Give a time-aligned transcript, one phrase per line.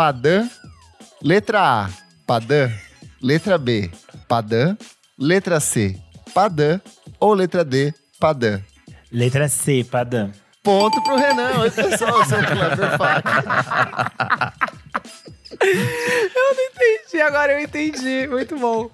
[0.00, 0.48] Padã.
[1.22, 1.90] Letra A,
[2.26, 2.70] Padã.
[3.20, 3.90] Letra B,
[4.26, 4.74] Padã.
[5.18, 5.94] Letra C,
[6.32, 6.80] Padã.
[7.20, 8.62] Ou letra D, Padã.
[9.12, 10.30] Letra C, Padã.
[10.62, 11.60] Ponto pro Renan.
[11.60, 14.54] Oi, pessoal, seu Clever Faca.
[15.60, 18.26] Entendi, agora eu entendi.
[18.26, 18.90] Muito bom.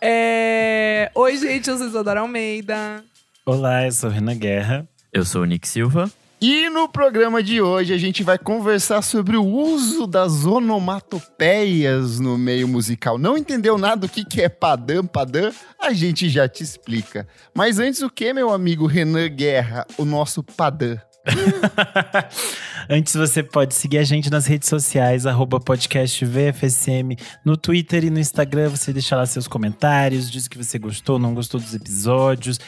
[0.00, 1.10] É...
[1.16, 3.02] Oi, gente, eu sou Isadora Almeida.
[3.44, 4.88] Olá, eu sou Renan Guerra.
[5.12, 6.08] Eu sou o Nick Silva.
[6.40, 12.38] E no programa de hoje a gente vai conversar sobre o uso das onomatopeias no
[12.38, 13.18] meio musical.
[13.18, 15.52] Não entendeu nada do que, que é padam, padam?
[15.80, 17.26] A gente já te explica.
[17.52, 20.96] Mas antes o que, meu amigo Renan Guerra, o nosso padam?
[22.88, 28.10] Antes, você pode seguir a gente nas redes sociais, arroba podcast VFSM, no Twitter e
[28.10, 28.70] no Instagram.
[28.70, 32.58] Você deixa lá seus comentários, diz que você gostou, não gostou dos episódios,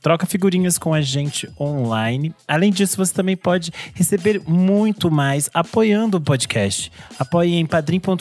[0.00, 2.34] troca figurinhas com a gente online.
[2.48, 6.90] Além disso, você também pode receber muito mais apoiando o podcast.
[7.18, 8.18] Apoie em padrim.com.br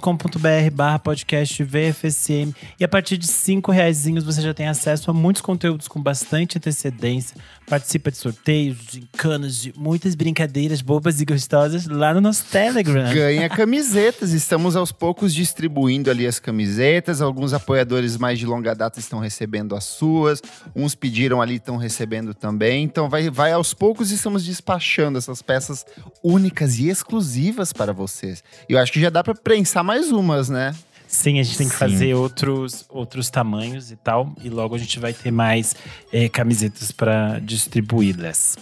[0.74, 5.42] barra podcast VFSM e a partir de cinco reais você já tem acesso a muitos
[5.42, 7.38] conteúdos com bastante antecedência.
[7.72, 13.14] Participa de sorteios, de encanas, de muitas brincadeiras bobas e gostosas lá no nosso Telegram.
[13.14, 14.34] Ganha camisetas.
[14.34, 17.22] Estamos aos poucos distribuindo ali as camisetas.
[17.22, 20.42] Alguns apoiadores mais de longa data estão recebendo as suas.
[20.76, 22.84] Uns pediram ali, estão recebendo também.
[22.84, 25.86] Então vai, vai aos poucos estamos despachando essas peças
[26.22, 28.44] únicas e exclusivas para vocês.
[28.68, 30.76] E eu acho que já dá para prensar mais umas, né?
[31.12, 31.80] Sim, a gente tem que Sim.
[31.80, 34.34] fazer outros, outros tamanhos e tal.
[34.42, 35.76] E logo a gente vai ter mais
[36.12, 38.58] é, camisetas para distribuí-las.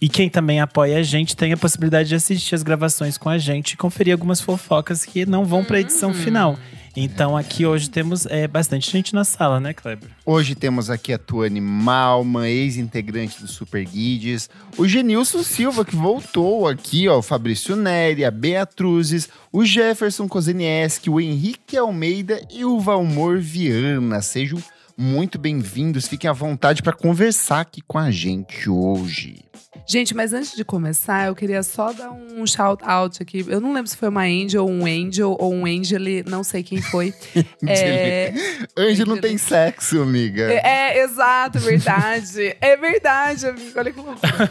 [0.00, 3.36] E quem também apoia a gente tem a possibilidade de assistir as gravações com a
[3.36, 6.14] gente e conferir algumas fofocas que não vão para a edição uhum.
[6.14, 6.58] final.
[6.96, 10.08] Então aqui hoje temos é, bastante gente na sala, né, Kleber?
[10.24, 16.66] Hoje temos aqui a Tuane Malma, ex-integrante do Super Guides, o Genilson Silva, que voltou
[16.66, 22.80] aqui, ó, o Fabrício Neri, a Beatruzes, o Jefferson Kozenieski, o Henrique Almeida e o
[22.80, 24.22] Valmor Viana.
[24.22, 24.58] Sejam
[24.96, 29.44] muito bem-vindos, fiquem à vontade para conversar aqui com a gente hoje.
[29.88, 33.44] Gente, mas antes de começar, eu queria só dar um shout out aqui.
[33.48, 36.82] Eu não lembro se foi uma Angel, um Angel ou um Angel, não sei quem
[36.82, 37.14] foi.
[37.66, 38.34] é...
[38.76, 40.42] Angel não tem sexo, amiga.
[40.52, 42.56] É, é exato, verdade.
[42.60, 43.80] é verdade, amiga.
[43.80, 44.50] Olha que loucura.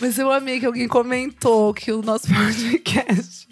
[0.00, 3.46] Mas eu amei que alguém comentou que o nosso podcast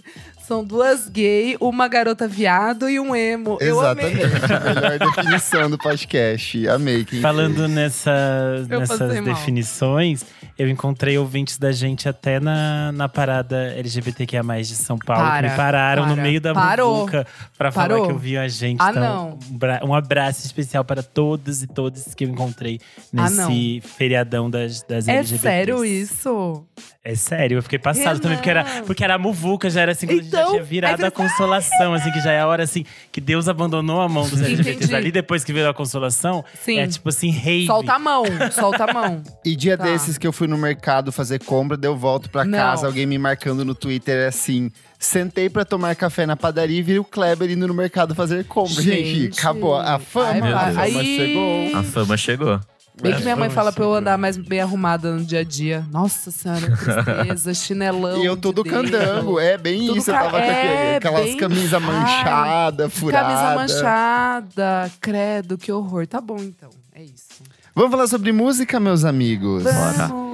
[0.49, 3.59] são duas gay, uma garota viado e um emo.
[3.61, 4.17] Exatamente.
[4.17, 6.67] Melhor definição do podcast.
[6.69, 7.05] Amei.
[7.21, 10.25] Falando nessa, nessas definições,
[10.59, 15.23] eu encontrei ouvintes da gente até na, na parada LGBTQIA+, de São Paulo.
[15.23, 16.17] Para, que me pararam para.
[16.17, 17.25] no meio da muvuca
[17.57, 17.97] pra Parou.
[17.97, 18.81] falar que eu vi a gente.
[18.81, 19.39] Ah, então,
[19.81, 19.89] não.
[19.89, 22.81] Um abraço especial para todos e todas que eu encontrei
[23.13, 25.47] nesse ah, feriadão das, das é LGBTs.
[25.47, 26.67] É sério isso?
[27.05, 28.19] É sério, eu fiquei passado Renan.
[28.19, 31.07] também, porque era, porque era a muvuca, já era assim, então, já tinha virado é
[31.07, 34.43] a consolação, assim, que já é a hora assim, que Deus abandonou a mão dos
[34.43, 36.45] LGBTs ali, depois que virou a consolação.
[36.61, 36.81] Sim.
[36.81, 37.67] É tipo assim, rei.
[37.67, 39.23] Solta a mão, solta a mão.
[39.45, 39.85] E dia tá.
[39.85, 42.59] desses que eu fui no mercado fazer compra, deu volto pra Não.
[42.59, 44.71] casa, alguém me marcando no Twitter assim.
[44.99, 48.83] Sentei pra tomar café na padaria e vi o Kleber indo no mercado fazer compra.
[48.83, 49.77] Gente, gente acabou.
[49.77, 51.77] A fama, Ai, a fama chegou.
[51.77, 52.61] A fama chegou.
[53.01, 55.87] Bem que minha mãe fala pra eu andar mais bem arrumada no dia a dia.
[55.91, 58.21] Nossa senhora, tristeza, chinelão.
[58.21, 60.11] E eu todo de candango, é bem Tudo isso.
[60.11, 61.37] Eu tava é, com aquelas bem...
[61.37, 63.39] camisas manchadas, furadas.
[63.39, 66.09] Camisa manchada, credo, que horror.
[66.09, 67.43] Tá bom então, é isso.
[67.73, 69.63] Vamos falar sobre música, meus amigos?
[69.63, 69.97] Vamos.
[69.97, 70.28] Bora.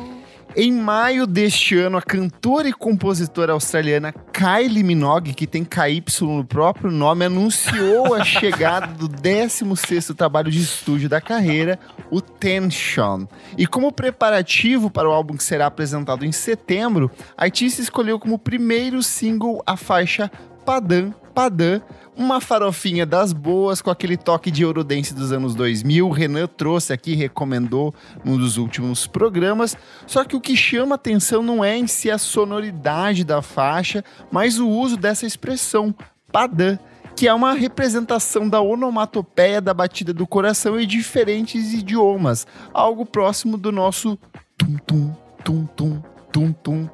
[0.56, 6.44] Em maio deste ano, a cantora e compositora australiana Kylie Minogue, que tem KY no
[6.44, 11.76] próprio nome, anunciou a chegada do 16º trabalho de estúdio da carreira,
[12.08, 13.26] o Tension.
[13.58, 18.38] E como preparativo para o álbum que será apresentado em setembro, a artista escolheu como
[18.38, 20.30] primeiro single a faixa
[20.64, 21.82] Padam Padam,
[22.16, 26.06] uma farofinha das boas com aquele toque de Eurodance dos anos 2000.
[26.06, 27.94] O Renan trouxe aqui, recomendou
[28.24, 29.76] num dos últimos programas.
[30.06, 34.58] Só que o que chama atenção não é em si a sonoridade da faixa, mas
[34.58, 35.94] o uso dessa expressão,
[36.30, 36.78] padã,
[37.16, 43.56] que é uma representação da onomatopeia da batida do coração em diferentes idiomas, algo próximo
[43.56, 44.18] do nosso
[44.56, 46.02] tum tum tum tum
[46.32, 46.88] tum tum.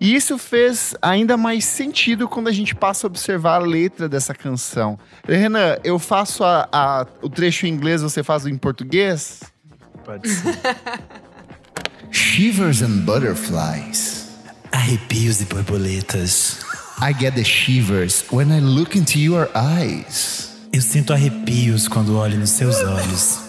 [0.00, 4.32] E isso fez ainda mais sentido quando a gente passa a observar a letra dessa
[4.32, 4.98] canção.
[5.26, 9.42] Renan, eu faço a, a, o trecho em inglês, você faz o em português?
[10.04, 10.58] Pode ser.
[12.10, 14.28] Shivers and butterflies.
[14.72, 16.60] Arrepios e borboletas.
[17.00, 20.50] I get the shivers when I look into your eyes.
[20.72, 23.40] Eu sinto arrepios quando olho nos seus olhos.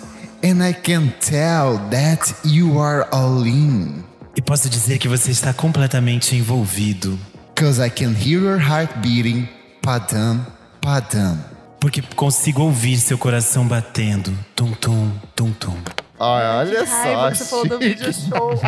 [0.44, 4.09] And I can tell that you are all in.
[4.36, 7.18] E posso dizer que você está completamente envolvido.
[7.56, 9.48] Cause I can hear your heart beating
[9.82, 10.46] padam,
[10.82, 11.38] padam.
[11.80, 14.34] Porque consigo ouvir seu coração batendo.
[14.56, 15.76] Tum, tum, tum, tum.
[16.20, 16.94] Olha só.
[16.94, 18.60] Raiva que você falou do vídeo show.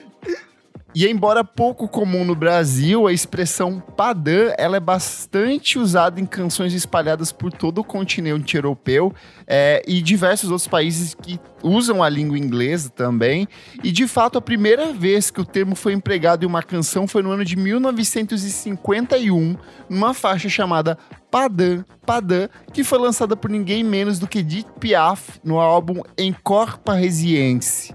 [0.98, 6.72] E embora pouco comum no Brasil, a expressão padã ela é bastante usada em canções
[6.72, 9.12] espalhadas por todo o continente europeu
[9.46, 13.46] é, e diversos outros países que usam a língua inglesa também.
[13.84, 17.22] E de fato, a primeira vez que o termo foi empregado em uma canção foi
[17.22, 19.54] no ano de 1951,
[19.90, 20.96] numa faixa chamada
[21.30, 26.78] Padã, Padã, que foi lançada por ninguém menos do que Edith Piaf no álbum Encore
[26.82, 27.94] Parisiense.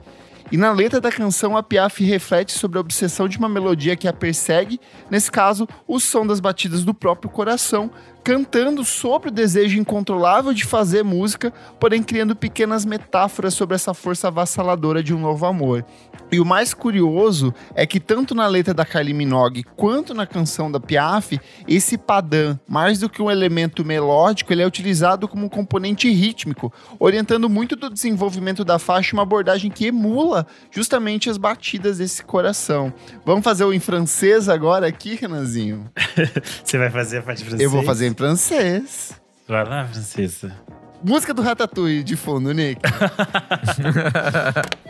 [0.52, 4.06] E na letra da canção, a Piaf reflete sobre a obsessão de uma melodia que
[4.06, 7.90] a persegue, nesse caso, o som das batidas do próprio coração,
[8.22, 14.28] cantando sobre o desejo incontrolável de fazer música, porém criando pequenas metáforas sobre essa força
[14.28, 15.86] avassaladora de um novo amor.
[16.32, 20.72] E o mais curioso é que tanto na letra da Kylie Minogue quanto na canção
[20.72, 25.50] da Piaf, esse padã, mais do que um elemento melódico, ele é utilizado como um
[25.50, 31.98] componente rítmico, orientando muito do desenvolvimento da faixa uma abordagem que emula justamente as batidas
[31.98, 32.94] desse coração.
[33.26, 35.90] Vamos fazer o em francês agora aqui, Renanzinho?
[36.64, 37.64] Você vai fazer a parte francesa?
[37.64, 39.20] Eu vou fazer em francês.
[39.48, 40.56] Vai lá, francesa.
[41.04, 42.80] Música do Ratatouille de fundo, Nick.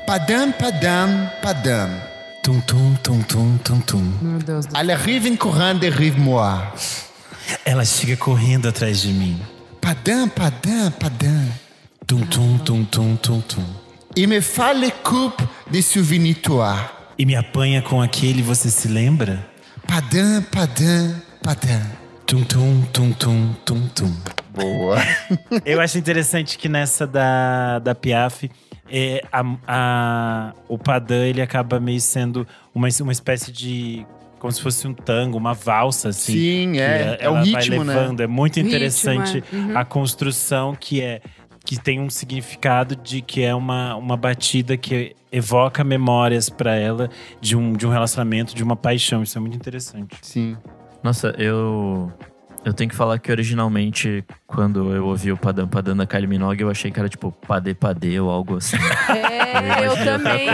[0.06, 1.90] padam, padam, padam.
[2.44, 4.04] Tum, tum, tum, tum, tum, tum.
[4.22, 6.74] Meu Deus do Elle arrive en courant derrière moi.
[7.66, 9.40] Ela chega correndo atrás de mim.
[9.80, 11.48] Padam, padam, padam.
[12.06, 13.64] Tum, tum, tum, tum, tum, tum.
[14.16, 15.42] Il me fait les coupes
[15.72, 16.76] de souvenir toi.
[17.18, 19.46] E me apanha com aquele, você se lembra?
[19.88, 22.01] Padam, padam, padam.
[22.32, 24.14] Tum, tum, tum, tum, tum, tum.
[24.54, 24.96] Boa.
[25.66, 28.50] Eu acho interessante que nessa da, da Piaf,
[28.90, 34.06] é, a, a- o padã ele acaba meio sendo uma, uma espécie de.
[34.40, 36.32] Como se fosse um tango, uma valsa, assim.
[36.32, 37.18] Sim, é.
[37.20, 37.94] É o ela ritmo, vai né?
[38.00, 38.22] levando.
[38.22, 39.56] É muito Ritmo, interessante é.
[39.56, 39.78] Uhum.
[39.78, 41.20] a construção que é
[41.66, 47.10] que tem um significado de que é uma, uma batida que evoca memórias pra ela
[47.42, 49.22] de um, de um relacionamento, de uma paixão.
[49.22, 50.16] Isso é muito interessante.
[50.22, 50.56] Sim.
[51.04, 52.12] Nossa, eu.
[52.64, 56.62] Eu tenho que falar que originalmente, quando eu ouvi o Padam Padam da Kylie Minogue,
[56.62, 58.78] eu achei que era tipo Padê Padê ou algo assim.
[59.10, 60.46] É, eu outra também,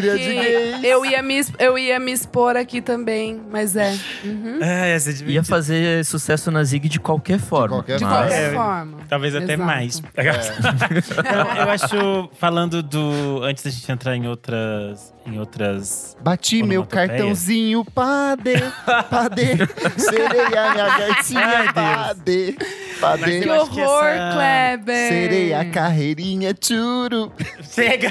[0.00, 0.84] gays.
[0.84, 3.96] Eu ia, me, eu ia me expor aqui também, mas é.
[4.24, 4.58] Uhum.
[4.62, 5.44] Essa é Ia divertida.
[5.44, 7.76] fazer sucesso na Zig de qualquer forma.
[7.76, 8.98] qualquer De Mas- qualquer É, forma.
[9.08, 9.62] Talvez até Exato.
[9.64, 9.98] mais.
[9.98, 13.42] Então, eu acho, falando do.
[13.42, 15.14] Antes da gente entrar em outras.
[15.26, 16.14] Em outras.
[16.20, 18.56] Bati meu cartãozinho, padê,
[19.08, 19.56] padê.
[19.96, 21.14] Sereia minha
[21.56, 21.74] Ai, Deus.
[21.74, 22.56] padê,
[23.00, 23.40] padê.
[23.40, 25.08] Que horror, essa- Kleber!
[25.08, 27.32] Sereia, carreirinha, tchuru.
[27.62, 28.10] Chega!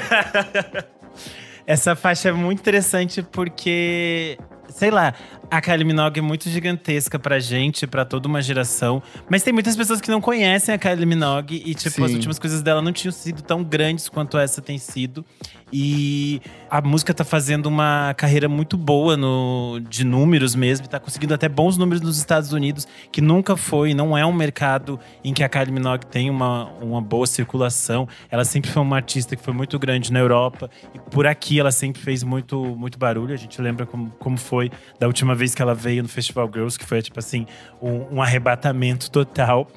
[1.66, 4.38] Essa faixa é muito interessante porque.
[4.68, 5.14] Sei lá,
[5.54, 9.00] a Kylie Minogue é muito gigantesca pra gente, pra toda uma geração.
[9.28, 11.62] Mas tem muitas pessoas que não conhecem a Kylie Minogue.
[11.64, 12.16] E, tipo, as Sim.
[12.16, 15.24] últimas coisas dela não tinham sido tão grandes quanto essa tem sido.
[15.72, 16.40] E
[16.70, 20.86] a música tá fazendo uma carreira muito boa no, de números mesmo.
[20.86, 25.00] Tá conseguindo até bons números nos Estados Unidos, que nunca foi, não é um mercado
[25.22, 28.08] em que a Kylie Minogue tem uma, uma boa circulação.
[28.30, 30.70] Ela sempre foi uma artista que foi muito grande na Europa.
[30.94, 33.34] E por aqui ela sempre fez muito, muito barulho.
[33.34, 34.70] A gente lembra como, como foi
[35.00, 37.44] da última vez que ela veio no Festival Girls, que foi, tipo assim,
[37.82, 39.68] um, um arrebatamento total.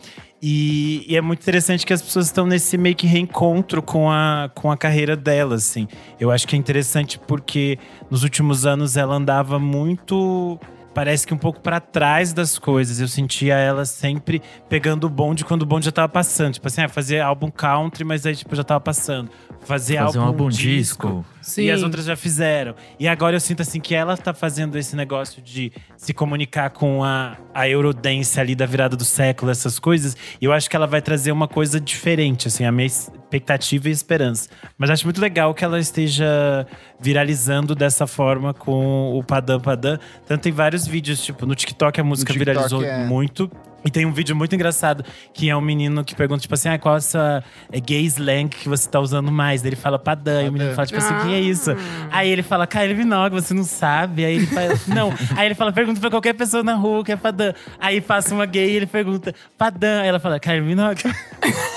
[0.42, 4.52] E, e é muito interessante que as pessoas estão nesse meio que reencontro com a,
[4.54, 5.88] com a carreira dela, assim.
[6.20, 10.60] Eu acho que é interessante porque nos últimos anos ela andava muito.
[10.98, 13.00] Parece que um pouco pra trás das coisas.
[13.00, 16.56] Eu sentia ela sempre pegando o bonde quando o bonde já tava passando.
[16.56, 19.30] Tipo assim, ah, fazer álbum country, mas aí tipo, já tava passando.
[19.62, 21.08] Fazer, Fazer um álbum, álbum disco.
[21.08, 21.26] disco.
[21.40, 21.66] Sim.
[21.66, 22.74] E as outras já fizeram.
[23.00, 27.04] E agora eu sinto assim que ela tá fazendo esse negócio de se comunicar com
[27.04, 30.18] a, a Eurodance ali da virada do século, essas coisas.
[30.42, 32.88] E eu acho que ela vai trazer uma coisa diferente, assim, a minha
[33.28, 34.50] expectativa e esperança.
[34.78, 36.66] Mas acho muito legal que ela esteja
[37.00, 40.00] viralizando dessa forma com o Padam Padam.
[40.26, 43.06] Tanto tem vários vídeos, tipo, no TikTok a música TikTok, viralizou é.
[43.06, 43.52] muito.
[43.86, 46.80] E tem um vídeo muito engraçado que é um menino que pergunta, tipo assim, ah,
[46.80, 49.62] qual a sua é, gay slang que você tá usando mais?
[49.62, 51.72] Daí ele fala padã, e o menino fala, tipo assim, o que é isso?
[52.12, 54.26] Aí ele fala, Kylie Minogue, você não sabe?
[54.26, 55.14] Aí ele fala, não.
[55.38, 57.54] Aí ele fala, pergunta pra qualquer pessoa na rua o que é padã.
[57.80, 60.02] Aí passa uma gay e ele pergunta, padã.
[60.02, 61.04] Aí ela fala, Kylie Minogue.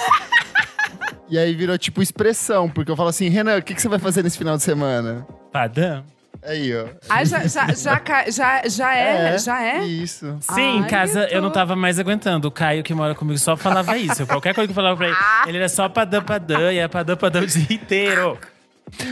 [1.31, 3.99] E aí virou tipo expressão, porque eu falo assim, Renan, o que, que você vai
[3.99, 5.27] fazer nesse final de semana?
[5.53, 6.03] Padã?
[6.43, 6.87] Aí, ó.
[7.09, 9.39] Ah, já, já, já, já, já é?
[9.39, 9.85] Já é?
[9.85, 10.39] Isso.
[10.41, 12.49] Sim, em casa eu eu não tava mais aguentando.
[12.49, 14.27] O Caio, que mora comigo, só falava isso.
[14.27, 17.17] Qualquer coisa que eu falava pra ele, ele era só padã, padã, e era padã,
[17.17, 18.39] padã o dia inteiro.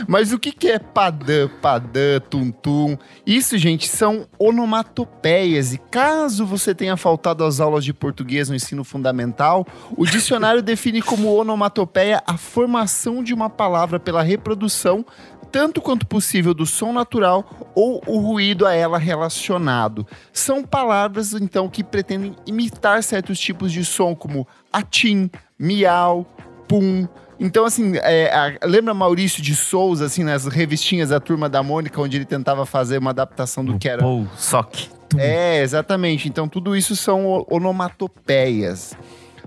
[0.07, 2.97] Mas o que, que é padã, padã, tum-tum?
[3.25, 5.73] Isso, gente, são onomatopeias.
[5.73, 9.65] E caso você tenha faltado às aulas de português no ensino fundamental,
[9.97, 15.05] o dicionário define como onomatopeia a formação de uma palavra pela reprodução
[15.51, 20.05] tanto quanto possível do som natural ou o ruído a ela relacionado.
[20.31, 26.25] São palavras, então, que pretendem imitar certos tipos de som, como atim, miau,
[26.67, 27.07] pum.
[27.39, 32.01] Então, assim, é, a- lembra Maurício de Souza, assim, nas revistinhas da Turma da Mônica,
[32.01, 34.89] onde ele tentava fazer uma adaptação do que era Ou sock.
[35.17, 36.27] é, exatamente.
[36.27, 38.93] Então, tudo isso são o- onomatopeias.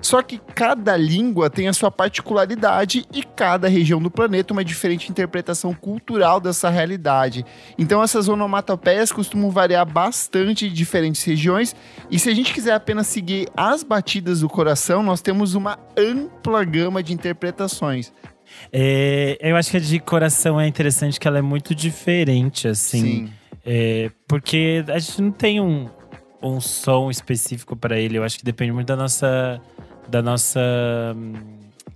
[0.03, 5.11] Só que cada língua tem a sua particularidade e cada região do planeta uma diferente
[5.11, 7.47] interpretação cultural dessa realidade.
[7.79, 11.75] Então, essas onomatopeias costumam variar bastante em diferentes regiões.
[12.11, 16.65] E se a gente quiser apenas seguir as batidas do coração, nós temos uma ampla
[16.65, 18.13] gama de interpretações.
[18.73, 23.31] É, eu acho que a de coração é interessante, que ela é muito diferente, assim.
[23.65, 25.89] É, porque a gente não tem um,
[26.43, 28.19] um som específico pra ele.
[28.19, 29.61] Eu acho que depende muito da nossa.
[30.09, 30.61] Da nossa.
[31.17, 31.35] hum,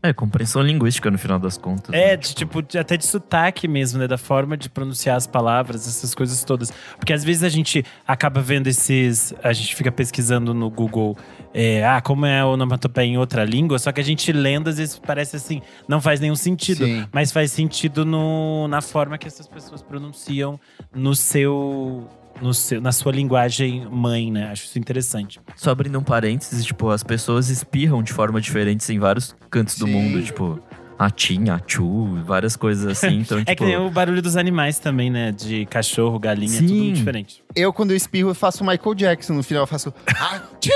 [0.03, 1.93] É, compreensão linguística no final das contas.
[1.95, 2.17] É, né?
[2.17, 4.07] de, tipo, de- até de sotaque mesmo, né?
[4.07, 6.73] Da forma de pronunciar as palavras, essas coisas todas.
[6.99, 9.35] Porque às vezes a gente acaba vendo esses.
[9.43, 11.17] A gente fica pesquisando no Google,
[11.53, 14.77] é, ah, como é a onomatopeia em outra língua, só que a gente lendo, às
[14.79, 16.85] vezes parece assim, não faz nenhum sentido.
[16.85, 17.07] Sim.
[17.13, 20.59] Mas faz sentido no, na forma que essas pessoas pronunciam
[20.95, 22.09] no seu.
[22.41, 24.51] No seu, na sua linguagem mãe, né?
[24.51, 25.41] Acho isso interessante.
[25.55, 29.87] Só abrindo um parênteses, tipo, as pessoas espirram de forma diferente em vários cantos do
[29.87, 29.93] Sim.
[29.93, 30.23] mundo.
[30.23, 30.61] Tipo,
[30.99, 33.21] atim, achu, várias coisas assim.
[33.21, 35.33] Então, É tipo, que nem o barulho dos animais também, né?
[35.33, 36.83] De cachorro, galinha, é tudo Sim.
[36.83, 37.43] muito diferente.
[37.55, 39.33] Eu, quando eu espirro, eu faço Michael Jackson.
[39.35, 39.93] No final, eu faço.
[40.07, 40.71] "Ati!"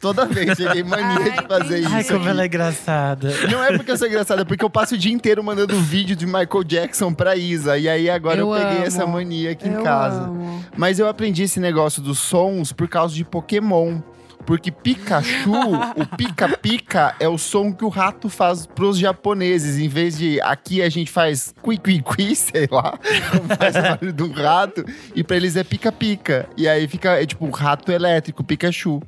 [0.00, 1.88] Toda vez, peguei mania Ai, de fazer isso.
[1.94, 2.28] Ai, como aqui.
[2.28, 3.30] ela é engraçada.
[3.50, 6.16] Não é porque eu sou engraçada, é porque eu passo o dia inteiro mandando vídeo
[6.16, 7.78] de Michael Jackson pra Isa.
[7.78, 8.86] E aí agora eu, Eu peguei amo.
[8.86, 10.22] essa mania aqui em Eu casa.
[10.24, 10.64] amo.
[10.76, 14.00] Mas eu aprendi esse negócio dos sons por causa de Pokémon.
[14.44, 15.50] Porque Pikachu,
[15.96, 19.76] o pica-pica, é o som que o rato faz pros japoneses.
[19.78, 22.96] Em vez de aqui a gente faz cui-cui-cui, sei lá,
[23.58, 24.84] faz o barulho do rato.
[25.16, 26.48] E pra eles é pica-pica.
[26.56, 29.02] E aí fica, é tipo, rato elétrico, Pikachu.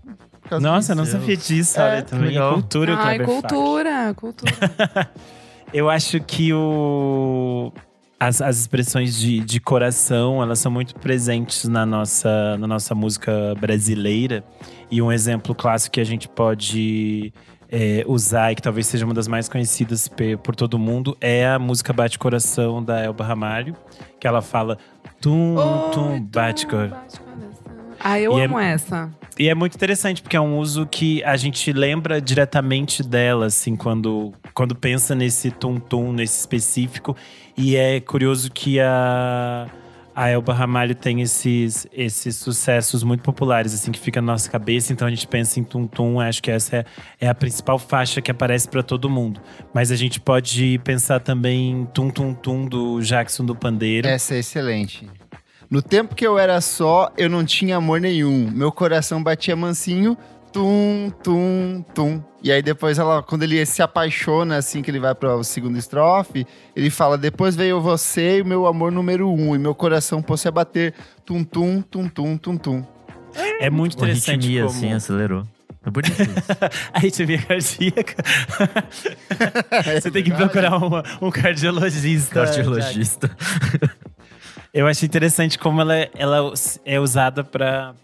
[0.48, 1.78] Por causa Nossa, eu não sabia disso.
[1.78, 2.54] É, olha, também legal.
[2.54, 2.94] cultura.
[2.94, 3.40] o Ai, Kleber faz.
[3.52, 5.10] cultura, cultura.
[5.74, 7.70] Eu acho que o...
[8.18, 13.54] As, as expressões de, de coração, elas são muito presentes na nossa, na nossa música
[13.60, 14.42] brasileira.
[14.90, 17.32] E um exemplo clássico que a gente pode
[17.70, 20.10] é, usar e que talvez seja uma das mais conhecidas
[20.42, 23.76] por todo mundo é a música Bate Coração, da Elba Ramalho.
[24.18, 24.78] Que ela fala…
[25.20, 26.96] Tum, Oi, tum, bate coração.
[26.98, 27.94] bate coração.
[28.00, 29.10] Ah, eu E é- amo essa.
[29.38, 33.76] E é muito interessante, porque é um uso que a gente lembra diretamente dela, assim,
[33.76, 37.16] quando, quando pensa nesse tum-tum, nesse específico.
[37.56, 39.68] E é curioso que a,
[40.12, 44.92] a Elba Ramalho tem esses, esses sucessos muito populares, assim, que fica na nossa cabeça.
[44.92, 46.84] Então a gente pensa em tum-tum, acho que essa é,
[47.20, 49.40] é a principal faixa que aparece para todo mundo.
[49.72, 54.08] Mas a gente pode pensar também em tum-tum-tum do Jackson do Pandeiro.
[54.08, 55.08] Essa é excelente.
[55.70, 58.50] No tempo que eu era só, eu não tinha amor nenhum.
[58.50, 60.16] Meu coração batia mansinho,
[60.52, 62.22] tum, tum, tum.
[62.42, 65.76] E aí depois ela, quando ele se apaixona, assim que ele vai para o segundo
[65.76, 70.22] estrofe, ele fala: depois veio você e o meu amor número um, e meu coração
[70.22, 70.94] pôs-se a bater,
[71.26, 72.86] tum, tum, tum, tum, tum, tum.
[73.60, 74.74] É muito interessante ritmia, como...
[74.76, 75.44] assim, acelerou.
[75.84, 76.32] É bonito isso.
[76.92, 78.14] A arritmia cardíaca.
[80.00, 82.44] Você tem que É procurar uma- um cardiologista.
[82.44, 83.30] Cardiologista.
[84.72, 86.52] Eu acho interessante como ela, é- ela
[86.84, 87.94] é usada para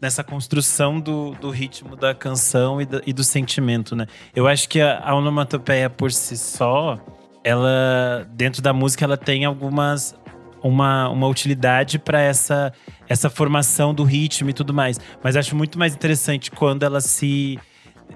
[0.00, 4.06] nessa construção do, do ritmo da canção e, da- e do sentimento, né?
[4.34, 6.98] Eu acho que a, a onomatopeia por si só,
[7.44, 10.14] ela dentro da música ela tem algumas
[10.62, 12.72] uma, uma utilidade para essa
[13.08, 14.98] essa formação do ritmo e tudo mais.
[15.22, 17.58] Mas acho muito mais interessante quando ela se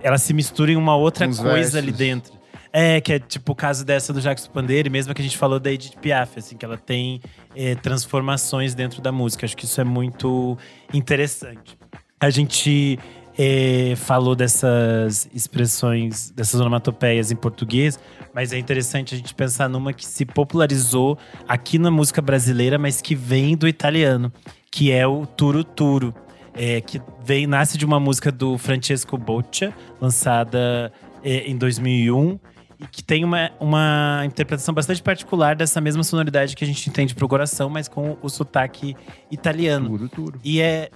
[0.03, 1.99] ela se mistura em uma outra Uns coisa ali versos.
[1.99, 2.36] dentro.
[2.79, 5.59] É, que é tipo o caso dessa do Jackson Pandeiro, mesmo que a gente falou
[5.59, 7.23] da Edith Piaf, assim, que ela tem
[7.55, 9.47] é, transformações dentro da música.
[9.47, 10.59] Acho que isso é muito
[10.93, 11.79] interessante.
[12.21, 12.99] A gente
[13.39, 17.99] é, falou dessas expressões, dessas onomatopeias em português,
[18.35, 21.17] mas é interessante a gente pensar numa que se popularizou
[21.49, 24.31] aqui na música brasileira, mas que vem do italiano,
[24.71, 26.15] que é o Turo Turo.
[26.53, 30.93] É, que vem, nasce de uma música do Francesco Boccia, lançada
[31.25, 32.39] é, em 2001,
[32.79, 37.15] e que tem uma, uma interpretação bastante particular dessa mesma sonoridade que a gente entende
[37.15, 38.95] pro coração, mas com o sotaque
[39.31, 39.89] italiano.
[39.89, 40.41] Tudo, tudo.
[40.45, 40.91] E é.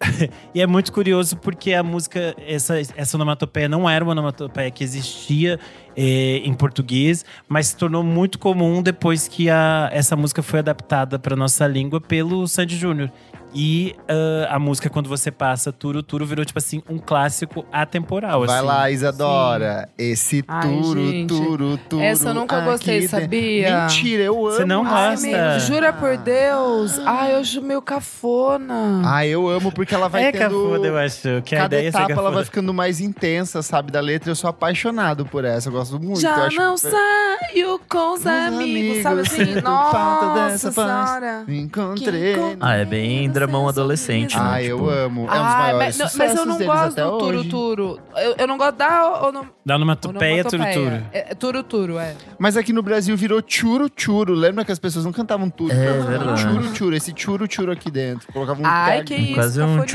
[0.54, 4.84] E é muito curioso porque a música, essa, essa onomatopeia não era uma onomatopeia que
[4.84, 5.58] existia
[5.96, 11.18] eh, em português, mas se tornou muito comum depois que a, essa música foi adaptada
[11.18, 13.10] para nossa língua pelo Sandy Júnior.
[13.54, 18.44] E ah, a música, quando você passa Turo Turo, virou tipo assim, um clássico atemporal.
[18.46, 18.66] Vai assim.
[18.66, 19.88] lá, Isadora.
[19.96, 21.28] Esse Ai, turo, gente.
[21.28, 22.02] turo, turo.
[22.02, 23.20] Essa eu nunca gostei, dentro.
[23.20, 23.80] sabia?
[23.82, 24.56] Mentira, eu amo.
[24.56, 25.26] Você não Ai, gosta?
[25.28, 26.98] amigo, jura por Deus?
[27.06, 29.02] Ai, eu acho meio cafona.
[29.04, 30.42] Ah, eu amo porque ela vai é tendo…
[30.50, 31.42] cafona, eu acho.
[31.44, 32.34] Que a Cada ideia é etapa ela cafona.
[32.34, 33.92] vai ficando mais intensa, sabe?
[33.92, 35.68] Da letra, eu sou apaixonado por essa.
[35.68, 36.16] Eu gosto muito.
[36.18, 39.54] eu Já acho não saio com os amigos, sabe assim?
[39.62, 41.44] Nossa senhora.
[41.48, 42.34] Encontrei.
[42.60, 44.42] Ah, é bem dramão adolescente, né?
[44.44, 45.20] Ah, Tipo, eu amo.
[45.22, 47.48] É um dos Ai, maiores mas, não- mas eu não deles gosto do Turo hoje.
[47.48, 48.00] Turo.
[48.16, 50.90] Eu, eu não gosto da onom- Dá onomatopeia, Turo onomatopeia.
[51.00, 51.06] Turo.
[51.12, 52.14] É, é Turo Turo, é.
[52.38, 54.34] Mas aqui no Brasil virou churo churo.
[54.34, 55.72] Lembra que as pessoas não cantavam tudo?
[55.72, 56.40] É, verdade.
[56.42, 56.96] Churo churo.
[56.96, 58.32] Esse churo churo aqui dentro.
[58.32, 59.34] Colocavam um Ai, que isso.
[59.34, 59.86] Quase um essa?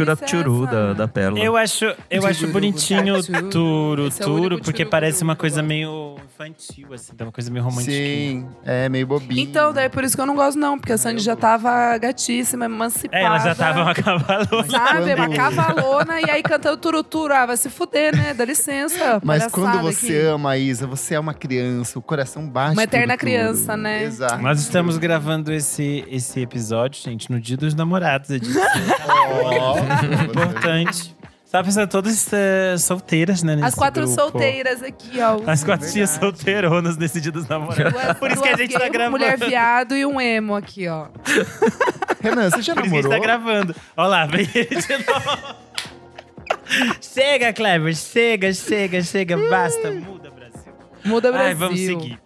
[0.68, 1.40] da, da Pérola.
[1.40, 5.42] Eu acho, eu acho bonitinho é o único Turo, porque parece turu uma que eu
[5.42, 7.92] coisa meio infantil, assim, dá uma coisa meio romântica.
[7.92, 9.42] Sim, é meio bobinho.
[9.42, 12.66] Então, daí por isso que eu não gosto, não, porque a Sandy já tava gatíssima,
[12.66, 13.18] emancipada.
[13.22, 14.70] É, ela já tava uma cavalona.
[14.70, 17.34] Sabe, uma cavalona e aí cantando turuturu.
[17.34, 18.34] Ah, vai se fuder, né?
[18.34, 19.20] Dá licença.
[19.24, 20.26] Mas quando você aqui.
[20.28, 22.74] ama Isa, você é uma criança, o coração bate.
[22.74, 24.04] Uma eterna criança, né?
[24.04, 24.42] Exato.
[24.42, 28.30] Nós estamos gravando esse, esse episódio, gente, no dia dos namorados.
[28.32, 28.60] É disso.
[30.30, 31.16] Importante.
[31.52, 33.58] Tava pensando todas eh, solteiras, né?
[33.64, 34.22] As quatro grupo.
[34.22, 35.42] solteiras aqui, ó.
[35.50, 38.20] As quatro É tias solteironas nesse dia dos namorados.
[38.20, 39.18] Por isso que a gente tá gravando.
[39.18, 41.08] Mulher viado e um emo aqui, ó.
[42.22, 43.12] Renan, você já Por isso que a gente namorou?
[43.12, 43.76] tá gravando.
[43.96, 45.56] Olha lá, vem ele de novo.
[47.02, 50.74] chega, Clever, chega, chega, chega, basta, muda, Brasil.
[51.06, 51.48] Muda Brasil.
[51.48, 52.20] Ai, vamos seguir.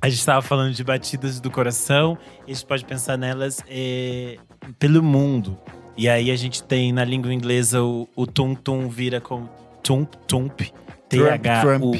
[0.00, 4.36] A gente tava falando de batidas do coração, e a gente pode pensar nelas eh,
[4.78, 5.58] pelo mundo.
[5.96, 9.48] E aí a gente tem na língua inglesa o, o tum-tum vira com
[9.82, 10.60] tump, tump,
[11.08, 11.92] T-H-U.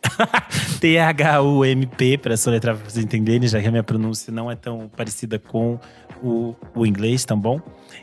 [0.80, 5.38] T-H-U-M-P, para soletrar pra vocês entenderem, já que a minha pronúncia não é tão parecida
[5.38, 5.78] com
[6.22, 7.60] o, o inglês, tão bom?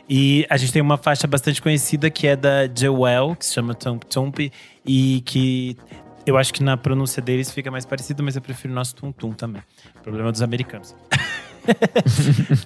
[0.08, 3.74] E a gente tem uma faixa bastante conhecida que é da Jewel, que se chama
[3.74, 4.38] Tump Tump,
[4.86, 5.76] e que
[6.24, 9.12] eu acho que na pronúncia deles fica mais parecido, mas eu prefiro o nosso Tum
[9.12, 9.62] Tum também.
[10.02, 10.94] Problema dos americanos.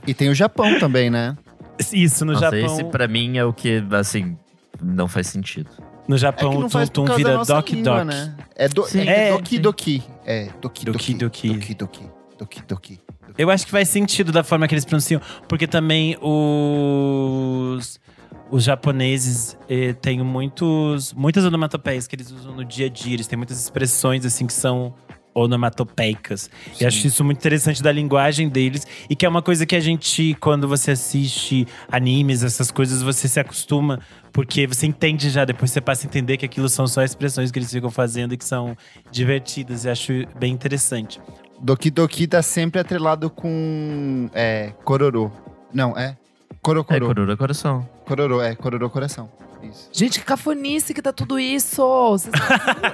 [0.06, 1.36] E tem o Japão também, né?
[1.92, 2.74] Isso, no Nossa, Japão.
[2.76, 4.36] esse pra mim é o que, assim,
[4.80, 5.70] não faz sentido.
[6.08, 8.04] No É Japão, que o não Tum faz por Tum causa da vira Doki língua,
[8.04, 8.16] Doki.
[8.16, 8.34] né?
[8.56, 9.00] É, do, Sim.
[9.08, 9.60] é, É, Doki sim.
[9.62, 10.02] Doki.
[10.26, 11.14] É, Doki Doki Doki.
[11.14, 11.74] Doki.
[11.74, 11.74] Doki
[12.36, 12.62] Doki.
[12.68, 13.00] Doki.
[13.38, 17.98] Eu acho que faz sentido da forma que eles pronunciam, porque também os,
[18.50, 23.14] os japoneses eh, têm muitos, muitas onomatopeias que eles usam no dia a dia.
[23.14, 24.94] Eles têm muitas expressões assim que são
[25.34, 26.50] onomatopeicas.
[26.78, 29.80] E acho isso muito interessante da linguagem deles e que é uma coisa que a
[29.80, 33.98] gente, quando você assiste animes, essas coisas, você se acostuma
[34.32, 37.58] porque você entende já, depois você passa a entender que aquilo são só expressões que
[37.58, 38.76] eles ficam fazendo e que são
[39.10, 39.84] divertidas.
[39.84, 41.20] E acho bem interessante.
[41.60, 44.28] Doki Doki tá sempre atrelado com.
[44.34, 44.72] É.
[44.84, 45.30] Kororo.
[45.72, 46.06] Não, é.
[46.06, 46.16] É
[46.60, 47.06] Korokoro.
[47.06, 47.88] Corura Coração.
[48.04, 48.54] Kororo, é.
[48.54, 49.30] Kororo Coração.
[49.62, 49.88] Isso.
[49.92, 51.82] Gente, que cafonice que tá tudo isso.
[52.10, 52.32] Vocês-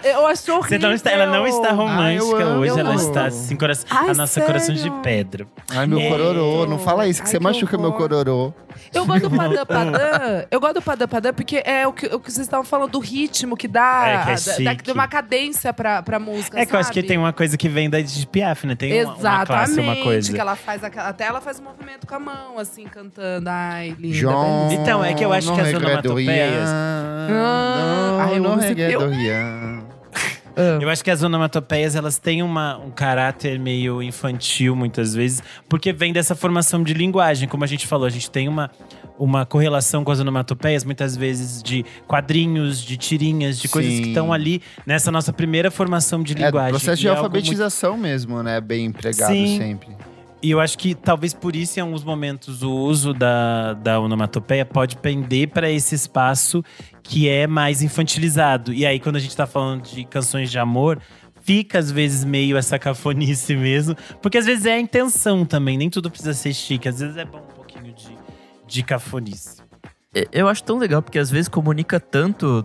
[0.04, 0.68] eu acho horrível.
[0.68, 2.61] Você não está, ela não está romântica Ah, amo.
[2.61, 2.98] hoje, Eu ela amo.
[3.00, 5.00] está assim, coração, Ai, a nossa coração de sério?
[5.02, 5.46] pedra.
[5.70, 6.09] Ai, meu É.
[6.09, 6.66] Kororo.
[6.68, 7.98] Não fala isso, que Ai, você que machuca meu horror.
[8.09, 8.54] Kororo.
[8.94, 10.44] Eu gosto do Padã Padã.
[10.50, 12.98] Eu gosto do Padã Padã porque é o que, o que vocês estavam falando do
[13.00, 14.04] ritmo que dá.
[14.07, 14.92] É, que é da- da- chique.
[14.92, 16.59] uma cadência pra, pra música.
[16.61, 17.09] É que eu acho que sabe?
[17.09, 18.74] tem uma coisa que vem da Edith Piaf, né?
[18.76, 20.33] Tem uma, uma Exatamente, classe, uma coisa.
[20.33, 23.48] que ela faz aquela- até ela faz um movimento com a mão, assim, cantando.
[23.50, 24.14] Ai, linda.
[24.14, 24.59] João.
[24.68, 24.83] belíssima.
[24.83, 28.57] Então, é que eu acho não que as regredo onomatopeias- Ah, eu não.
[29.11, 29.83] Rian.
[30.57, 30.79] Ah.
[30.81, 35.92] Eu acho que as onomatopeias, elas têm uma, um caráter meio infantil, muitas vezes, porque
[35.92, 37.49] vem dessa formação de linguagem.
[37.49, 38.68] Como a gente falou, a gente tem uma,
[39.16, 44.03] uma correlação com as onomatopeias, muitas vezes de quadrinhos, de tirinhas, de coisas Sim.
[44.03, 46.71] que estão ali nessa nossa primeira formação de É, linguagem.
[46.71, 48.61] processo E de é algo muito alfabetização mesmo, né?
[48.61, 49.57] Bem empregado Sim.
[49.59, 49.90] sempre.
[50.40, 54.64] E eu acho que talvez por isso, em alguns momentos, o uso da, da onomatopeia
[54.64, 56.62] pode pender para esse espaço
[57.03, 58.72] que é mais infantilizado.
[58.72, 61.01] E aí, quando a gente tá falando de canções de amor,
[61.42, 63.96] fica às vezes meio essa cafonice mesmo.
[64.22, 66.88] Porque às vezes é a intenção também, nem tudo precisa ser chique.
[66.88, 68.16] Às vezes é bom um pouquinho de,
[68.66, 69.61] de cafonice.
[70.31, 72.64] Eu acho tão legal, porque às vezes comunica tanto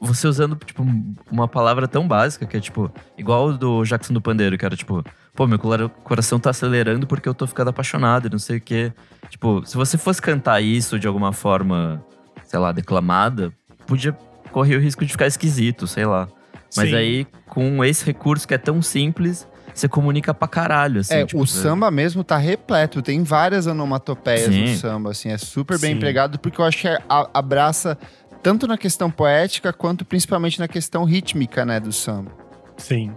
[0.00, 0.84] você usando, tipo,
[1.30, 5.02] uma palavra tão básica, que é tipo, igual do Jackson do Pandeiro, que era tipo,
[5.34, 8.60] pô, meu cora- coração tá acelerando porque eu tô ficando apaixonado e não sei o
[8.60, 8.92] quê.
[9.28, 12.04] Tipo, se você fosse cantar isso de alguma forma,
[12.44, 13.52] sei lá, declamada,
[13.86, 14.12] podia
[14.52, 16.28] correr o risco de ficar esquisito, sei lá.
[16.76, 16.94] Mas Sim.
[16.96, 21.14] aí, com esse recurso que é tão simples, você comunica pra caralho, assim.
[21.14, 24.62] É, tipo, o samba mesmo tá repleto, tem várias onomatopeias Sim.
[24.72, 25.96] no samba, assim, é super bem Sim.
[25.96, 27.00] empregado, porque eu acho que a-
[27.34, 27.98] abraça
[28.42, 32.30] tanto na questão poética, quanto principalmente na questão rítmica, né, do samba.
[32.76, 33.12] Sim.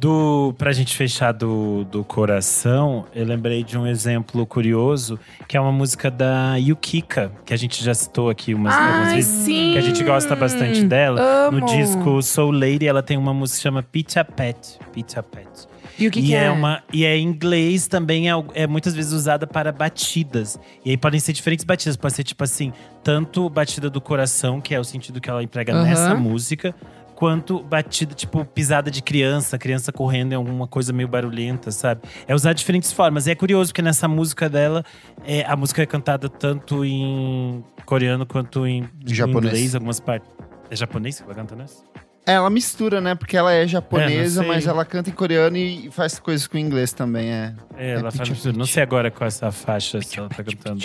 [0.00, 5.60] Do, pra gente fechar do, do coração, eu lembrei de um exemplo curioso, que é
[5.60, 9.44] uma música da Yukika, que a gente já citou aqui umas, Ai, vezes.
[9.44, 9.72] sim.
[9.72, 11.20] Que a gente gosta bastante dela.
[11.48, 11.60] Amo.
[11.60, 14.78] No disco Soul Lady, ela tem uma música que chama Pitcha Pet.
[14.90, 15.68] Pitcha Pet.
[15.98, 16.44] E o que, e que é?
[16.44, 16.50] é?
[16.50, 20.58] uma e é em inglês também é, é muitas vezes usada para batidas.
[20.82, 22.72] E aí podem ser diferentes batidas, pode ser tipo assim,
[23.04, 25.84] tanto batida do coração, que é o sentido que ela emprega Aham.
[25.84, 26.74] nessa música,
[27.20, 32.00] quanto batida tipo pisada de criança, criança correndo em alguma coisa meio barulhenta, sabe?
[32.26, 33.26] É usar de diferentes formas.
[33.26, 34.82] E é curioso porque nessa música dela,
[35.22, 39.52] é, a música é cantada tanto em coreano quanto em, em Japonês.
[39.52, 40.30] inglês, algumas partes.
[40.70, 41.84] É japonês que ela canta nessa?
[42.26, 44.54] É, ela mistura, né, porque ela é japonesa, É, não sei.
[44.54, 47.54] mas ela canta em coreano e faz coisas com inglês também, é.
[47.76, 48.56] É, ela É faz mistura.
[48.56, 50.80] Não sei agora qual é essa faixa se ela tá cantando.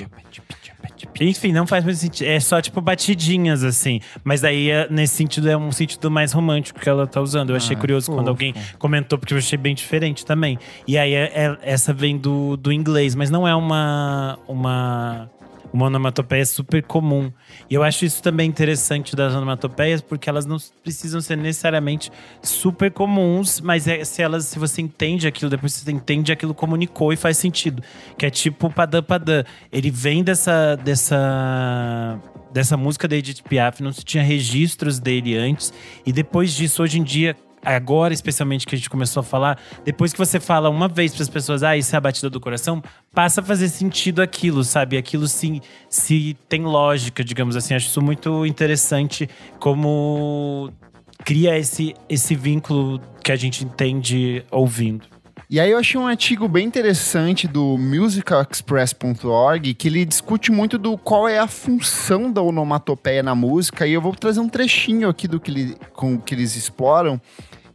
[1.22, 2.28] Enfim, não faz muito sentido.
[2.28, 4.00] É só, tipo, batidinhas, assim.
[4.24, 7.50] Mas daí, é- nesse sentido, é um sentido mais romântico que ela tá usando.
[7.52, 8.30] Eu achei Ah, curioso quando fofo.
[8.30, 10.58] alguém comentou, porque eu achei bem diferente também.
[10.88, 15.30] E aí, é- é- essa vem do, do inglês, mas não é uma, uma,
[15.76, 17.32] uma onomatopeia super comum.
[17.70, 22.10] E eu acho isso também interessante das onomatopeias, porque elas não precisam ser necessariamente
[22.42, 27.12] super comuns, mas é, se elas, se você entende aquilo, depois você entende aquilo comunicou
[27.12, 27.84] e faz sentido.
[28.18, 29.44] Que é tipo padã padã.
[29.72, 32.20] Ele vem dessa dessa
[32.54, 35.74] dessa música da Edith Piaf, não se tinha registros dele antes
[36.06, 37.36] e depois disso hoje em dia
[37.66, 41.24] Agora, especialmente que a gente começou a falar, depois que você fala uma vez para
[41.24, 42.82] as pessoas, ah, isso é a batida do coração,
[43.14, 44.98] passa a fazer sentido aquilo, sabe?
[44.98, 47.74] Aquilo sim, se tem lógica, digamos assim.
[47.74, 50.72] Acho isso muito interessante como
[51.24, 55.16] cria esse, esse vínculo que a gente entende ouvindo.
[55.48, 60.98] E aí eu achei um artigo bem interessante do musicalexpress.org que ele discute muito do
[60.98, 65.28] qual é a função da onomatopeia na música e eu vou trazer um trechinho aqui
[65.28, 67.22] do que, ele, com que eles exploram.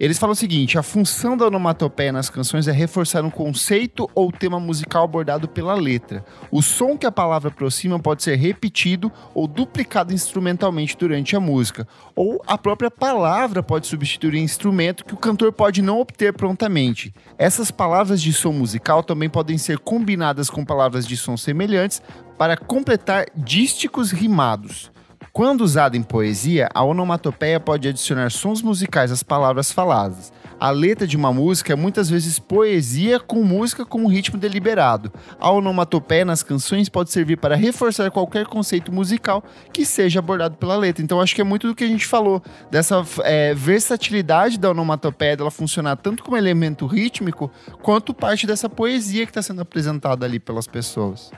[0.00, 4.32] Eles falam o seguinte: a função da onomatopeia nas canções é reforçar um conceito ou
[4.32, 6.24] tema musical abordado pela letra.
[6.50, 11.86] O som que a palavra aproxima pode ser repetido ou duplicado instrumentalmente durante a música,
[12.16, 17.12] ou a própria palavra pode substituir um instrumento que o cantor pode não obter prontamente.
[17.36, 22.00] Essas palavras de som musical também podem ser combinadas com palavras de som semelhantes
[22.38, 24.90] para completar dísticos rimados.
[25.32, 30.32] Quando usada em poesia, a onomatopeia pode adicionar sons musicais às palavras faladas.
[30.58, 35.12] A letra de uma música é muitas vezes poesia com música com um ritmo deliberado.
[35.38, 40.76] A onomatopeia nas canções pode servir para reforçar qualquer conceito musical que seja abordado pela
[40.76, 41.02] letra.
[41.02, 45.36] Então acho que é muito do que a gente falou, dessa é, versatilidade da onomatopeia,
[45.36, 50.40] dela funcionar tanto como elemento rítmico, quanto parte dessa poesia que está sendo apresentada ali
[50.40, 51.30] pelas pessoas.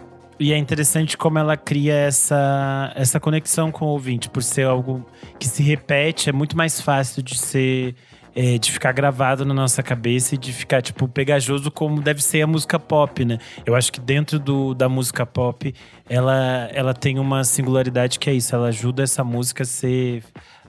[0.43, 5.07] E é interessante como ela cria essa, essa conexão com o ouvinte, por ser algo
[5.39, 7.95] que se repete, é muito mais fácil de ser.
[8.35, 12.43] é, de ficar gravado na nossa cabeça e de ficar, tipo, pegajoso como deve ser
[12.43, 13.39] a música pop, né?
[13.65, 15.73] Eu acho que dentro do, da música pop,
[16.09, 20.25] ela, ela tem uma singularidade que é isso, ela ajuda essa música a ser,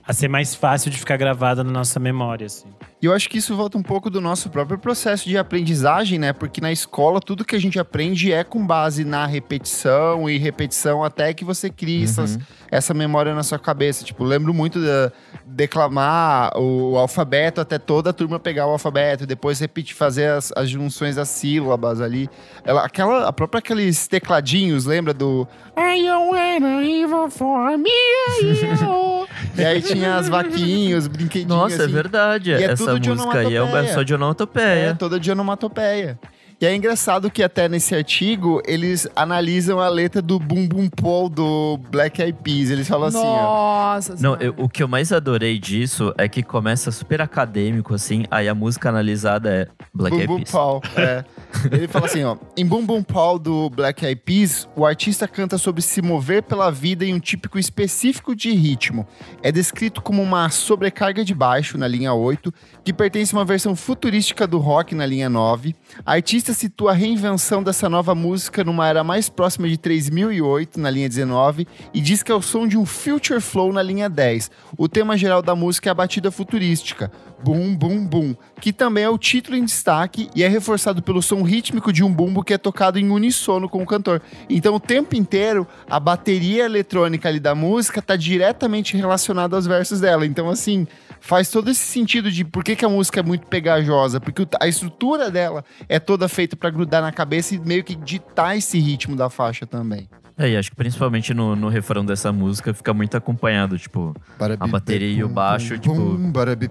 [0.06, 2.68] a ser mais fácil de ficar gravada na nossa memória, assim.
[3.00, 6.32] E eu acho que isso volta um pouco do nosso próprio processo de aprendizagem, né?
[6.32, 11.02] Porque na escola tudo que a gente aprende é com base na repetição e repetição
[11.04, 12.38] até que você crie essas-
[12.70, 14.04] essa memória na sua cabeça.
[14.04, 15.12] Tipo, lembro muito de
[15.46, 20.68] declamar o alfabeto até toda a turma pegar o alfabeto, depois repetir, fazer as, as
[20.70, 22.28] junções das sílabas ali.
[22.64, 27.90] Ela, aquela, a própria aqueles tecladinhos, lembra do I am an evil for me.
[29.56, 31.48] E aí tinha as vaquinhos, brinquedinhos.
[31.56, 31.92] Nossa, é assim.
[31.92, 32.50] verdade.
[32.50, 33.94] E é Essa música aí é, é onomatopeia.
[33.94, 34.94] só de É, onomatopeia.
[34.98, 36.18] toda de onomatopeia.
[36.64, 41.28] E é engraçado que até nesse artigo eles analisam a letra do Boom Boom Paul
[41.28, 42.70] do Black Eyed Peas.
[42.70, 43.92] Eles falam assim, ó.
[43.96, 44.44] Nossa Não, Senhora.
[44.44, 48.54] eu- o que eu mais adorei disso é que começa super acadêmico, assim, aí a
[48.54, 50.50] música analisada é Black Eyed Boom Peas.
[50.50, 50.80] Paul.
[50.96, 51.22] É.
[51.70, 52.36] Ele fala assim, ó.
[52.56, 56.70] Em Boom Boom Paul do Black Eyed Peas, o artista canta sobre se mover pela
[56.70, 59.06] vida em um típico específico de ritmo.
[59.42, 63.76] É descrito como uma sobrecarga de baixo na linha 8, que pertence a uma versão
[63.76, 65.76] futurística do rock na linha 9.
[66.06, 70.88] A artista situa a reinvenção dessa nova música numa era mais próxima de 3008, na
[70.88, 74.50] linha 19, e diz que é o som de um Future Flow na linha 10.
[74.78, 77.10] O tema geral da música é a batida futurística,
[77.44, 81.42] Boom Boom Boom, que também é o título em destaque e é reforçado pelo som
[81.42, 84.22] rítmico de um bumbo que é tocado em unissono com o cantor.
[84.48, 90.00] Então, o tempo inteiro, a bateria eletrônica ali da música está diretamente relacionada aos versos
[90.00, 90.24] dela.
[90.24, 90.86] Então, assim,
[91.20, 94.66] faz todo esse sentido de por que, que a música é muito pegajosa, porque a
[94.66, 99.14] estrutura dela é toda feita para grudar na cabeça e meio que ditar esse ritmo
[99.14, 100.08] da faixa também.
[100.36, 104.14] É, e acho que principalmente no, no refrão dessa música fica muito acompanhado, tipo,
[104.58, 106.18] a bateria e o baixo, tipo,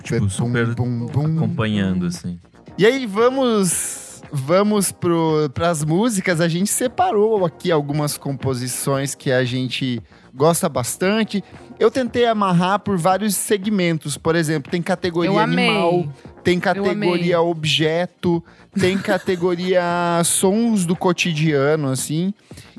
[0.04, 2.40] tipo super acompanhando, assim.
[2.78, 6.42] E aí, vamos vamos para as músicas.
[6.42, 10.02] A gente separou aqui algumas composições que a gente
[10.34, 11.44] gosta bastante.
[11.80, 14.18] Eu tentei amarrar por vários segmentos.
[14.18, 16.08] Por exemplo, tem categoria animal,
[16.44, 19.84] tem categoria objeto, tem categoria
[20.26, 22.34] sons do cotidiano, assim.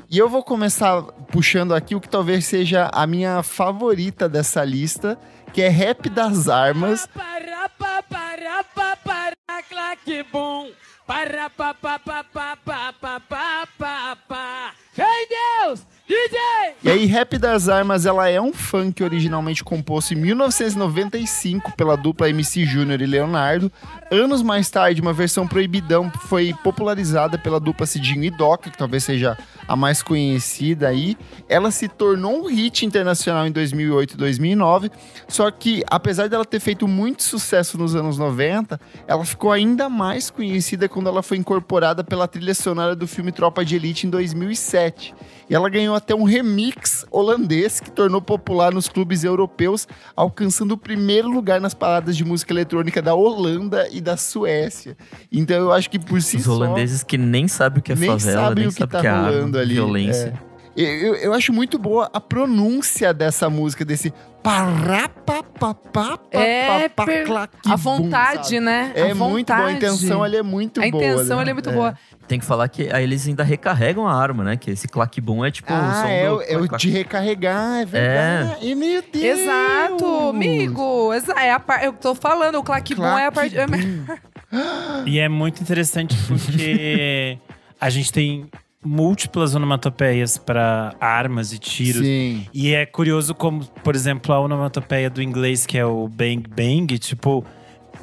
[0.09, 5.17] E eu vou começar puxando aqui o que talvez seja a minha favorita dessa lista,
[5.51, 7.07] que é Rap das Armas.
[7.07, 10.69] Para, para, para, para, para, claque, bom.
[11.07, 14.73] Para, pa, pa, pa, pa, pa, pa, pa, pa, pa.
[14.95, 15.85] Vem Deus!
[16.07, 16.39] DJ!
[16.83, 22.29] E aí, Rap das Armas, ela é um funk originalmente composto em 1995 pela dupla
[22.29, 23.71] MC Júnior e Leonardo.
[24.11, 29.03] Anos mais tarde, uma versão proibidão foi popularizada pela dupla Cidinho e Doca, que talvez
[29.03, 29.35] seja
[29.67, 31.17] a mais conhecida aí.
[31.49, 34.91] Ela se tornou um hit internacional em 2008 e 2009,
[35.27, 40.29] só que apesar dela ter feito muito sucesso nos anos 90, ela ficou ainda mais
[40.29, 45.15] conhecida quando ela foi incorporada pela trilha sonora do filme Tropa de Elite em 2007.
[45.49, 50.77] E ela ganhou até um remix holandês que tornou popular nos clubes europeus, alcançando o
[50.77, 54.97] primeiro lugar nas paradas de música eletrônica da Holanda e da Suécia.
[55.31, 56.51] Então eu acho que por si Os só...
[56.51, 58.91] Os holandeses que nem sabem o que é nem favela, sabem nem o que sabem
[58.91, 59.73] tá o que é rolando ali.
[59.73, 60.33] violência.
[60.51, 60.55] É.
[60.77, 66.19] Eu, eu, acho muito boa a pronúncia dessa música, desse parapapapá.
[66.29, 67.25] É, per...
[67.65, 68.91] a vontade, bum, né?
[68.93, 71.01] É a muito boa, a intenção ali é muito a boa.
[71.01, 71.41] A intenção né?
[71.43, 71.73] ali é muito é.
[71.73, 71.97] boa.
[72.27, 74.57] Tem que falar que aí eles ainda recarregam a arma, né?
[74.57, 76.41] Que esse claque boom é tipo ah, o som é, do...
[76.41, 78.71] é o de recarregar, é verdade.
[78.71, 78.75] É.
[78.75, 79.39] Meu Deus!
[79.39, 81.11] Exato, amigo.
[81.37, 81.83] É a par...
[81.83, 83.55] Eu tô falando, o claque, boom é a parte.
[85.05, 87.37] e é muito interessante porque
[87.79, 88.49] a gente tem
[88.85, 92.01] múltiplas onomatopeias para armas e tiros.
[92.01, 92.45] Sim.
[92.53, 96.97] E é curioso como, por exemplo, a onomatopeia do inglês, que é o bang bang,
[96.99, 97.43] tipo,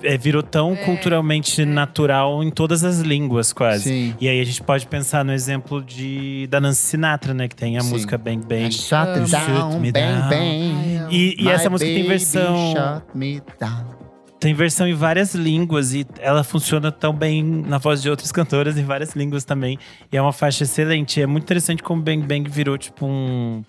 [0.02, 0.76] é, virou tão é.
[0.76, 3.84] culturalmente natural em todas as línguas, quase.
[3.84, 4.14] Sim.
[4.20, 7.48] E aí a gente pode pensar no exemplo de da Nancy Sinatra, né?
[7.48, 7.90] Que tem a Sim.
[7.90, 8.72] música Bang Bang.
[8.72, 11.06] Shut me down, bang, bang.
[11.10, 12.72] E, e essa música tem versão.
[12.72, 14.02] Shut me down.
[14.42, 18.76] Tem versão em várias línguas e ela funciona tão bem na voz de outras cantoras
[18.76, 19.78] em várias línguas também.
[20.10, 21.22] E é uma faixa excelente.
[21.22, 23.62] É muito interessante como Bang Bang virou tipo um,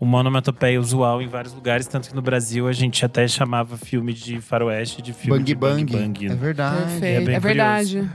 [0.00, 1.86] uma onomatopeia usual em vários lugares.
[1.86, 5.54] Tanto que no Brasil a gente até chamava filme de faroeste de filme bang, de
[5.54, 6.28] Bang Bang.
[6.28, 6.32] Bang.
[6.32, 6.76] É verdade.
[6.76, 7.30] Perfeito.
[7.30, 8.10] É, é verdade.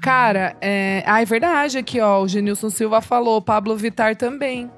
[0.00, 1.02] Cara, é...
[1.06, 2.22] Ah, é verdade aqui, ó.
[2.22, 3.40] O Genilson Silva falou.
[3.40, 4.70] Pablo Vittar também.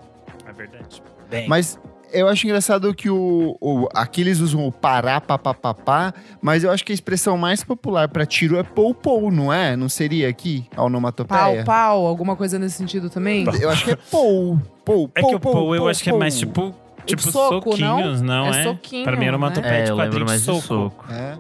[0.46, 1.02] É verdade.
[1.30, 1.48] Bem.
[1.48, 1.78] Mas
[2.12, 6.84] eu acho engraçado que o, o aqui eles usam o pará, papapá, mas eu acho
[6.84, 9.76] que a expressão mais popular para tiro é pou pou, não é?
[9.76, 11.64] Não seria aqui a Pau, onomatopeia?
[11.64, 13.44] pau, alguma coisa nesse sentido também?
[13.60, 16.02] Eu acho que é pou, pou, É pou, que o pou, pou eu pou, acho
[16.02, 16.74] que é mais tipo,
[17.06, 18.62] tipo soco, soquinhos, não, É é?
[18.64, 19.56] soquinho, Pra mim era uma né?
[19.56, 20.60] onomatopeia É, eu lembro mais de soco.
[20.60, 21.04] soco.
[21.10, 21.38] É.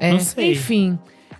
[0.00, 0.52] É, Não sei.
[0.52, 0.98] Enfim.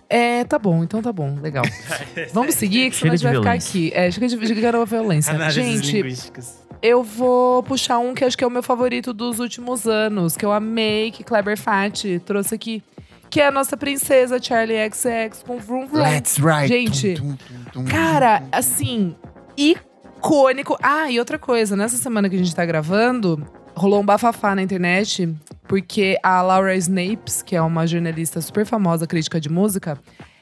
[0.09, 1.63] É, tá bom, então tá bom, legal.
[2.33, 3.69] Vamos seguir, que senão a gente vai ficar violência.
[3.69, 3.91] aqui.
[3.93, 5.33] É, chega de, chega de violência.
[5.33, 6.67] Análises Gente, linguísticas.
[6.81, 10.45] Eu vou puxar um que acho que é o meu favorito dos últimos anos, que
[10.45, 12.83] eu amei, que Kleber Fati trouxe aqui.
[13.29, 16.01] Que é a nossa princesa Charlie XX com Vroom Vroom.
[16.01, 16.67] Let's ride.
[16.67, 17.85] Gente, Tum, tum, tum.
[17.85, 19.15] Cara, assim,
[19.55, 20.75] icônico.
[20.81, 24.63] Ah, e outra coisa, nessa semana que a gente tá gravando, rolou um bafafá na
[24.63, 25.31] internet,
[25.67, 29.99] porque a Laura Snapes, que é uma jornalista super famosa, crítica de música,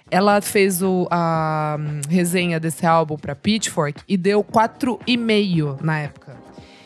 [0.09, 6.26] ela fez o, a hum, resenha desse álbum pra Pitchfork e deu 4,5 na época.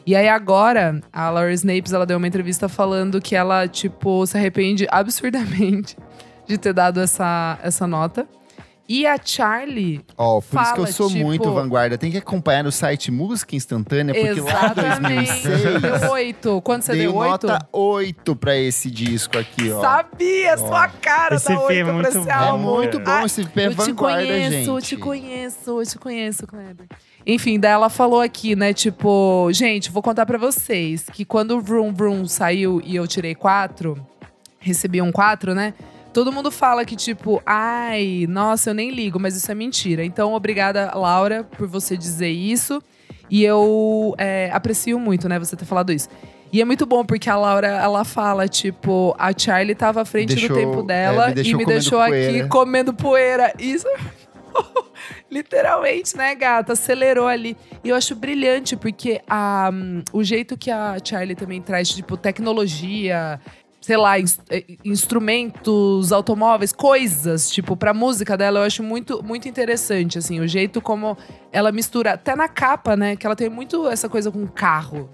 [0.05, 4.37] E aí agora, a Laura Snapes, ela deu uma entrevista falando que ela, tipo, se
[4.37, 5.95] arrepende absurdamente
[6.47, 8.27] de ter dado essa, essa nota.
[8.89, 11.97] E a Charlie Ó, por isso que eu Fala, sou tipo- muito vanguarda.
[11.97, 15.47] Tem que acompanhar o site Música Instantânea, porque lá em Exatamente.
[15.47, 16.61] 2006 Deu oito.
[16.61, 17.15] Quanto você deu?
[17.15, 17.47] Oito?
[17.47, 19.79] nota 8 pra esse disco aqui, ó.
[19.79, 22.27] Sabia, sua cara Esse da EP é oito pra muito esse bom.
[22.27, 22.75] É álbum.
[22.75, 24.87] muito bom Ah, esse pé eu te vanguarda, conheço, gente.
[24.87, 26.87] te conheço, te conheço, Kleber.
[27.25, 29.47] Enfim, daí ela falou aqui, né, tipo...
[29.51, 33.95] Gente, vou contar pra vocês que quando o Vroom Vroom saiu e eu tirei quatro,
[34.59, 35.73] recebi um quatro, né?
[36.13, 40.03] Todo mundo fala que, tipo, ai, nossa, eu nem ligo, mas isso é mentira.
[40.03, 42.81] Então, obrigada, Laura, por você dizer isso.
[43.29, 46.09] E eu é, aprecio muito, né, você ter falado isso.
[46.51, 50.35] E é muito bom, porque a Laura, ela fala, tipo, a Charlie tava à frente
[50.35, 52.47] Deixou- do tempo dela é, me e me comendo deixou aqui poeira.
[52.49, 53.53] comendo poeira.
[53.57, 53.87] Isso.
[55.29, 56.73] Literalmente, né, gata?
[56.73, 57.55] Acelerou ali.
[57.83, 62.17] E eu acho brilhante, porque a, hum, o jeito que a Charlie também traz, tipo,
[62.17, 63.39] tecnologia,
[63.81, 69.47] sei lá, ins- eh, instrumentos, automóveis, coisas, tipo, pra música dela, eu acho muito, muito
[69.47, 71.17] interessante, assim, o jeito como
[71.51, 75.09] ela mistura, até na capa, né, que ela tem muito essa coisa com carro.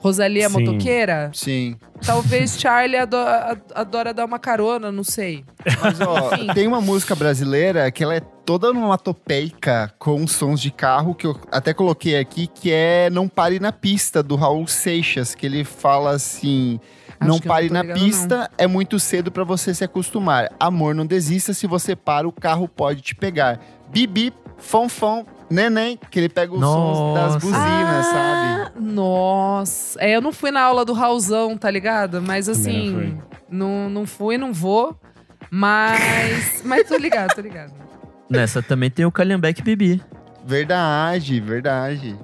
[0.00, 0.58] Rosalia Sim.
[0.64, 1.30] motoqueira?
[1.32, 1.76] Sim.
[2.04, 5.44] Talvez Charlie ado- a- adora dar uma carona, não sei.
[5.82, 6.46] Mas, ó, Enfim.
[6.54, 11.36] tem uma música brasileira que ela é toda onomatopeica com sons de carro, que eu
[11.52, 16.10] até coloquei aqui, que é Não Pare na Pista, do Raul Seixas, que ele fala
[16.12, 16.80] assim...
[17.22, 20.50] Não pare não na pista, é muito cedo pra você se acostumar.
[20.58, 23.60] Amor, não desista, se você para, o carro pode te pegar.
[23.90, 28.12] Bibi, fonfon, neném, que ele pega os sons das buzinas, sabe?
[28.14, 30.00] Ah, Nossa.
[30.00, 32.22] É, eu não fui na aula do Raulzão, tá ligado?
[32.22, 33.18] Mas Também não assim,
[33.50, 34.96] não, não fui, não vou.
[35.50, 36.62] Mas.
[36.64, 37.72] mas tô ligado, tô ligado.
[38.28, 40.00] Nessa também tem o Calhambeck Bibi.
[40.46, 42.16] Verdade, verdade.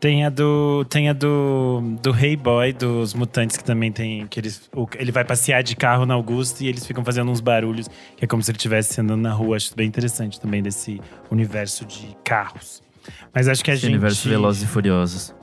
[0.00, 0.84] Tem a do.
[0.88, 1.82] Tem a do.
[2.02, 4.26] Do Hey Boy, dos Mutantes, que também tem.
[4.26, 7.40] Que eles, o- ele vai passear de carro na Augusta e eles ficam fazendo uns
[7.40, 7.86] barulhos,
[8.16, 9.56] que é como se ele estivesse andando na rua.
[9.56, 12.82] Acho bem interessante também desse universo de carros.
[13.34, 13.92] Mas acho que a Esse gente.
[13.92, 15.34] universo Velozes e Furiosos.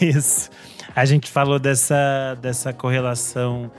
[0.00, 0.48] Isso.
[0.94, 3.70] A gente falou dessa, dessa correlação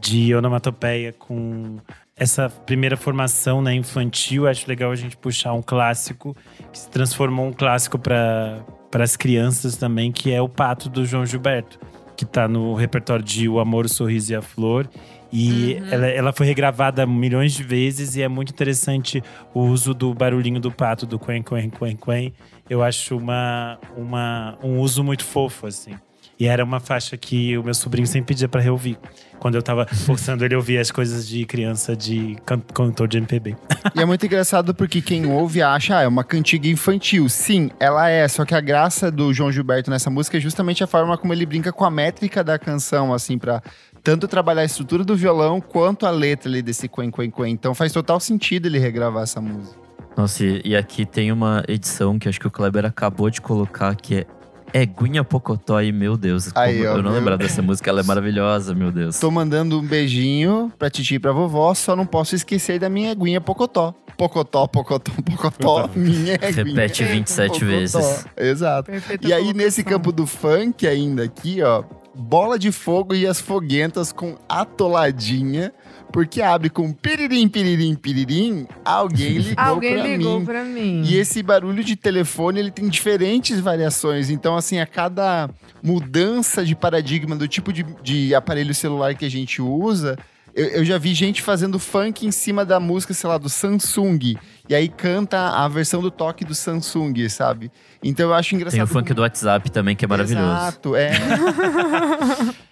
[0.00, 1.78] de onomatopeia com
[2.16, 4.48] essa primeira formação né, infantil.
[4.48, 6.36] Acho legal a gente puxar um clássico
[6.72, 8.60] que se transformou um clássico para
[9.02, 11.80] as crianças também, que é o Pato do João Gilberto,
[12.16, 14.88] que está no repertório de O Amor, o Sorriso e a Flor.
[15.32, 19.20] E ela, ela foi regravada milhões de vezes e é muito interessante
[19.52, 22.32] o uso do barulhinho do pato, do quen, quen, quen, quen.
[22.70, 25.94] Eu acho uma, uma, um uso muito fofo, assim.
[26.38, 28.98] E era uma faixa que o meu sobrinho sempre pedia pra reouvir.
[29.38, 33.18] Quando eu tava forçando ele a ouvir as coisas de criança de can- cantor de
[33.18, 33.54] MPB.
[33.94, 37.28] E é muito engraçado porque quem ouve acha, ah, é uma cantiga infantil.
[37.28, 40.86] Sim, ela é, só que a graça do João Gilberto nessa música é justamente a
[40.86, 43.62] forma como ele brinca com a métrica da canção, assim, pra
[44.02, 47.50] tanto trabalhar a estrutura do violão quanto a letra ali desse quen, quen, quen.
[47.52, 49.76] Então faz total sentido ele regravar essa música.
[50.16, 54.18] Nossa, e aqui tem uma edição que acho que o Kleber acabou de colocar, que
[54.18, 54.26] é
[54.74, 55.80] Eguinha Pocotó.
[55.80, 57.20] E, meu Deus, como Aí, ó, eu não viu?
[57.20, 57.88] lembrava dessa música.
[57.88, 59.18] Ela é maravilhosa, meu Deus.
[59.20, 63.12] Tô mandando um beijinho pra titi e pra vovó, só não posso esquecer da minha
[63.12, 63.94] aguinha Pocotó.
[64.16, 66.64] Pocotó, Pocotó, Pocotó, minha aguinha.
[66.64, 67.66] Repete 27 Pocotó.
[67.66, 68.26] vezes.
[68.36, 68.90] Exato.
[68.90, 71.82] Perfeita E aí, nesse campo do funk ainda aqui, ó,
[72.14, 75.72] bola de fogo e as foguentas com atoladinha,
[76.14, 80.44] porque abre com piririm, piririm, piririm, alguém ligou Alguém pra ligou mim.
[80.46, 81.02] pra mim.
[81.04, 84.30] E esse barulho de telefone, ele tem diferentes variações.
[84.30, 85.50] Então, assim, a cada
[85.82, 90.16] mudança de paradigma do tipo de, de aparelho celular que a gente usa,
[90.54, 94.36] eu, eu já vi gente fazendo funk em cima da música, sei lá, do Samsung.
[94.68, 97.72] E aí canta a versão do toque do Samsung, sabe?
[98.02, 98.76] Então eu acho engraçado.
[98.78, 100.46] Tem o funk como- do WhatsApp também, que é maravilhoso.
[100.46, 101.10] Exato, é.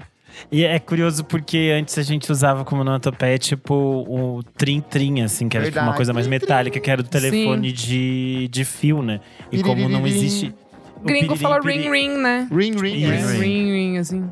[0.50, 5.56] E é curioso porque antes a gente usava como onomatopeia, tipo, o trim-trim, assim, que
[5.56, 9.20] era tipo, uma coisa mais metálica, que era do telefone de, de fio, né?
[9.50, 10.54] E como não existe.
[10.96, 12.48] o Gringo fala ring ring, né?
[12.50, 13.32] ring, ring, Isso.
[13.34, 13.72] É, ring.
[13.72, 14.30] ring assim.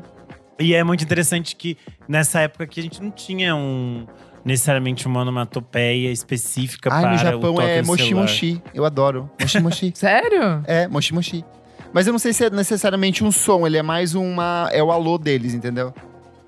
[0.59, 1.75] E é muito interessante que
[2.07, 4.05] nessa época que a gente não tinha um
[4.43, 8.21] necessariamente uma onomatopeia específica Ai, para no o Japão toque é do moshi celular.
[8.21, 8.61] moshi.
[8.73, 9.29] Eu adoro.
[9.39, 9.91] Moshi moshi.
[9.95, 10.63] Sério?
[10.65, 11.45] é, moshi moshi.
[11.93, 14.69] Mas eu não sei se é necessariamente um som, ele é mais uma.
[14.71, 15.93] É o alô deles, entendeu?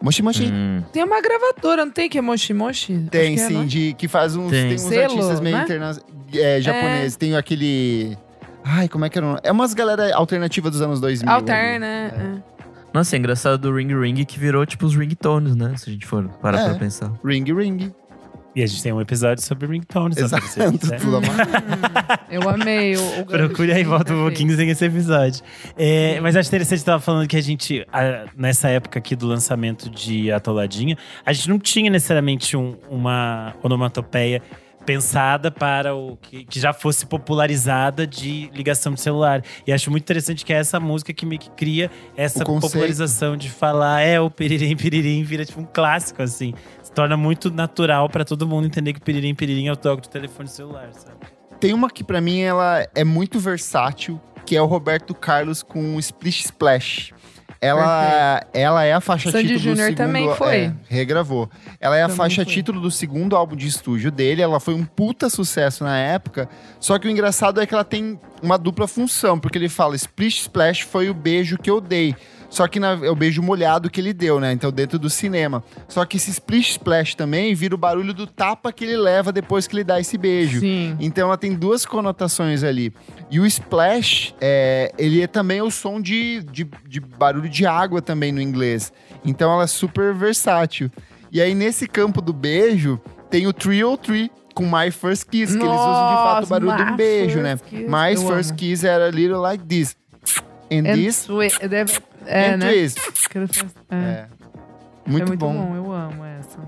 [0.01, 0.51] Moshi moshi.
[0.51, 3.07] Hum, Tem uma gravadora, não tem que é Moshi Moshi?
[3.09, 3.65] Tem, é, sim, né?
[3.65, 4.49] de, que faz uns.
[4.51, 4.67] Tem.
[4.67, 5.63] Tem, uns Selo, artistas meio né?
[5.63, 5.97] interna...
[6.33, 7.15] é, japoneses.
[7.15, 8.17] Tem aquele.
[8.65, 9.25] Ai, como é que era?
[9.25, 9.41] o nome?
[9.43, 11.29] É umas galera alternativa dos anos 2000.
[11.31, 11.79] Alter, ali.
[11.79, 12.39] né?
[12.39, 12.53] É.
[12.93, 15.73] Nossa, é engraçado do Ring Ring que virou tipo os ringtones, né?
[15.77, 16.65] Se a gente for parar É.
[16.69, 17.11] pra pensar.
[17.25, 17.91] Ring Ring.
[18.55, 20.17] E a gente tem um episódio sobre ringtones.
[20.17, 20.45] Exato.
[20.47, 20.99] você quiser.
[20.99, 21.17] Tudo.
[21.17, 21.21] Hum,
[22.29, 25.41] eu amei o, o Procure aí, volta um pouquinho sem esse episódio.
[25.77, 29.25] É, mas acho interessante você tava falando que a gente, a- nessa época aqui do
[29.27, 34.41] lançamento de Atoladinha, a gente não tinha necessariamente um- uma onomatopeia
[34.85, 39.43] pensada para o que, que já fosse popularizada de ligação de celular.
[39.65, 43.49] E acho muito interessante que é essa música que meio que cria essa popularização de
[43.49, 46.53] falar é o piririm piririm vira tipo um clássico assim.
[46.81, 50.03] Se torna muito natural para todo mundo entender que o piririm piririm é o toque
[50.03, 51.17] do telefone celular, sabe?
[51.59, 55.95] Tem uma que pra mim ela é muito versátil, que é o Roberto Carlos com
[55.95, 57.13] o Splish Splash.
[57.63, 59.97] Ela, ela é a faixa Sandy título do Júnior segundo...
[59.97, 60.55] também foi.
[60.55, 61.49] é, regravou.
[61.79, 62.53] Ela é a Também faixa foi.
[62.53, 64.41] título do segundo álbum de estúdio dele.
[64.41, 66.49] Ela foi um puta sucesso na época.
[66.79, 69.39] Só que o engraçado é que ela tem uma dupla função.
[69.39, 72.15] Porque ele fala, Splish Splash foi o beijo que eu dei.
[72.53, 74.51] Só que na- é o beijo molhado que ele deu, né?
[74.51, 75.63] Então dentro do cinema.
[75.87, 79.65] Só que esse Splish Splash também vira o barulho do tapa que ele leva depois
[79.65, 80.59] que ele dá esse beijo.
[80.59, 80.95] Sim.
[80.99, 82.93] Então ela tem duas conotações ali.
[83.31, 88.03] E o splash, é, ele é também o som de, de, de barulho de água
[88.03, 88.93] também no inglês.
[89.25, 90.91] Então ela é super versátil.
[91.31, 93.01] E aí nesse campo do beijo,
[93.31, 96.91] tem o Trio Tree com My First Kiss, que eles usam de fato o barulho
[96.91, 97.57] My beijo, né?
[97.57, 97.83] Kiss.
[97.89, 98.59] My Eu First amo.
[98.59, 99.95] Kiss era a little like this.
[100.71, 101.27] And, And this,
[102.25, 102.65] é, né?
[102.71, 102.95] faz-
[103.89, 103.95] É.
[103.95, 104.27] É.
[105.05, 105.53] É Muito, muito bom.
[105.53, 105.75] bom.
[105.75, 106.59] eu amo essa.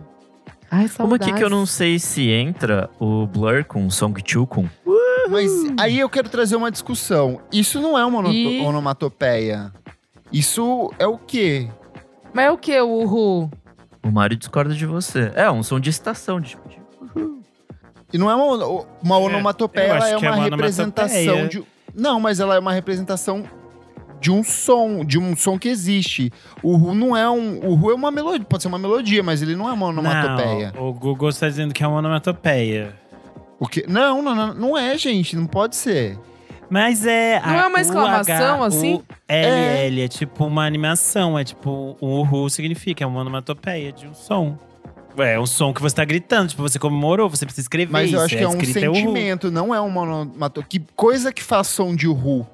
[0.69, 4.67] Ai, Uma aqui que eu não sei se entra o Blur com Song Chukun.
[5.29, 5.49] Mas
[5.79, 7.39] aí eu quero trazer uma discussão.
[7.51, 9.71] Isso não é uma E- onomatopeia.
[10.31, 11.69] Isso é o quê?
[12.33, 13.49] Mas é o que, o Uhu?
[14.03, 15.31] O Mário discorda de você.
[15.33, 16.41] É, um som de estação.
[16.41, 16.57] De...
[18.11, 21.63] E não é uma, uma onomatopeia, eu ela é que é uma uma representação de.
[21.93, 23.43] Não, mas ela é uma representação
[24.25, 26.33] de um som, de um som que existe.
[26.63, 27.63] O Ru não é um.
[27.63, 30.73] O Ru é uma melodia, pode ser uma melodia, mas ele não é uma onomatopeia.
[30.75, 32.95] Não, o Google está dizendo que é uma onomatopeia.
[33.59, 33.85] O quê?
[33.87, 36.17] Não, não, não, não é, gente, não pode ser.
[36.71, 37.39] Mas é.
[37.39, 39.03] Não é uma exclamação, assim?
[39.29, 40.07] LL é.
[40.07, 41.95] tipo uma animação, é tipo.
[42.01, 44.57] O uhu significa, é uma onomatopeia de um som.
[45.19, 48.15] É um som que você tá gritando, tipo, você comemorou, você precisa escrever Mas isso.
[48.15, 48.95] eu acho que é um escrito uhu.
[48.95, 50.67] sentimento, não é uma onomatopeia.
[50.67, 52.45] Que coisa que faz som de Ru?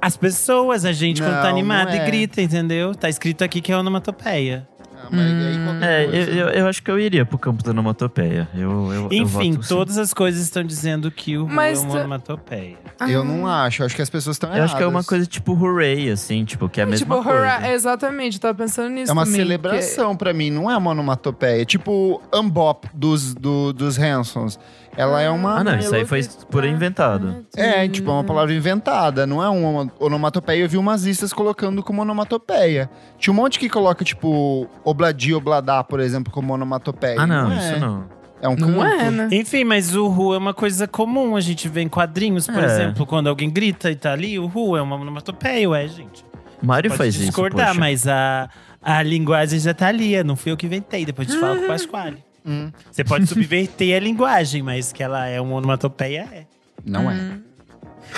[0.00, 2.06] As pessoas, a gente, quando tá Não, animada não e é.
[2.06, 2.94] grita, entendeu?
[2.94, 4.68] Tá escrito aqui que é onomatopeia.
[4.98, 7.70] Ah, mas aí qualquer É, eu, eu, eu acho que eu iria pro campo da
[7.70, 8.48] onomatopeia.
[8.54, 9.68] Eu, eu, eu Enfim, sim.
[9.68, 12.76] todas as coisas estão dizendo que o Mas é uma onomatopeia.
[13.08, 14.70] Eu não acho, eu acho que as pessoas estão Eu erradas.
[14.70, 17.38] acho que é uma coisa tipo hooray, assim, tipo, que é a mesma tipo, coisa.
[17.40, 21.64] hurra, exatamente, tava pensando nisso É uma também, celebração pra mim, não é uma onomatopeia.
[21.64, 24.58] Tipo o Mbop dos, do, dos Hansons.
[24.96, 25.58] Ela é uma.
[25.58, 27.44] Ah, não, isso aí foi por inventado.
[27.54, 30.62] É, tipo, é uma palavra inventada, não é uma onomatopeia.
[30.62, 32.88] Eu vi umas listas colocando como onomatopeia.
[33.18, 37.20] Tinha um monte que coloca, tipo, obladi, obladá, por exemplo, como onomatopeia.
[37.20, 37.56] Ah, não, é.
[37.56, 38.04] isso não.
[38.40, 38.84] É um Não canto.
[38.84, 39.28] é, né?
[39.32, 41.36] Enfim, mas o ru é uma coisa comum.
[41.36, 42.66] A gente vê em quadrinhos, por É.
[42.66, 46.24] exemplo, quando alguém grita e tá ali, o ru é uma onomatopeia, ué, gente.
[46.62, 47.80] Mário Pode faz discordar, isso, poxa.
[47.80, 48.48] mas a,
[48.82, 50.22] a linguagem já tá ali.
[50.22, 52.18] Não fui eu que inventei, depois te falo com o Pasquale.
[52.46, 56.46] Hum, Você pode subverter a linguagem, mas que ela é uma onomatopeia, é.
[56.84, 57.14] não é.
[57.14, 57.42] Hum.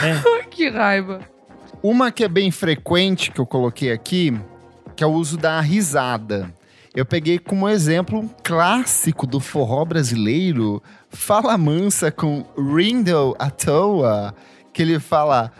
[0.02, 0.44] É.
[0.50, 1.20] que raiva.
[1.82, 4.38] Uma que é bem frequente que eu coloquei aqui,
[4.94, 6.52] que é o uso da risada.
[6.94, 14.34] Eu peguei como exemplo um clássico do forró brasileiro, Fala Mansa com Rindle à toa,
[14.72, 15.52] que ele fala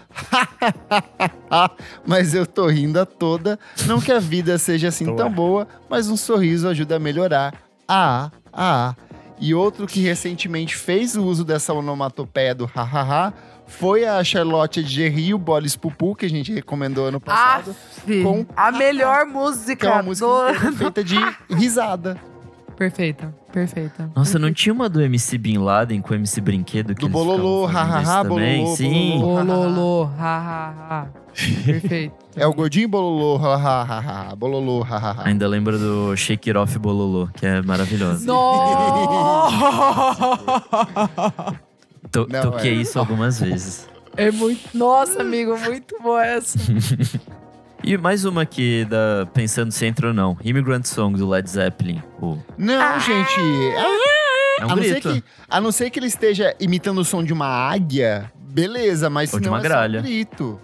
[2.07, 6.09] mas eu tô rindo a toda, não que a vida seja assim tão boa, mas
[6.09, 7.55] um sorriso ajuda a melhorar.
[7.87, 8.95] Ah, ah.
[9.41, 13.33] E outro que recentemente fez o uso dessa onomatopeia do hahaha
[13.69, 17.71] foi a Charlotte Gerry o Bolis Pupu, que a gente recomendou ano passado.
[17.71, 20.73] Aff, com- a melhor que é música uma música do...
[20.77, 21.17] feita de
[21.51, 22.19] risada.
[22.77, 24.11] Perfeita, perfeita.
[24.15, 27.13] Nossa, não tinha uma do MC Bin Laden com o MC Brinquedo que Do eles
[27.13, 29.19] bololô, hahaha, bololô, Sim.
[29.21, 29.45] bololô.
[29.45, 31.07] Bololô, ha, ha, ha.
[31.65, 32.15] Perfeito.
[32.35, 35.23] É o gordinho bololô, hahaha, bololô, hahaha.
[35.29, 38.27] Ainda lembro do Shake It Off Bololô, que é maravilhoso.
[38.27, 39.57] Nossa!
[42.11, 42.75] To- Não, toquei é.
[42.83, 43.89] isso algumas vezes.
[44.17, 44.77] É muito.
[44.77, 46.59] Nossa, amigo, muito boa essa.
[47.81, 50.37] E mais uma aqui, da, pensando se entra ou não.
[50.45, 52.03] Immigrant Song do Led Zeppelin.
[52.21, 53.41] O- Não, gente.
[54.59, 57.23] é um a, não ser que, a não ser que ele esteja imitando o som
[57.23, 60.01] de uma águia, beleza, mas Ou de senão uma é só gralha.
[60.01, 60.61] um grito.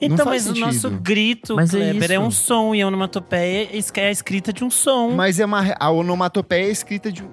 [0.00, 1.00] Então, mas o nosso sentido.
[1.00, 2.22] grito, Mas é Kleber, é, isso.
[2.22, 5.10] um som e a onomatopeia é a escrita de um som.
[5.10, 7.24] Mas é uma, a onomatopeia é escrita de.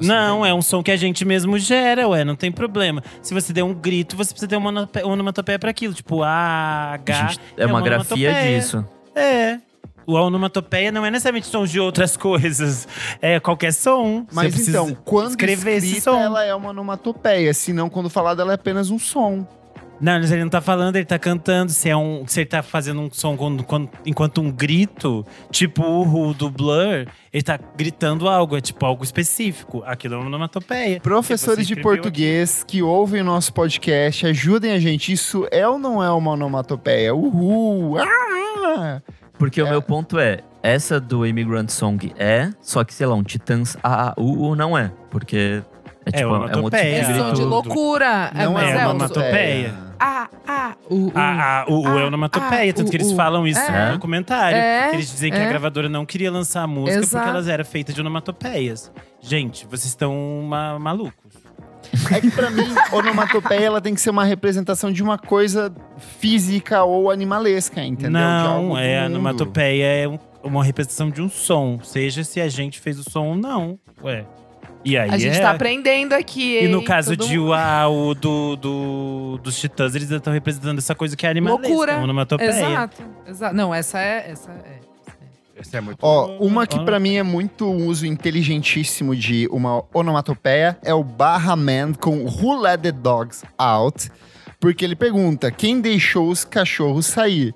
[0.00, 3.02] Não, é um som que a gente mesmo gera, ué, não tem problema.
[3.20, 5.92] Se você der um grito, você precisa ter uma onomatopeia pra aquilo.
[5.92, 7.12] Tipo, A, H.
[7.28, 8.58] gente- é uma grafia onomatopeia.
[8.60, 8.84] disso.
[9.14, 9.58] É.
[10.06, 12.86] O onomatopeia não é necessariamente sons de outras coisas.
[13.20, 14.24] É qualquer som.
[14.32, 16.18] Mas então, quando escrever esse escrita, som.
[16.18, 17.52] ela é uma onomatopeia.
[17.52, 19.44] Senão, quando falada, ela é apenas um som.
[20.00, 21.72] Não, mas ele não tá falando, ele tá cantando.
[21.72, 25.82] Se, é um, se ele tá fazendo um som quando- quando- enquanto um grito, tipo
[25.82, 29.82] o Ru do Blur, ele tá gritando algo, é tipo algo específico.
[29.84, 31.00] Aquilo é uma onomatopeia.
[31.00, 35.12] Professores Você de português que ouvem o nosso podcast, ajudem a gente.
[35.12, 37.12] Isso é ou não é uma onomatopeia?
[37.14, 37.98] Uhul!
[37.98, 39.02] Ah!
[39.36, 39.64] Porque É.
[39.64, 43.76] o meu ponto é, essa do Immigrant Song é, só que, sei lá, um Titãs
[43.82, 44.92] A, A, U, U não é.
[45.10, 45.62] Porque
[46.06, 47.04] é, tipo, é, um outro tipo onomatopeia.
[47.04, 47.34] de É som grito.
[47.36, 48.30] de loucura.
[48.34, 49.87] Não mas é o- onomatopeia.
[50.00, 53.10] Ah, ah, O, o- A, a, o, o Ah, onomatopeia, ah, tanto que o- eles
[53.12, 53.86] o- falam isso é.
[53.86, 54.56] no documentário.
[54.56, 55.44] É, Eles dizem que é.
[55.44, 57.16] a gravadora não queria lançar a música Exato.
[57.24, 58.92] porque elas eram feitas de onomatopeias.
[59.20, 60.14] Gente, vocês estão
[60.48, 61.14] ma- malucos.
[62.14, 65.72] É que pra mim, onomatopeia ela tem que ser uma representação de uma coisa
[66.18, 68.20] física ou animalesca, entendeu?
[68.20, 71.80] Não, é a onomatopeia é um- uma representação de um som.
[71.82, 73.78] Seja se a gente fez o som ou não.
[74.02, 74.24] Ué.
[74.84, 75.40] E aí a gente é...
[75.40, 76.60] tá aprendendo aqui.
[76.64, 80.94] E no caso Todo de mundo- Uau, do, do, dos Titãs, eles estão representando essa
[80.94, 81.68] coisa que é animalesca.
[81.68, 81.94] Loucura.
[81.94, 82.50] uma Onomatopeia.
[82.50, 83.54] Exato, exato.
[83.54, 84.30] Não, essa é.
[84.30, 84.78] Essa é.
[85.60, 90.78] Essa é muito Ó, uma que pra mim é muito uso inteligentíssimo de uma onomatopeia
[90.84, 94.08] é o Barra Man com Who Let the Dogs Out?
[94.60, 97.52] Porque ele pergunta: quem deixou os cachorros sair?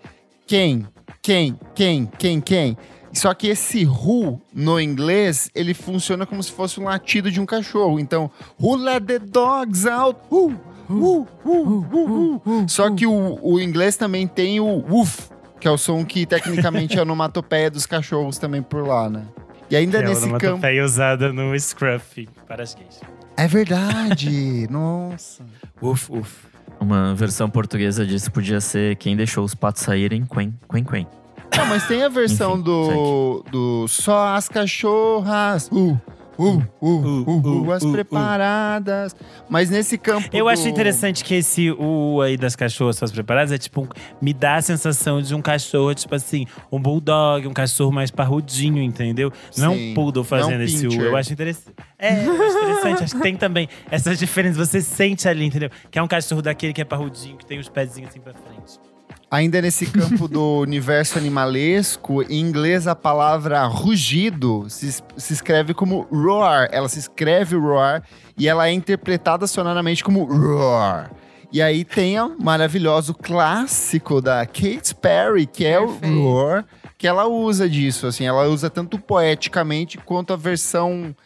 [0.49, 0.85] Quem?
[1.23, 1.57] Quem?
[1.77, 2.07] Quem?
[2.19, 2.41] Quem?
[2.41, 2.77] Quem?
[3.13, 7.47] Só que esse who no inglês, ele funciona como se fosse um latido de um
[7.47, 8.01] cachorro.
[8.01, 10.19] Então, who let the dogs out?
[10.31, 10.55] Who?
[10.89, 11.29] Who?
[11.45, 11.87] Who?
[11.93, 12.43] Who?
[12.45, 12.69] Who?
[12.69, 16.97] Só que o, o inglês também tem o woof, que é o som que tecnicamente
[16.97, 19.25] é a onomatopeia dos cachorros também por lá, né?
[19.71, 20.45] E ainda que é a nesse campo.
[20.45, 23.01] onomatopeia usada no Scruff para as gays.
[23.37, 24.67] É verdade!
[24.71, 25.45] Nossa.
[25.81, 26.47] Uf, uf.
[26.81, 31.07] Uma versão portuguesa disso podia ser Quem deixou os patos saírem, quen, quen, quen.
[31.57, 35.69] Não, mas tem a versão Enfim, do, do Só as cachorras.
[35.71, 35.99] Uh,
[36.39, 37.93] uh, uh, uh, uh, uh, as uh, uh.
[37.93, 39.15] preparadas.
[39.51, 40.29] Mas nesse campo.
[40.33, 43.89] Eu do- acho interessante que esse U aí das cachorras suas preparadas é tipo, um-
[44.21, 48.83] me dá a sensação de um cachorro, tipo assim, um bulldog, um cachorro mais parrudinho,
[48.83, 49.31] entendeu?
[49.57, 50.93] Não Sim, um poodle fazendo não esse U.
[51.03, 51.77] Eu acho interessante.
[51.99, 53.05] É, eu acho interessante.
[53.05, 54.57] acho que tem também essas diferenças.
[54.69, 55.71] Você sente ali, entendeu?
[55.91, 58.81] Que é um cachorro daquele que é parrudinho, que tem os pezinhos assim pra frente.
[59.33, 66.03] Ainda nesse campo do universo animalesco, em inglês a palavra rugido se, se escreve como
[66.03, 66.69] roar.
[66.71, 68.03] Ela se escreve roar
[68.37, 71.11] e ela é interpretada sonoramente como roar.
[71.51, 76.15] E aí tem o maravilhoso clássico da Kate Perry, que é Perfeito.
[76.15, 76.67] o roar,
[76.99, 81.17] que ela usa disso, assim, ela usa tanto poeticamente quanto a versão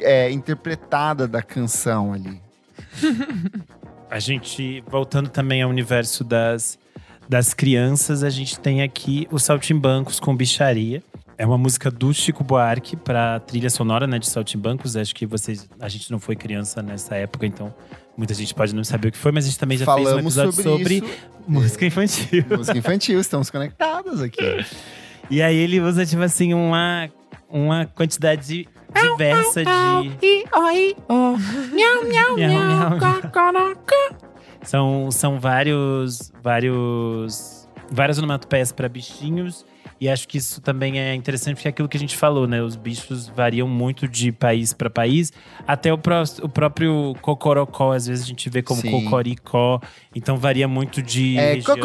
[0.00, 2.40] é, interpretada da canção ali.
[4.08, 6.78] A gente, voltando também ao universo das,
[7.28, 11.02] das crianças, a gente tem aqui o Saltimbancos com Bicharia.
[11.38, 14.96] É uma música do Chico Buarque para trilha sonora, né, de Saltimbancos.
[14.96, 17.74] Acho que vocês, a gente não foi criança nessa época, então
[18.16, 20.04] muita gente pode não saber o que foi, mas a gente também já fez um
[20.04, 21.14] Falamos episódio sobre, sobre,
[21.48, 22.44] música infantil.
[22.56, 24.64] Música infantil, estamos conectados aqui.
[25.30, 27.08] E aí ele usa tipo assim uma
[27.48, 29.68] uma quantidade diversa de
[31.72, 34.31] Miau, miau, miau.
[34.62, 39.64] São, são vários, vários, várias onomatopeias para bichinhos.
[40.02, 42.60] E acho que isso também é interessante, porque é aquilo que a gente falou, né?
[42.60, 45.32] Os bichos variam muito de país para país.
[45.64, 48.90] Até o, pró o próprio cocorocó, às vezes a gente vê como Sim.
[48.90, 49.80] cocoricó.
[50.12, 51.76] Então varia muito de É, região,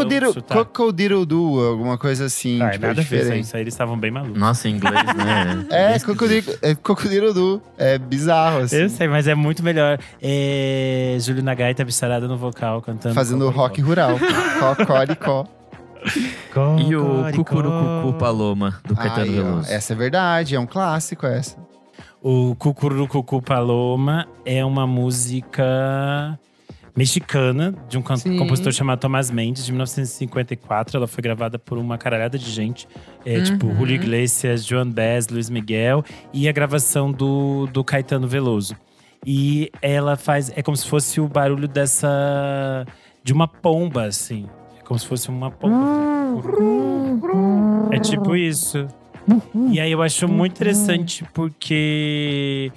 [0.47, 2.59] cocodirudu, alguma coisa assim.
[2.59, 3.19] Ah, tipo, é nada a ver isso aí.
[3.19, 3.43] diferente.
[3.45, 4.35] Isso aí eles estavam bem malucos.
[4.39, 5.65] Nossa, em inglês, né?
[5.69, 7.61] É, Bem cocodiro, é cocodirudu.
[7.77, 8.77] É bizarro, assim.
[8.77, 9.99] Eu sei, mas é muito melhor.
[10.19, 13.13] É, Júlio Nagaita bicharada no vocal, cantando.
[13.13, 13.61] Fazendo cocoricó.
[13.61, 14.17] rock rural.
[14.75, 15.56] Cocoricó.
[16.87, 17.31] E o.
[17.35, 19.71] Cucurucucu Paloma, do Caetano Aí, ó, Veloso.
[19.71, 21.57] essa é verdade, é um clássico essa.
[22.21, 26.37] O Cucurucucu Paloma é uma música
[26.95, 28.37] mexicana de um can- Sim.
[28.37, 30.97] compositor chamado Tomás Mendes, de 1954.
[30.97, 32.87] Ela foi gravada por uma caralhada de gente,
[33.25, 33.75] é, tipo Uhum.
[33.77, 36.03] Julio Iglesias, Joan Baez, Luiz Miguel
[36.33, 38.75] e a gravação do, do Caetano Veloso.
[39.25, 42.85] E ela faz é como se fosse o barulho dessa
[43.23, 44.47] de uma pomba assim,
[44.87, 46.41] como se fosse uma pomba.
[47.91, 48.87] É tipo isso.
[49.71, 52.71] E aí eu acho muito interessante porque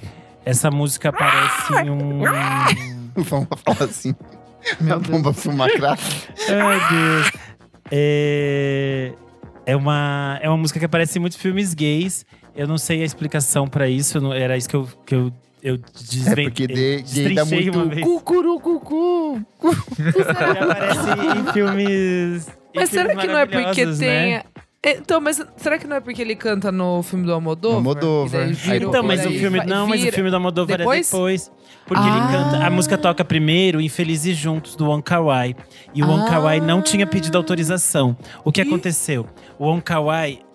[0.44, 2.22] essa música aparece em um.
[3.14, 4.14] Vamos falar assim.
[4.80, 6.02] Meu a fumar crack.
[6.48, 7.32] Ai, Deus.
[7.92, 9.12] É,
[9.66, 12.26] é, uma, é uma música que aparece em muitos filmes gays.
[12.54, 14.20] Eu não sei a explicação pra isso.
[14.20, 15.32] não- era isso que eu, que eu,
[15.62, 15.78] eu É
[16.10, 18.02] desven- porque de, gay dá muito vez.
[18.06, 19.40] cucurucucu.
[19.98, 21.08] Ele aparece
[21.38, 22.48] em filmes.
[22.48, 24.08] em Mas será filmes que não é porque maravilhosos, tem.
[24.32, 24.42] né?
[24.82, 27.76] Então, mas será que não é porque ele canta no filme do Almodóvar?
[27.76, 28.48] Almodóvar.
[28.48, 29.62] E vira- Então, mas e o filme.
[29.66, 31.06] Não, mas o filme do Almodóvar Depois?
[31.08, 31.52] é depois.
[31.86, 32.28] Porque ele Ah.
[32.52, 32.66] canta.
[32.66, 35.54] A música toca primeiro em Felizes Juntos, do Wong Kar Wai.
[35.94, 38.16] E o Wong Kar Wai não tinha pedido autorização.
[38.42, 38.66] O que Ih.
[38.66, 39.26] aconteceu?
[39.58, 40.00] O Wong Kar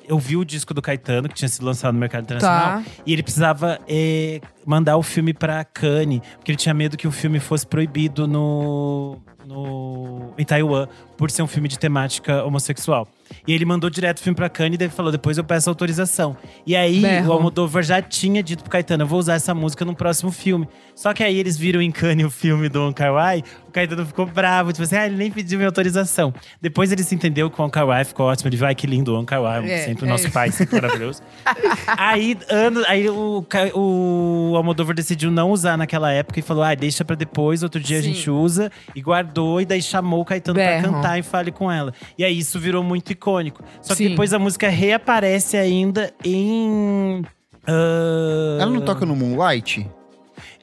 [0.06, 2.84] Wai ouviu o disco do Caetano, que tinha sido lançado no mercado internacional.
[2.84, 2.84] Tá.
[3.06, 7.12] E ele precisava eh, mandar o filme pra Cannes, porque ele tinha medo que o
[7.12, 10.88] filme fosse proibido no, no, em Taiwan,
[11.18, 13.08] por ser um filme de temática homossexual.
[13.48, 16.36] E ele mandou direto o filme pra Cannes e falou: depois eu peço autorização.
[16.66, 17.30] E aí Berro.
[17.30, 20.68] o Almodóvar já tinha dito pro Caetano: eu vou usar essa música no próximo filme.
[20.96, 24.06] Só que aí eles viram em Cannes o filme do Wong Kar Wai, o Caetano
[24.06, 26.34] ficou bravo, tipo assim, ah, ele nem pediu minha autorização.
[26.62, 29.14] Depois ele se entendeu que o Wong Kar Wai ficou ótimo, ele vai, que lindo,
[29.14, 30.34] o Kar Wai, É, sempre o é nosso isso.
[30.34, 31.22] pai, sempre maravilhoso.
[31.98, 37.04] aí, ano, aí o, o Almodóvar decidiu não usar naquela época e falou: ah, deixa
[37.04, 38.10] pra depois, outro dia Sim.
[38.10, 38.72] a gente usa.
[38.96, 40.82] E guardou, e daí chamou o Caetano Berro.
[40.84, 41.94] pra cantar e fale com ela.
[42.18, 43.64] E aí isso virou muito icônico.
[43.82, 44.10] Só que Sim.
[44.10, 47.24] depois a música reaparece ainda em.
[47.68, 49.90] ah, Ela não toca no Moonlight?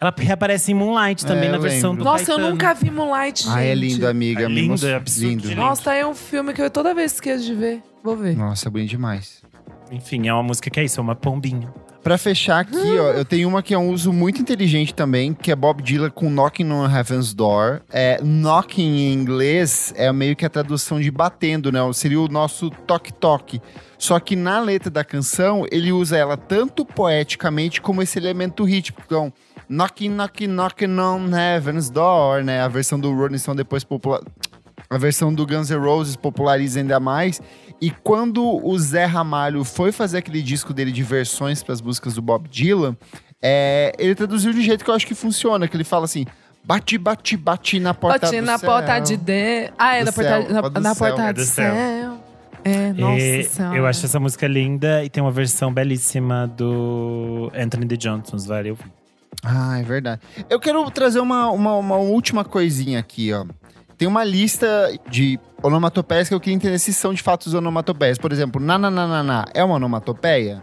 [0.01, 2.05] Ela reaparece em Moonlight também, É, na eu versão lembro.
[2.05, 2.51] do Nossa, eu Caetano.
[2.51, 3.53] nunca vi Moonlight, gente.
[3.57, 4.45] Ah, é lindo, amiga.
[4.45, 5.55] É lindo, é absurdo lindo.
[5.55, 7.83] Nossa, é um filme que eu toda vez esqueço de ver.
[8.03, 8.37] Vou ver.
[8.37, 9.43] Nossa, bonito demais.
[9.93, 11.73] Enfim, é uma música que é isso, é uma pombinha.
[12.03, 15.53] Pra fechar aqui, ó, eu tenho uma que é um uso muito inteligente também, que
[15.53, 17.81] é Bob Dylan com Knocking on Heaven's Door.
[17.93, 21.79] É, knocking em inglês é meio que a tradução de batendo, né?
[21.93, 23.63] Seria o nosso toque-toque.
[23.97, 29.03] Só que na letra da canção, ele usa ela tanto poeticamente como esse elemento rítmico.
[29.07, 29.33] Então,
[29.69, 32.63] knocking, knocking, knocking on Heaven's Door, né?
[32.63, 34.21] A versão do Rolling Stone depois popular...
[34.95, 37.41] A versão do Guns N' Roses populariza ainda mais.
[37.81, 42.15] E quando o Zé Ramalho foi fazer aquele disco dele de versões para as músicas
[42.15, 42.97] do Bob Dylan,
[43.41, 46.25] é, ele traduziu de um jeito que eu acho que funciona, que ele fala assim:
[46.63, 48.71] bate, bate, bate na porta Bati do na céu.
[48.71, 49.75] porta de dentro.
[49.79, 51.07] Ah, é Do na porta, céu, na, do na céu.
[51.09, 51.75] porta É do do céu.
[51.75, 52.19] céu.
[52.65, 53.77] É, nossa E senhora.
[53.77, 58.71] eu acho essa música linda e tem uma versão belíssima do Anthony The Johnsons, vale
[58.71, 58.85] ouvir.
[59.43, 60.21] Ah, é verdade.
[60.49, 63.45] Eu quero trazer uma, uma, uma última coisinha aqui, ó.
[64.03, 68.19] Tem uma lista de onomatopeias que eu queria entender se são de fato os onomatopeias.
[68.19, 70.61] Por exemplo, nananana é uma onomatopeia?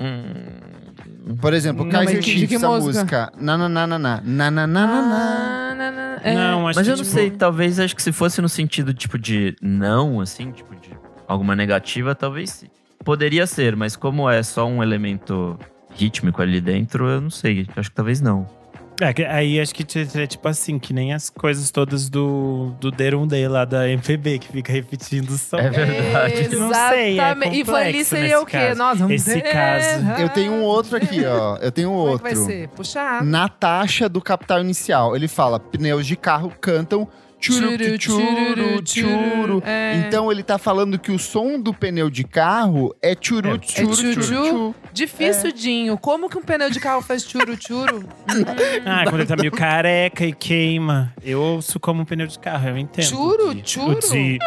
[0.00, 3.30] Hum, Por exemplo, Não, Kaiser Chiefs, a música?
[3.38, 4.22] Nananana.
[4.24, 5.14] Nananana.
[5.14, 6.34] Ah, na, na, é.
[6.34, 8.94] Não, acho Mas que eu não tipo, sei, talvez acho que se fosse no sentido
[8.94, 10.88] tipo de não, assim, tipo de
[11.28, 12.68] alguma negativa, talvez sim.
[13.04, 15.58] Poderia ser, mas como é só um elemento
[15.94, 17.66] rítmico ali dentro, eu não sei.
[17.76, 18.63] Acho que talvez não.
[19.00, 19.84] É, aí acho que
[20.18, 24.48] é tipo assim, que nem as coisas todas do, do Derundê lá da MPB, que
[24.48, 25.58] fica repetindo o som.
[25.58, 26.56] É verdade.
[26.56, 27.60] Não sei, é Exatamente.
[27.60, 28.52] e foi ali complexo seria o quê?
[28.52, 28.78] caso.
[28.78, 30.06] Nós vamos Esse caso.
[30.20, 31.56] Eu tenho um outro aqui, ó.
[31.56, 32.44] Eu tenho um Como é que outro.
[32.44, 32.68] vai ser?
[32.68, 33.26] Puxado.
[33.26, 37.08] Na taxa do capital inicial, ele fala: pneus de carro cantam
[37.44, 39.62] churu, Churu, churu, churu, churu.
[39.66, 40.04] é.
[40.06, 43.58] Então ele tá falando que o som do pneu de carro é churu, É.
[43.62, 44.22] churu, É churu, churu.
[44.22, 44.74] churu.
[44.92, 45.98] Difícil, Dinho.
[45.98, 48.04] Como que um pneu de carro faz churu-churu?
[48.86, 51.12] Ah, quando ele tá meio careca e queima.
[51.22, 53.04] Eu ouço como um pneu de carro, eu entendo.
[53.06, 53.96] Churo, O de- churo?
[53.98, 54.38] o de-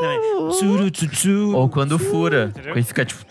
[0.00, 1.54] Não, é Churu, chuchu.
[1.56, 3.24] Ou quando fura, quando fica tipo.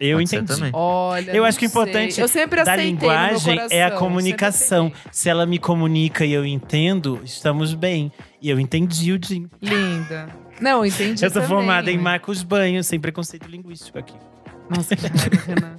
[0.00, 0.54] Eu pode entendi.
[0.54, 0.70] também.
[0.72, 4.92] Olha, Eu acho que o importante Eu sempre da linguagem é a comunicação.
[5.10, 8.12] Se ela me comunica e eu entendo, estamos bem.
[8.40, 9.48] E eu entendi o Jim.
[9.60, 10.28] Linda.
[10.60, 14.14] Não, entendi Eu sou também, formada em Marcos Banhos, sem preconceito linguístico aqui.
[14.68, 15.06] Nossa, que
[15.46, 15.78] Renan.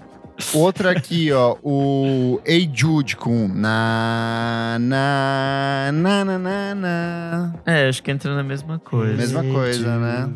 [0.53, 1.57] Outro aqui, ó.
[1.61, 7.53] O Ei Jude com na, na, na, na, na, na.
[7.65, 9.15] É, acho que entra na mesma coisa.
[9.15, 10.29] Mesma coisa, né?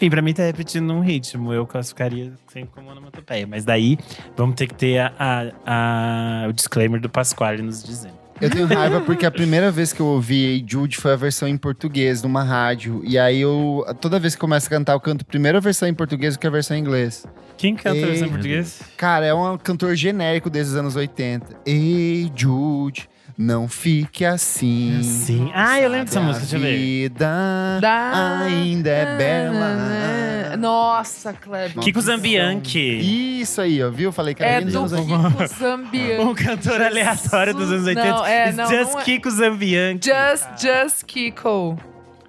[0.00, 1.52] Enfim, pra mim tá repetindo um ritmo.
[1.52, 3.46] Eu classificaria sempre como onomatopeia.
[3.46, 3.98] Mas daí,
[4.34, 8.14] vamos ter que ter a, a- a- o disclaimer do Pasquale nos dizendo.
[8.40, 11.46] Eu tenho raiva porque a primeira vez que eu ouvi Ei Jude foi a versão
[11.46, 13.02] em português, numa rádio.
[13.04, 15.92] E aí eu, toda vez que começo a cantar, eu canto primeiro a versão em
[15.92, 17.26] português do que a versão em inglês.
[17.58, 18.30] Quem canta a versão em Ei.
[18.30, 18.80] português?
[18.96, 21.54] Cara, é um cantor genérico desde os anos 80.
[21.66, 23.10] Ei, Jude,
[23.42, 25.00] não fique assim.
[25.02, 25.50] Sim.
[25.54, 26.76] Ah, eu lembro dessa música, deixa eu A ver.
[26.78, 30.56] vida Da- ainda é bela.
[30.58, 31.82] Nossa, Kleber.
[31.82, 33.40] Kiko Zambianchi.
[33.40, 34.12] Isso aí, ó, viu?
[34.12, 35.30] Falei que era É do anos 80.
[35.30, 36.20] Kiko Zambianchi.
[36.22, 38.08] Um cantor aleatório dos anos 80.
[38.10, 40.10] Não, é, não, Just não é- Kiko Zambianchi.
[40.10, 41.78] Just, just Kiko.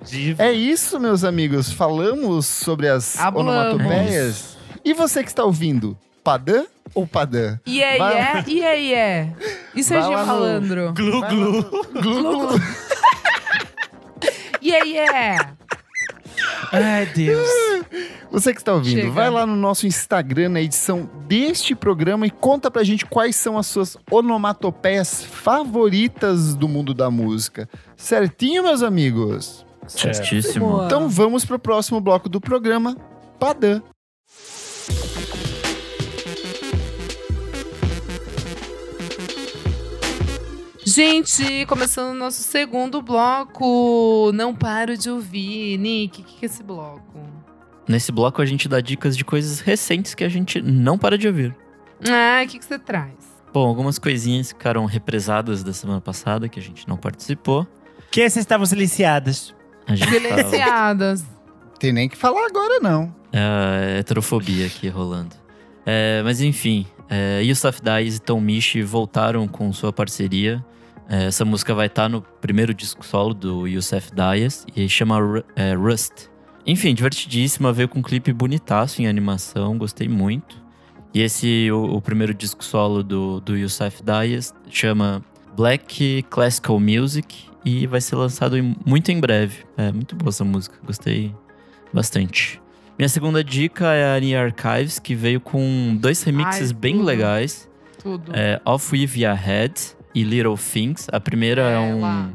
[0.05, 0.43] Diva.
[0.43, 1.71] É isso, meus amigos.
[1.73, 3.51] Falamos sobre as Hablamos.
[3.51, 4.57] onomatopeias.
[4.83, 6.63] E você que está ouvindo, Padã
[6.93, 7.57] ou Padã?
[7.65, 9.33] E aí Vai é, e aí é.
[9.75, 10.93] E Vai lá Serginho no- Malandro?
[10.93, 11.63] Glu, glu.
[11.63, 12.49] Glu, glu.
[14.61, 15.37] E aí é.
[16.71, 17.49] Ai, Deus.
[18.31, 19.11] Você que está ouvindo, Chega.
[19.11, 23.57] vai lá no nosso Instagram, na edição deste programa, e conta pra gente quais são
[23.57, 27.67] as suas onomatopeias favoritas do mundo da música.
[27.97, 29.65] Certinho, meus amigos?
[29.87, 30.67] Certíssimo.
[30.67, 30.85] Boa.
[30.85, 32.95] Então vamos pro próximo bloco do programa,
[33.39, 33.81] Padã.
[40.91, 44.29] Gente, começando o nosso segundo bloco.
[44.33, 45.77] Não paro de ouvir.
[45.77, 47.17] Nick, o que, que é esse bloco?
[47.87, 51.29] Nesse bloco a gente dá dicas de coisas recentes que a gente não para de
[51.29, 51.55] ouvir.
[52.05, 53.13] Ah, o que, que você traz?
[53.53, 57.65] Bom, algumas coisinhas ficaram represadas da semana passada que a gente não participou.
[58.11, 59.55] Que vocês estavam silenciadas.
[59.87, 61.25] A gente tava, Silenciadas.
[61.79, 63.15] Tem nem que falar agora, não.
[63.31, 65.37] É a heterofobia aqui rolando.
[65.85, 70.61] É, mas enfim, é, Yusuf Dias e Tom Misch voltaram com sua parceria.
[71.11, 75.73] É, essa música vai estar no primeiro disco solo do Yusuf Dias e chama é,
[75.73, 76.29] Rust.
[76.65, 80.55] Enfim, divertidíssima, veio com um clipe bonitaço em animação, gostei muito.
[81.13, 85.21] E esse, o, o primeiro disco solo do, do Yusuf Dias, chama
[85.53, 89.65] Black Classical Music e vai ser lançado em- muito em breve.
[89.75, 91.35] É muito boa essa música, gostei
[91.93, 92.61] bastante.
[92.97, 97.69] Minha segunda dica é a Annie Archives, que veio com dois remixes Ai, bem legais.
[98.01, 98.31] Tudo.
[98.33, 99.73] É Off With Your Head
[100.13, 101.07] e Little Things.
[101.11, 102.31] A primeira é, um, Ela.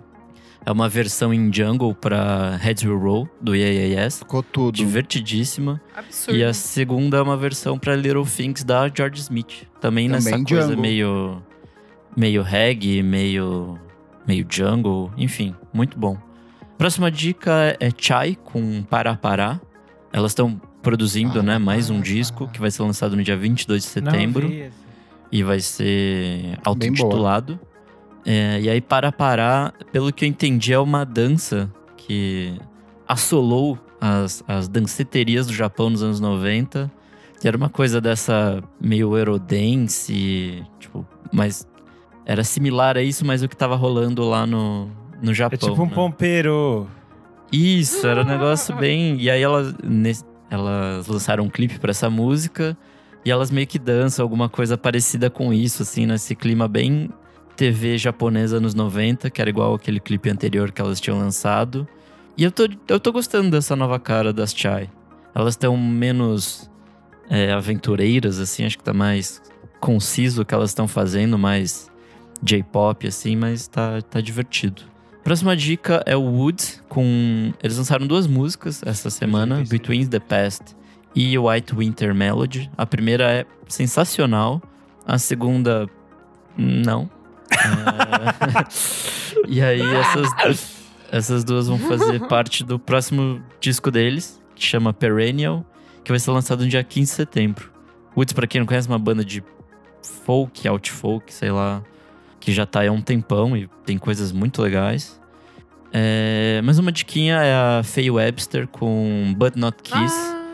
[0.65, 4.75] é uma versão em jungle pra Heads Will Roll, do Yeah Ficou tudo.
[4.77, 5.81] Divertidíssima.
[5.97, 6.39] Absurdo.
[6.39, 9.67] E a segunda é uma versão pra Little Things da George Smith.
[9.81, 10.81] Também, Também nessa coisa jungle.
[10.83, 11.43] meio
[12.17, 13.79] meio reggae, meio
[14.27, 16.17] meio jungle, enfim, muito bom.
[16.79, 19.61] Próxima dica é Chai com Para Pará.
[20.13, 22.53] Elas estão produzindo, Para, né, mais um para, disco para.
[22.53, 24.86] que vai ser lançado no dia 22 de setembro Não, vi esse.
[25.31, 27.59] E vai ser Bem auto-intitulado.
[28.25, 32.59] É, e aí, Para Pará, pelo que eu entendi, é uma dança que
[33.07, 36.91] assolou as, as danceterias do Japão nos anos 90.
[37.41, 41.69] Que era uma coisa dessa meio Eurodance, tipo, mas
[42.25, 44.89] era similar a isso, mas o que tava rolando lá no,
[45.23, 45.55] no Japão.
[45.55, 45.95] É tipo um né?
[45.95, 46.89] pompeiro.
[47.53, 49.21] Isso, era um negócio bem.
[49.21, 49.75] E aí elas,
[50.51, 52.77] elas lançaram um clipe pra essa música
[53.27, 57.11] e elas meio que dançam alguma coisa parecida com isso, assim, nesse clima bem
[57.57, 61.89] TV japonesa nos 90, que era igual aquele clipe anterior que elas tinham lançado.
[62.37, 64.89] E eu tô, eu tô gostando dessa nova cara das Chai.
[65.35, 66.71] Elas estão menos
[67.29, 69.43] é, aventureiras, assim, acho que tá mais
[69.81, 71.91] conciso o que elas estão fazendo, mais
[72.41, 74.83] J-pop, assim, mas tá, tá divertido.
[75.25, 77.53] Próxima dica é o Wood, com.
[77.61, 79.65] Eles lançaram duas músicas essa semana.
[79.69, 80.77] Between the Past
[81.17, 82.71] e White Winter Melody.
[82.77, 84.63] A primeira é sensacional,
[85.07, 85.89] a segunda,
[86.57, 87.11] não.
[87.51, 88.69] É,
[89.49, 90.77] e aí, essas,
[91.11, 95.65] essas duas vão fazer parte do próximo disco deles, que chama Perennial,
[96.05, 97.73] que vai ser lançado no dia 15 de setembro.
[98.15, 99.43] Woods, pra quem não conhece, é uma banda de
[100.25, 101.83] folk, alt folk, sei lá,
[102.39, 105.19] que já tá aí há um tempão e tem coisas muito legais.
[105.93, 110.15] É, mais uma diquinha é a Faye Webster com But Not Kiss.
[110.15, 110.46] Ai,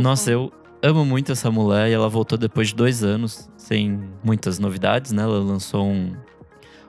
[0.00, 4.58] Nossa, eu amo muito essa mulher e ela voltou depois de dois anos, sem muitas
[4.58, 5.22] novidades, né?
[5.22, 6.12] Ela lançou um,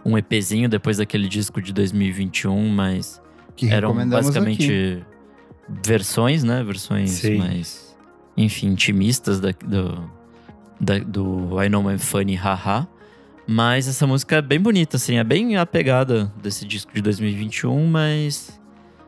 [0.06, 3.22] um EPzinho depois daquele disco de 2021, mas
[3.56, 4.40] Que eram recomendamos aqui.
[4.40, 5.06] basicamente
[5.86, 6.64] versões, né?
[6.64, 7.38] Versões Sim.
[7.38, 7.98] mais,
[8.36, 10.10] enfim, intimistas da, do,
[10.80, 12.88] da- do I Know I'm Funny, haha.
[13.50, 17.88] Mas essa música é bem bonita, assim, é bem a pegada desse disco de 2021,
[17.88, 18.60] mas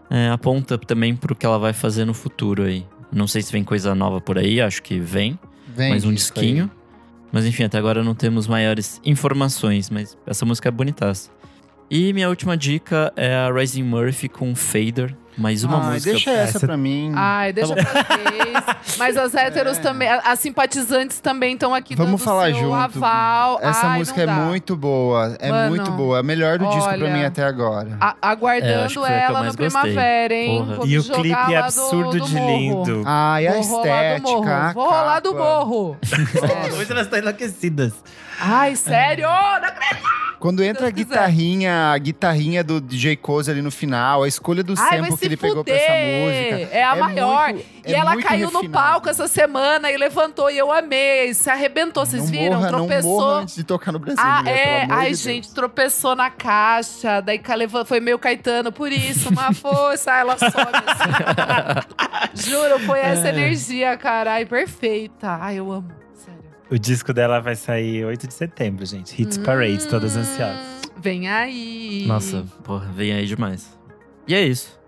[0.10, 2.86] é, aponta também pro que ela vai fazer no futuro aí.
[3.12, 5.38] Não sei se vem coisa nova por aí, acho que vem,
[5.68, 6.42] Vem mais um disso aí.
[6.42, 6.72] disquinho.
[7.32, 11.30] Mas enfim, até agora não temos maiores informações, mas essa música é bonitaça.
[11.90, 16.12] E minha última dica é a Rising Murphy com Fader, mais uma Ai, música.
[16.12, 17.12] Deixa essa Essa- pra mim.
[17.16, 18.98] Ai, deixa Tá pra vocês.
[18.98, 19.82] Mas as héteros É.
[19.82, 22.74] também, as simpatizantes também estão aqui Vamos dando falar junto.
[22.74, 23.60] aval.
[23.62, 25.36] Essa Ai, música é muito boa.
[25.40, 26.18] É Mano, muito boa.
[26.18, 27.98] É a melhor do disco pra olha, mim até agora.
[28.02, 29.66] A- É, aguardando eu ela gostei.
[29.68, 30.66] primavera, hein?
[30.86, 32.58] E o jogar clipe é lá do- absurdo do de morro.
[32.58, 33.04] lindo.
[33.06, 33.88] Ai, a Vou rolar do
[34.28, 34.56] estética.
[34.58, 35.98] a Vou rolar do morro.
[36.78, 37.94] Hoje elas estão enlouquecidas.
[38.42, 39.24] Ai, sério?
[39.28, 39.30] Não
[39.68, 40.20] acredito.
[40.40, 44.74] Quando entra a guitarrinha, a guitarrinha do DJ Cose ali no final, a escolha do
[44.78, 46.56] Ai, sample que ele pegou pra essa fuder.
[46.60, 46.78] música.
[46.78, 47.50] É a maior.
[47.54, 48.70] muito- E é ela caiu no refinado.
[48.92, 51.34] palco essa semana e levantou e eu amei.
[51.34, 52.56] Se arrebentou, vocês Não viram?
[52.58, 53.12] morra, Tropeçou.
[53.12, 54.24] Não morra antes de tocar no Brasil.
[54.24, 54.88] Ah, é.
[54.90, 57.22] Ai, de gente, tropeçou na caixa.
[57.22, 57.40] Daí
[57.86, 60.12] foi meio Caetano, por isso, uma força.
[60.12, 60.54] ela sobe
[60.88, 62.50] assim.
[62.50, 63.30] Juro, foi essa É.
[63.30, 64.34] energia, cara.
[64.34, 65.38] Ai, perfeita.
[65.42, 65.90] Ai, eu amo.
[66.14, 66.40] Sério.
[66.70, 69.20] O disco dela vai sair 8 de setembro, gente.
[69.22, 70.56] Hits Parade, todas ansiosas.
[70.58, 72.06] Hum, Vem aí.
[72.08, 73.78] Nossa, porra, vem aí demais.
[74.28, 74.79] E é isso.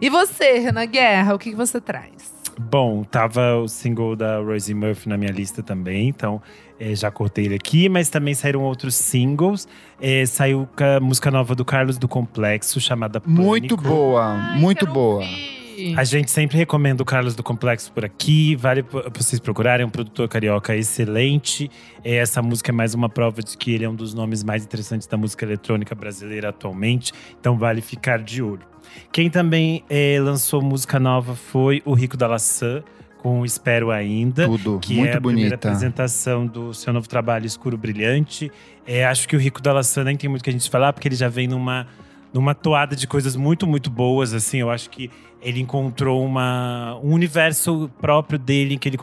[0.00, 2.36] E você, Renan Guerra, o que que você traz?
[2.60, 6.42] Bom, tava o single da Rosie Murphy na minha lista também, então
[6.78, 9.68] eh, já cortei ele aqui, mas também saíram outros singles.
[10.00, 13.42] Eh, saiu a música nova do Carlos do Complexo, chamada Pânico.
[13.42, 15.14] Muito boa, muito quero boa.
[15.24, 15.58] ouvir.
[15.96, 19.86] A gente sempre recomenda o Carlos do Complexo por aqui, vale pra vocês procurarem, é
[19.86, 21.70] um produtor carioca excelente.
[22.04, 24.64] Eh, Essa música é mais uma prova de que ele é um dos nomes mais
[24.64, 28.66] interessantes da música eletrônica brasileira atualmente, então vale ficar de olho.
[29.12, 32.82] Quem também eh, lançou música nova foi o Rico da Laçã,
[33.18, 34.46] com Espero Ainda.
[34.46, 35.68] Tudo, Que muito é a primeira bonita.
[35.68, 38.50] apresentação do seu novo trabalho Escuro Brilhante.
[38.86, 40.92] É, acho que o Rico da Laçã nem tem muito o que a gente falar,
[40.92, 41.86] porque ele já vem numa,
[42.32, 44.58] numa toada de coisas muito, muito boas, assim.
[44.58, 45.10] Eu acho que
[45.40, 48.98] ele encontrou uma, um universo próprio dele, em que ele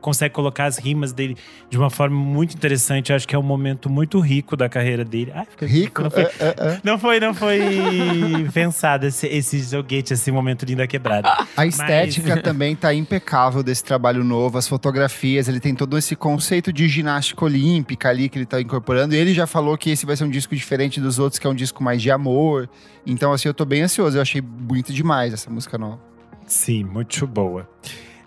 [0.00, 1.36] consegue colocar as rimas dele
[1.68, 3.10] de uma forma muito interessante.
[3.10, 5.32] Eu acho que é um momento muito rico da carreira dele.
[5.34, 6.02] Ai, Rico.
[6.02, 6.80] Não foi, é, é, é.
[6.84, 7.58] não foi, não foi
[8.54, 11.46] pensado esse, esse joguete, esse momento lindo da quebrada.
[11.56, 16.72] A estética também tá impecável desse trabalho novo, as fotografias, ele tem todo esse conceito
[16.72, 19.14] de ginástica olímpica ali que ele tá incorporando.
[19.14, 21.50] E ele já falou que esse vai ser um disco diferente dos outros, que é
[21.50, 22.68] um disco mais de amor.
[23.06, 24.16] Então, assim, eu tô bem ansioso.
[24.16, 25.98] Eu achei bonito demais essa música nova.
[26.46, 27.68] Sim, muito boa.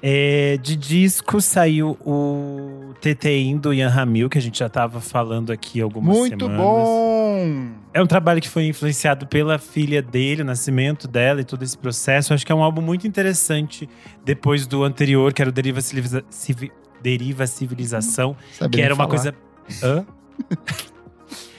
[0.02, 5.52] É, de disco saiu o TTIN do Ian Ramil, que a gente já tava falando
[5.52, 6.62] aqui algumas Muito semanas.
[6.66, 7.68] bom!
[7.94, 11.76] É um trabalho que foi influenciado pela filha dele, o nascimento dela e todo esse
[11.78, 12.32] processo.
[12.34, 13.90] Acho que é um álbum muito interessante
[14.24, 16.72] depois do anterior, que era o Deriva, Civiliza- Civi-
[17.02, 19.10] Deriva Civilização, Sabia que era uma falar.
[19.10, 19.36] coisa.
[19.84, 20.06] Hã?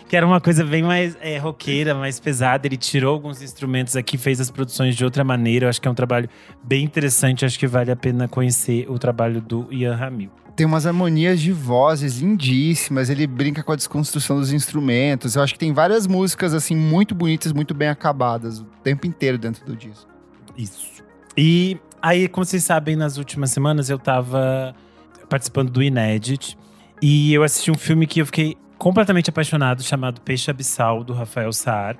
[0.08, 2.66] que era uma coisa bem mais é, roqueira, mais pesada.
[2.66, 5.66] Ele tirou alguns instrumentos aqui, fez as produções de outra maneira.
[5.66, 6.28] Eu acho que é um trabalho
[6.64, 7.44] bem interessante.
[7.44, 10.30] Acho que vale a pena conhecer o trabalho do Ian Ramil.
[10.56, 15.36] Tem umas harmonias de vozes lindíssimas, ele brinca com a desconstrução dos instrumentos.
[15.36, 19.38] Eu acho que tem várias músicas, assim, muito bonitas, muito bem acabadas, o tempo inteiro
[19.38, 20.10] dentro do disco.
[20.56, 21.04] Isso.
[21.36, 24.74] E aí, como vocês sabem, nas últimas semanas eu tava
[25.28, 26.58] participando do Inédit.
[27.00, 31.52] E eu assisti um filme que eu fiquei completamente apaixonado, chamado Peixe Abissal, do Rafael
[31.52, 31.96] Saar.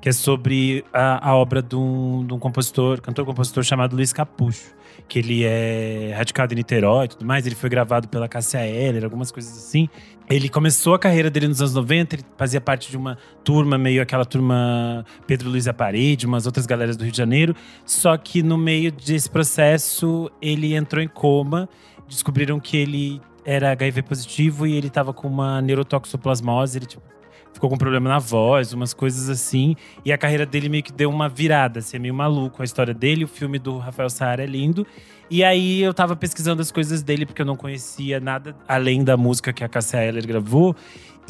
[0.00, 4.76] Que é sobre a, a obra de um, de um compositor, cantor-compositor chamado Luiz Capucho.
[5.08, 7.46] Que ele é radicado em Niterói e tudo mais.
[7.46, 9.88] Ele foi gravado pela Cássia Eller, algumas coisas assim.
[10.30, 14.02] Ele começou a carreira dele nos anos 90, ele fazia parte de uma turma, meio
[14.02, 17.56] aquela turma Pedro Luiz Aparede, umas outras galeras do Rio de Janeiro.
[17.86, 21.68] Só que no meio desse processo, ele entrou em coma.
[22.06, 23.20] Descobriram que ele
[23.50, 26.76] era HIV positivo e ele tava com uma neurotoxoplasmose.
[26.76, 27.02] Ele tipo,
[27.50, 29.74] ficou com problema na voz, umas coisas assim.
[30.04, 32.92] E a carreira dele meio que deu uma virada, assim, é meio maluco a história
[32.92, 33.24] dele.
[33.24, 34.86] O filme do Rafael Saara é lindo.
[35.30, 39.16] E aí eu tava pesquisando as coisas dele, porque eu não conhecia nada além da
[39.16, 40.76] música que a Cassia Eller gravou.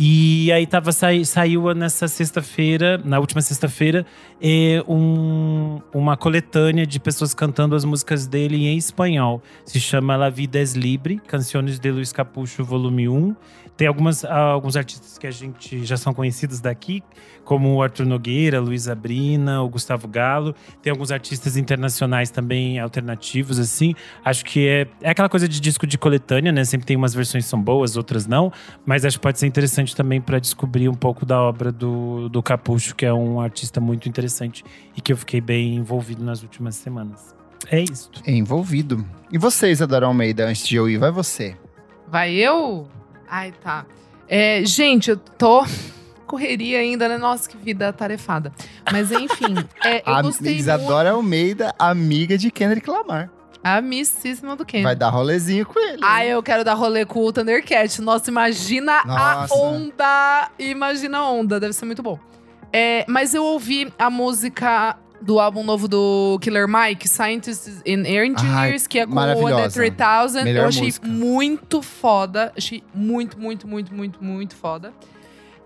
[0.01, 4.07] E aí tava, sai- saiu nessa sexta-feira, na última sexta-feira,
[4.40, 9.42] é, um- uma coletânea de pessoas cantando as músicas dele em espanhol.
[9.64, 13.34] Se chama La Vida es Libre, Canciones de Luiz Capucho, volume 1.
[13.79, 17.01] Tem algumas, alguns artistas que a gente já são conhecidos daqui,
[17.45, 20.53] como o Arthur Nogueira, Luiz Abrina, o Gustavo Galo.
[20.83, 23.95] Tem alguns artistas internacionais também alternativos, assim.
[24.24, 26.64] Acho que é, é aquela coisa de disco de coletânea, né?
[26.64, 28.53] Sempre tem umas versões que são boas, outras não.
[28.85, 32.43] Mas acho que pode ser interessante também para descobrir um pouco da obra do, do
[32.43, 34.64] Capucho, que é um artista muito interessante
[34.97, 37.33] e que eu fiquei bem envolvido nas últimas semanas.
[37.70, 38.11] É isso.
[38.26, 39.07] Envolvido.
[39.31, 41.57] E você, Isadora Almeida, antes de eu ir, vai você.
[42.09, 42.89] Vai eu?
[43.31, 43.85] Ai, tá.
[44.29, 45.64] É, gente, eu tô.
[46.26, 47.16] Correria ainda, né?
[47.16, 48.53] Nossa, que vida tarefada.
[48.93, 50.61] Mas enfim, é, eu A gostei muito.
[50.61, 53.31] Isadora Almeida, amiga de Kendrick Lamar.
[53.64, 54.83] Amicíssima do Ken.
[54.83, 56.01] Vai dar rolezinho com ele.
[56.03, 58.01] Ah, eu quero dar rolê com o Thundercat.
[58.03, 59.55] Nossa, imagina Nossa.
[59.55, 60.51] a onda.
[60.59, 62.18] Imagina a onda, deve ser muito bom.
[62.72, 68.87] É, mas eu ouvi a música do álbum novo do Killer Mike, Scientists and Engineers,
[68.87, 69.47] que é com o.
[69.47, 70.45] Under 3000.
[70.45, 71.07] Melhor eu achei música.
[71.09, 72.53] muito foda.
[72.57, 74.93] Achei muito, muito, muito, muito, muito foda.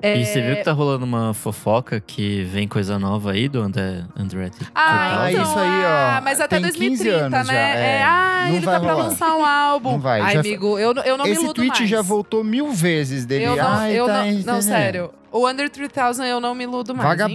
[0.05, 3.61] É, E você viu que tá rolando uma fofoca que vem coisa nova aí do
[3.61, 6.17] André, André Ah, Ah, então, isso aí, ó.
[6.17, 7.55] ah, mas até Tem 15 2030, anos né?
[7.55, 8.03] já, é.
[8.03, 9.05] ah, Não ele vai tá pra rolar.
[9.05, 9.93] lançar um álbum.
[9.93, 11.89] Não vai, Ai, já- amigo, eu, eu não me Esse iludo tweet mais.
[11.89, 13.45] já voltou mil vezes dele.
[13.45, 15.11] Eu não, Ai, eu tá não, não, sério.
[15.31, 17.09] O Under 3000 eu não me iludo mais.
[17.21, 17.35] enfim.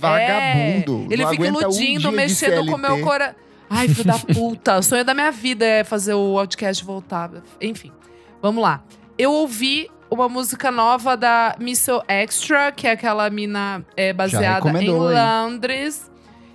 [0.00, 1.06] Vagabundo.
[1.10, 3.34] É, ele fica um iludindo, de mexendo com o meu coração.
[3.68, 4.78] Ai, filho da puta.
[4.78, 7.30] O sonho da minha vida é fazer o podcast voltar.
[7.60, 7.92] Enfim,
[8.42, 8.82] vamos lá.
[9.16, 14.54] Eu ouvi uma música nova da Missile Extra, que é aquela mina é, baseada em
[14.54, 15.18] recomendou, hein?
[15.18, 16.10] Londres.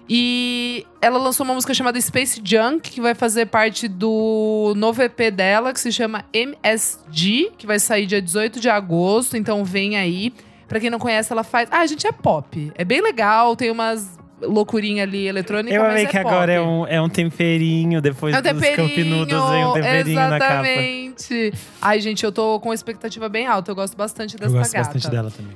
[0.08, 5.32] E ela lançou uma música chamada Space Junk, que vai fazer parte do novo EP
[5.34, 9.36] dela, que se chama MSG, que vai sair dia 18 de agosto.
[9.36, 10.32] Então vem aí.
[10.68, 11.68] Pra quem não conhece, ela faz.
[11.72, 12.72] Ah, a gente é pop.
[12.76, 16.28] É bem legal, tem umas loucurinha ali eletrônica, Eu amei é que pop.
[16.28, 20.16] agora é um, é um temperinho, depois É um dos temperinho, campinudos vem um temperinho
[20.20, 20.68] na capa.
[20.68, 21.54] exatamente.
[21.82, 23.72] Ai, gente, eu tô com expectativa bem alta.
[23.72, 24.84] Eu gosto bastante Eu dessa gosto gata.
[24.94, 25.56] bastante dela também.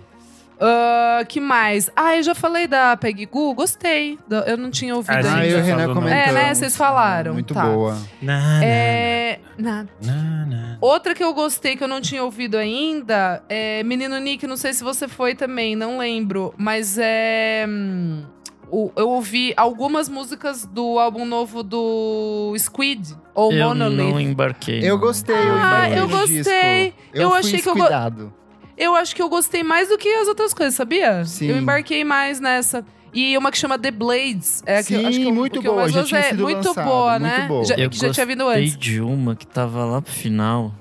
[0.62, 1.89] Ah, que mais?
[1.95, 4.18] Ah, eu já falei da Peggy Goo, gostei.
[4.45, 5.47] Eu não tinha ouvido Ah, Ah, ainda.
[5.47, 5.93] eu e o Renan né?
[5.93, 6.28] comentamos.
[6.28, 6.53] É, né?
[6.53, 7.34] Vocês falaram.
[7.34, 7.66] Muito Tá.
[7.66, 7.97] boa.
[8.22, 9.39] Na, É.
[9.57, 10.78] na- na, na.
[10.82, 14.74] Outra que eu gostei, que eu não tinha ouvido ainda, é Menino Nick, não sei
[14.74, 16.53] se você foi também, não lembro.
[16.57, 17.66] Mas é.
[17.68, 18.24] hum,
[18.95, 23.95] eu ouvi algumas músicas do álbum novo do Squid, ou Eu Monolith.
[24.12, 24.80] não embarquei.
[24.84, 25.36] Eu gostei.
[25.36, 26.20] Ah, eu disco.
[26.43, 26.93] gostei.
[27.14, 28.34] Eu, Eu fui achei que eu go- descuidado.
[28.80, 31.24] Eu acho que eu gostei mais do que as outras coisas, sabia?
[31.26, 31.48] Sim.
[31.48, 32.84] Eu embarquei mais nessa.
[33.14, 34.62] E uma que chama The Blades.
[34.66, 36.24] É a que eu- Sim, acho que eu, muito que eu boa, mais já tinha
[36.24, 37.48] sido Muito lançado, boa, muito né?
[37.48, 37.66] boa.
[37.66, 38.78] Já, Eu que já tinha vindo gostei antes.
[38.78, 40.72] de uma que tava lá pro final.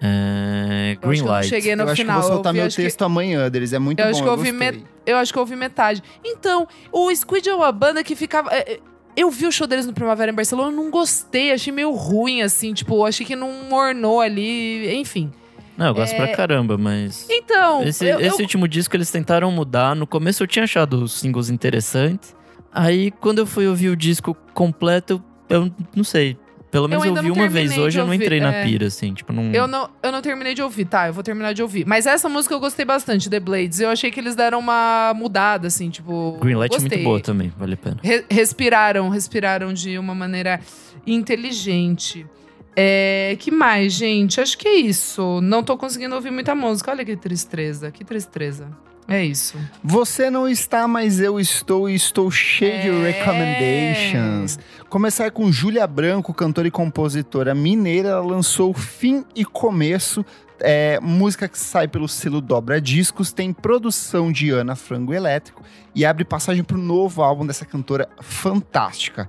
[0.00, 1.48] É, Eu acho Green que eu não Light.
[1.48, 2.16] cheguei no eu acho final.
[2.20, 3.72] que vou soltar eu vi, meu acho que- texto amanhã deles.
[3.72, 4.10] É muito eu bom.
[4.10, 6.00] acho que eu ouvi met- Eu acho que eu ouvi metade.
[6.24, 8.50] Então, o Squid é uma banda que ficava.
[8.52, 8.80] é, é,
[9.14, 12.40] Eu vi o show deles no Primavera em Barcelona, eu não gostei, achei meio ruim,
[12.40, 15.30] assim, tipo, achei que não ornou ali, enfim.
[15.76, 16.16] Não, eu gosto É.
[16.16, 17.26] pra caramba, mas.
[17.30, 19.94] Então, Esse, eu, esse eu- último disco eles tentaram mudar.
[19.96, 22.34] No começo eu tinha achado os singles interessantes.
[22.72, 26.36] Aí quando eu fui ouvir o disco completo, eu não sei.
[26.70, 28.64] Pelo menos eu, ouvi uma vez hoje, eu não entrei na é.
[28.64, 29.12] pira, assim.
[29.12, 29.52] Tipo, não.
[29.52, 31.06] eu não, eu não terminei de ouvir, tá?
[31.06, 31.84] Eu vou terminar de ouvir.
[31.86, 33.78] Mas essa música eu gostei bastante, The Blades.
[33.80, 36.38] Eu achei que eles deram uma mudada, assim, tipo.
[36.40, 36.96] Greenlight é gostei.
[36.98, 37.98] muito boa também, vale a pena.
[38.02, 40.60] Re- respiraram, respiraram de uma maneira
[41.06, 42.26] inteligente.
[42.74, 44.40] É, que mais, gente?
[44.40, 45.40] Acho que é isso.
[45.42, 46.90] Não tô conseguindo ouvir muita música.
[46.90, 48.68] Olha que tristeza, que tristeza.
[49.08, 49.58] É isso.
[49.82, 53.10] Você não está, mas eu estou e estou cheio de É.
[53.10, 54.58] recommendations.
[54.88, 60.24] Começar com Júlia Branco, cantora e compositora mineira, ela lançou Fim e Começo,
[60.60, 65.62] é, música que sai pelo selo Dobra Discos, tem produção de Ana Frango Elétrico
[65.94, 69.28] e abre passagem para o novo álbum dessa cantora fantástica.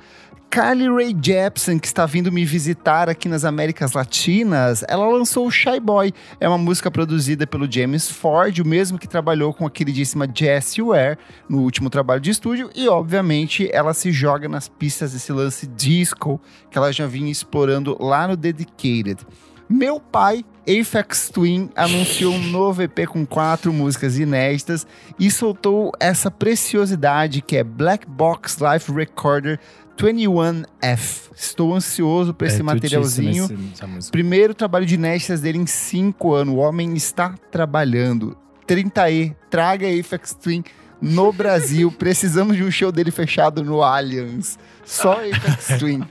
[0.53, 5.51] Carly Rae Jepsen, que está vindo me visitar aqui nas Américas Latinas, ela lançou o
[5.51, 6.13] Shy Boy.
[6.39, 10.83] É uma música produzida pelo James Ford, o mesmo que trabalhou com a queridíssima Jessie
[10.83, 11.17] Ware
[11.49, 12.69] no último trabalho de estúdio.
[12.75, 16.39] E, obviamente, ela se joga nas pistas desse lance disco
[16.69, 19.25] que ela já vinha explorando lá no Dedicated.
[19.67, 24.85] Meu pai, Aphex Twin, anunciou um novo EP com quatro músicas inéditas
[25.17, 29.59] e soltou essa preciosidade que é Black Box Life Recorder
[29.97, 31.31] 21F.
[31.35, 33.45] Estou ansioso esse É materialzinho.
[33.45, 34.11] esse- música.
[34.11, 36.53] Primeiro trabalho de inéditas dele em cinco anos.
[36.55, 38.37] O homem está trabalhando.
[38.67, 40.63] 30E, traga Aphex Twin
[41.01, 41.91] no Brasil.
[41.97, 44.57] Precisamos de um show dele fechado no Allianz.
[44.85, 46.03] Só Aphex Twin.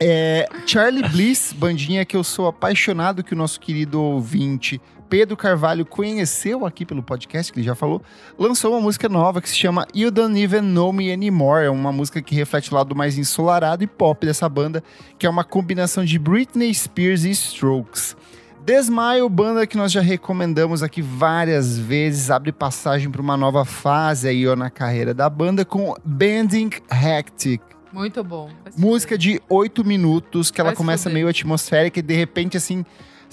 [0.00, 4.80] É, Charlie Bliss, bandinha que eu sou apaixonado que o nosso querido ouvinte
[5.12, 8.00] Pedro Carvalho conheceu aqui pelo podcast, que ele já falou,
[8.38, 11.66] lançou uma música nova que se chama You Don't Even Know Me Anymore.
[11.66, 14.82] É uma música que reflete o lado mais ensolarado e pop dessa banda,
[15.18, 18.16] que é uma combinação de Britney Spears e Strokes.
[18.64, 24.28] Desmaio, banda que nós já recomendamos aqui várias vezes, abre passagem para uma nova fase
[24.28, 27.60] aí ó, na carreira da banda com Bending Hectic.
[27.92, 28.48] Muito bom.
[28.78, 32.82] Música de oito minutos, que ela Vai se começa meio atmosférica e de repente, assim,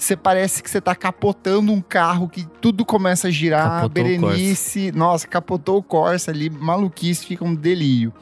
[0.04, 3.82] você parece que você tá capotando um carro, que tudo começa a girar.
[3.82, 8.12] Capotou o Berenice, nossa, capotou o Corsa ali, maluquice, fica um delírio.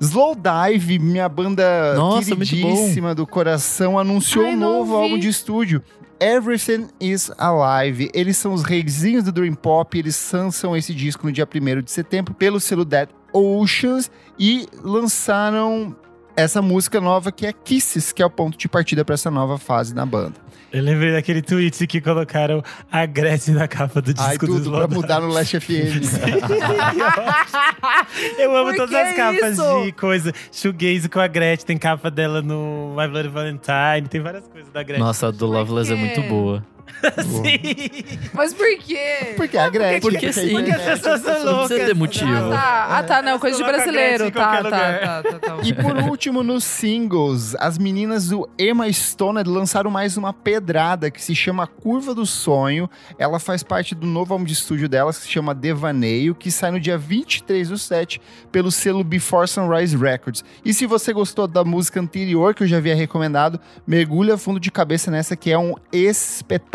[0.00, 5.82] Slow Dive, minha banda Nossa, queridíssima do coração, anunciou Ai, um novo álbum de estúdio.
[6.20, 8.10] Everything is Alive.
[8.12, 9.98] Eles são os reizinhos do Dream Pop.
[9.98, 15.94] Eles lançam esse disco no dia 1 de setembro pelo selo Dead Oceans e lançaram
[16.36, 19.58] essa música nova que é Kisses, que é o ponto de partida para essa nova
[19.58, 20.43] fase na banda.
[20.74, 22.60] Eu lembrei daquele tweet que colocaram
[22.90, 26.02] a Gretchen na capa do disco Ai, do tudo pra mudar no Last FM.
[28.36, 29.84] Eu amo Por todas as capas isso?
[29.84, 30.32] de coisa.
[30.50, 34.82] Shoegaze com a Gretchen, tem capa dela no My Bloody Valentine, tem várias coisas da
[34.82, 35.06] Gretchen.
[35.06, 36.64] Nossa, a do Loveless é muito boa.
[37.22, 38.18] Sim.
[38.32, 39.34] Mas por quê?
[39.36, 40.00] Porque a Gretchen.
[40.00, 40.52] Porque sim.
[40.52, 41.86] Porque as pessoas são Não precisa loucas.
[41.86, 42.32] ter motivo.
[42.32, 42.86] Ah, tá.
[42.98, 43.22] Ah, tá.
[43.22, 44.30] Não, coisa de brasileiro.
[44.30, 45.56] Tá, tá, tá, tá, tá.
[45.62, 51.22] E por último, nos singles, as meninas do Emma Stone lançaram mais uma pedrada que
[51.22, 52.88] se chama Curva do Sonho.
[53.18, 56.70] Ela faz parte do novo álbum de estúdio delas, que se chama Devaneio, que sai
[56.70, 58.20] no dia 23 do 7
[58.50, 60.44] pelo selo Before Sunrise Records.
[60.64, 64.70] E se você gostou da música anterior, que eu já havia recomendado, mergulha fundo de
[64.70, 66.73] cabeça nessa, que é um espetáculo.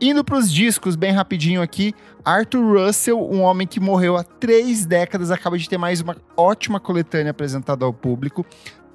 [0.00, 1.94] Indo para os discos, bem rapidinho aqui,
[2.24, 6.80] Arthur Russell, um homem que morreu há três décadas, acaba de ter mais uma ótima
[6.80, 8.44] coletânea apresentada ao público.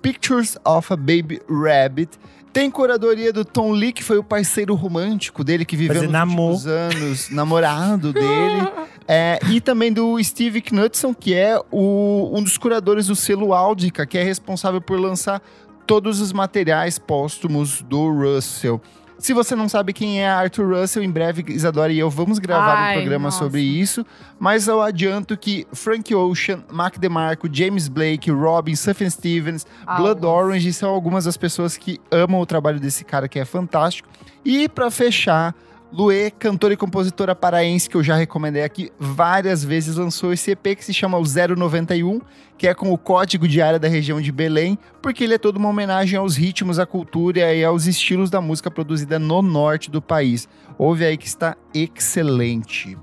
[0.01, 2.17] Pictures of a Baby Rabbit.
[2.51, 6.13] Tem curadoria do Tom Lee, que foi o parceiro romântico dele, que viveu Fazer nos
[6.13, 6.51] namor.
[6.53, 8.67] últimos anos, namorado dele.
[9.11, 14.05] É, e também do Steve Knudson, que é o- um dos curadores do selo Audica,
[14.05, 15.41] que é responsável por lançar
[15.87, 18.79] todos os materiais póstumos do Russell.
[19.19, 22.75] Se você não sabe quem é Arthur Russell, em breve Isadora e eu vamos gravar
[22.75, 23.37] Ai, um programa nossa.
[23.37, 24.05] sobre isso.
[24.39, 29.67] Mas eu adianto que Frank Ocean, Mac DeMarco, James Blake, Robin, Sufjan Stevens,
[29.97, 30.45] Blood Aulas.
[30.45, 34.07] Orange são algumas das pessoas que amam o trabalho desse cara que é fantástico.
[34.43, 35.53] E pra fechar,
[35.91, 40.75] Luê, cantora e compositora paraense que eu já recomendei aqui várias vezes, lançou esse EP
[40.77, 42.21] que se chama o 091,
[42.57, 45.57] que é com o código de área da região de Belém, porque ele é toda
[45.57, 50.01] uma homenagem aos ritmos, à cultura e aos estilos da música produzida no norte do
[50.01, 50.47] país.
[50.77, 52.95] Ouve aí que está excelente.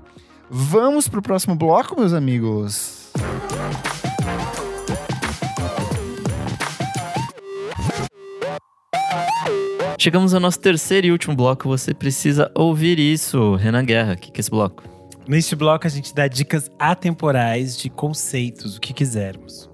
[0.49, 3.11] Vamos pro próximo bloco, meus amigos.
[9.99, 11.67] Chegamos ao nosso terceiro e último bloco.
[11.67, 13.55] Você precisa ouvir isso.
[13.55, 14.83] Renan Guerra, o que, que é esse bloco?
[15.27, 19.69] Neste bloco a gente dá dicas atemporais de conceitos, o que quisermos.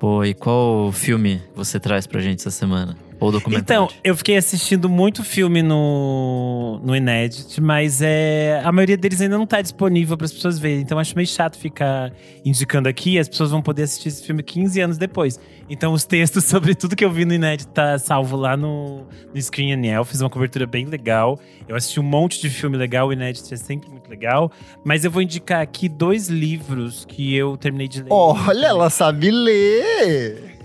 [0.00, 2.96] Pô, e qual filme você traz pra gente essa semana?
[3.20, 3.84] Ou documentário?
[3.84, 9.38] Então, eu fiquei assistindo muito filme no, no Inédit, mas é, a maioria deles ainda
[9.38, 10.80] não tá disponível para as pessoas verem.
[10.80, 12.12] Então, acho meio chato ficar
[12.44, 13.18] indicando aqui.
[13.18, 15.38] As pessoas vão poder assistir esse filme 15 anos depois.
[15.68, 19.40] Então, os textos sobre tudo que eu vi no Inédit tá salvo lá no, no
[19.40, 20.04] Screen Aniel.
[20.04, 21.38] Fiz uma cobertura bem legal.
[21.68, 23.08] Eu assisti um monte de filme legal.
[23.08, 24.50] O Inédit é sempre muito legal.
[24.84, 28.08] Mas eu vou indicar aqui dois livros que eu terminei de ler.
[28.10, 30.58] Olha, ela sabe ler!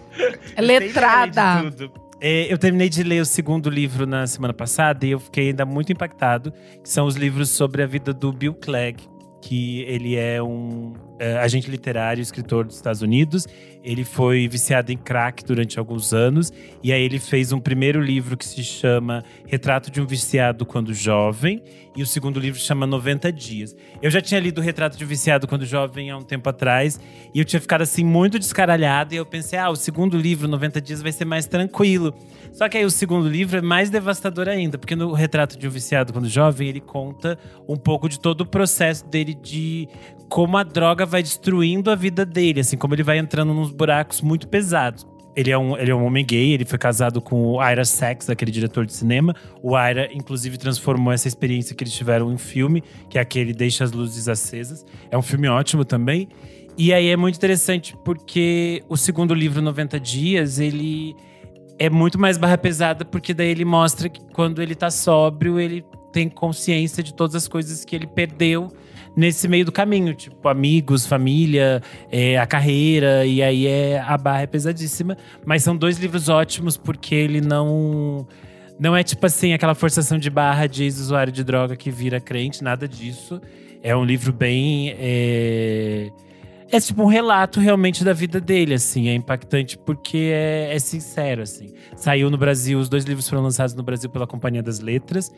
[0.55, 1.63] É letrada.
[2.21, 5.65] É, eu terminei de ler o segundo livro na semana passada e eu fiquei ainda
[5.65, 6.53] muito impactado,
[6.83, 9.01] são os livros sobre a vida do Bill Clegg,
[9.41, 13.45] que ele é um é, agente literário, escritor dos Estados Unidos.
[13.83, 16.51] Ele foi viciado em crack durante alguns anos
[16.83, 20.93] e aí ele fez um primeiro livro que se chama Retrato de um Viciado quando
[20.93, 21.61] Jovem
[21.95, 23.75] e o segundo livro chama 90 Dias.
[24.01, 26.99] Eu já tinha lido Retrato de um Viciado quando Jovem há um tempo atrás
[27.33, 30.81] e eu tinha ficado assim muito descaralhado e eu pensei, ah, o segundo livro, 90
[30.81, 32.13] Dias, vai ser mais tranquilo.
[32.51, 35.71] Só que aí o segundo livro é mais devastador ainda, porque no Retrato de um
[35.71, 39.87] Viciado quando Jovem ele conta um pouco de todo o processo dele de
[40.29, 44.21] como a droga vai destruindo a vida dele, assim, como ele vai entrando nos buracos
[44.21, 45.05] muito pesados.
[45.35, 48.29] Ele é, um, ele é um homem gay, ele foi casado com o Ira Sachs,
[48.29, 49.33] aquele diretor de cinema.
[49.63, 53.53] O Ira, inclusive, transformou essa experiência que eles tiveram em um filme, que é aquele
[53.53, 54.85] Deixa as Luzes Acesas.
[55.09, 56.27] É um filme ótimo também.
[56.77, 61.15] E aí é muito interessante porque o segundo livro, 90 Dias, ele
[61.77, 65.85] é muito mais barra pesada, porque daí ele mostra que quando ele tá sóbrio, ele
[66.11, 68.69] tem consciência de todas as coisas que ele perdeu
[69.19, 74.43] nesse meio do caminho, tipo amigos, família, é, a carreira, e aí é a barra
[74.43, 75.17] é pesadíssima.
[75.45, 78.25] Mas são dois livros ótimos porque ele não
[78.79, 82.63] não é tipo assim aquela forçação de barra de ex-usuário de droga que vira crente,
[82.63, 83.41] nada disso.
[83.83, 86.09] É um livro bem é,
[86.71, 89.09] é tipo um relato realmente da vida dele, assim.
[89.09, 91.73] É impactante porque é, é, sincero, assim.
[91.95, 95.31] Saiu no Brasil, os dois livros foram lançados no Brasil pela Companhia das Letras.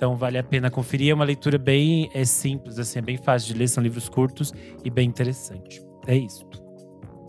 [0.00, 1.10] Então vale a pena conferir.
[1.10, 3.68] É uma leitura bem é simples, assim, é bem fácil de ler.
[3.68, 4.50] São livros curtos
[4.82, 5.82] e bem interessante.
[6.06, 6.42] É isso.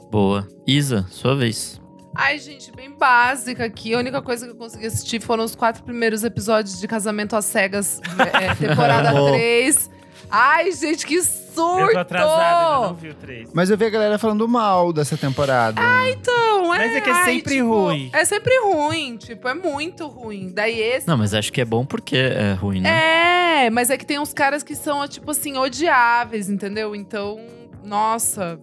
[0.09, 0.47] Boa.
[0.65, 1.82] Isa, sua vez.
[2.15, 3.93] Ai, gente, bem básica aqui.
[3.93, 7.43] A única coisa que eu consegui assistir foram os quatro primeiros episódios de Casamento às
[7.43, 7.99] Cegas,
[8.41, 9.89] é, temporada 3.
[10.32, 11.82] Ai, gente, que surto!
[11.82, 13.49] Eu tô atrasada, ainda não vi o 3.
[13.53, 15.82] Mas eu vi a galera falando mal dessa temporada.
[16.09, 16.77] Então, é.
[16.77, 18.09] Mas é que é ai, sempre tipo, ruim.
[18.13, 20.51] É sempre ruim, tipo, é muito ruim.
[20.53, 21.07] Daí esse.
[21.07, 23.65] Não, mas acho que é bom porque é ruim, né?
[23.65, 26.95] É, mas é que tem uns caras que são, tipo assim, odiáveis, entendeu?
[26.95, 27.38] Então,
[27.84, 28.59] nossa.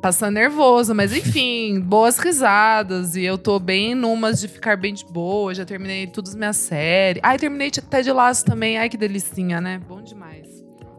[0.00, 3.16] Passa nervoso, mas enfim, boas risadas.
[3.16, 5.54] E eu tô bem numas de ficar bem de boa.
[5.54, 7.20] Já terminei todas as minhas séries.
[7.22, 8.78] Ai, terminei Ted Laço também.
[8.78, 9.80] Ai, que delicinha, né?
[9.86, 10.48] Bom demais.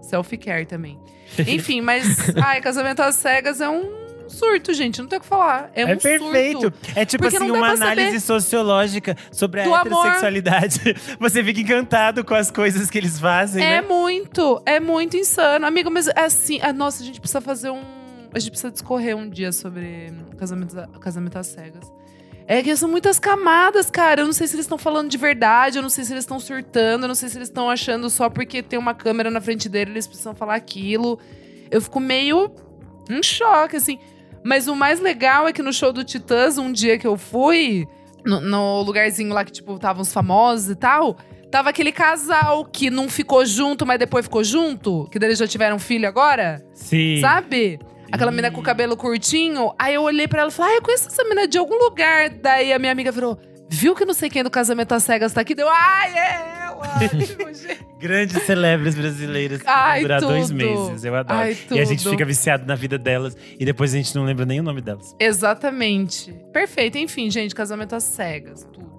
[0.02, 1.00] Selfie care também.
[1.48, 2.30] Enfim, mas.
[2.38, 5.02] ai, Casamento às Cegas é um surto, gente.
[5.02, 5.72] Não tem o que falar.
[5.74, 6.62] É, É um perfeito.
[6.62, 6.74] surto.
[6.96, 9.86] É tipo Porque assim, uma análise sociológica sobre a do amor.
[10.06, 10.80] heterossexualidade.
[11.20, 13.88] Você fica encantado com as coisas que eles fazem, É né?
[13.88, 15.66] muito, é muito insano.
[15.66, 16.60] Amigo, mas é assim.
[16.62, 18.01] ah, nossa, a gente precisa fazer um.
[18.34, 21.92] A gente precisa discorrer um dia sobre casamento, casamento às cegas.
[22.48, 24.22] É que são muitas camadas, cara.
[24.22, 26.40] Eu não sei se eles estão falando de verdade, eu não sei se eles estão
[26.40, 29.70] surtando, eu não sei se eles estão achando só porque tem uma câmera na frente
[29.70, 31.20] dele, eles precisam falar aquilo.
[31.70, 32.52] Eu fico meio
[33.10, 34.00] em choque, assim.
[34.44, 37.88] Mas o mais legal é que no show do Titãs, um dia que eu fui,
[38.26, 41.18] no, no lugarzinho lá que, tipo, estavam os famosos e tal,
[41.52, 45.48] tava aquele casal que não ficou junto, mas depois ficou junto, que daí eles já
[45.48, 47.20] tiveram filho agora, Sim.
[47.22, 47.80] sabe?
[48.12, 49.74] Aquela menina com o cabelo curtinho.
[49.80, 52.30] Aí eu olhei pra ela e falei, ah, eu conheço essa menina de algum lugar.
[52.30, 53.40] Daí a minha amiga virou,
[53.70, 55.56] viu que não sei quem do casamento às cegas tá aqui?
[55.56, 56.82] Deu, ai, é ela!
[58.00, 61.04] Grandes celebres brasileiras que Ai, durar dois meses.
[61.04, 61.40] Eu adoro.
[61.40, 64.44] Ai, E a gente fica viciado na vida delas e depois a gente não lembra
[64.44, 65.16] nem o nome delas.
[65.20, 66.34] Exatamente.
[66.52, 66.98] Perfeito.
[66.98, 68.92] Enfim, gente, casamento às cegas, tudo.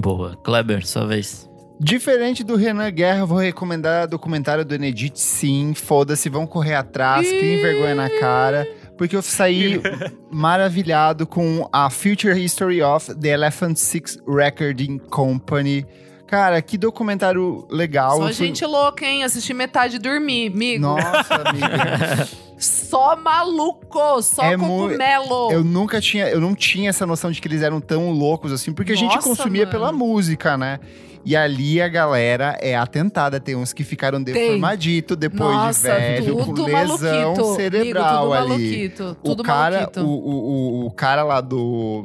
[0.00, 0.36] Boa.
[0.36, 1.50] Kleber, sua vez.
[1.78, 5.74] Diferente do Renan Guerra, eu vou recomendar documentário do Enedit sim.
[5.74, 8.66] Foda-se, vão correr atrás, criem vergonha na cara.
[8.96, 9.80] Porque eu saí
[10.30, 15.84] maravilhado com a Future History of the Elephant Six Recording Company.
[16.28, 18.16] Cara, que documentário legal.
[18.18, 19.24] Só Eu fui- gente louca, hein?
[19.24, 20.82] Assisti metade e dormi, amigo.
[20.82, 22.28] Nossa, amiga.
[22.56, 25.50] Só maluco, só É mu- cogumelo.
[25.52, 28.72] eu nunca tinha, eu não tinha essa noção de que eles eram tão loucos assim,
[28.72, 29.72] porque a gente Nossa, consumia mano.
[29.72, 30.78] pela música, né?
[31.24, 36.36] E ali a galera é atentada, tem uns que ficaram deformadito depois Nossa, de velho,
[36.36, 37.54] com tudo lesão maluquito.
[37.56, 38.64] cerebral amigo, tudo ali.
[38.68, 39.16] maluquito.
[39.24, 40.00] Tudo o cara, maluquito.
[40.00, 42.04] o, o, o, cara lá do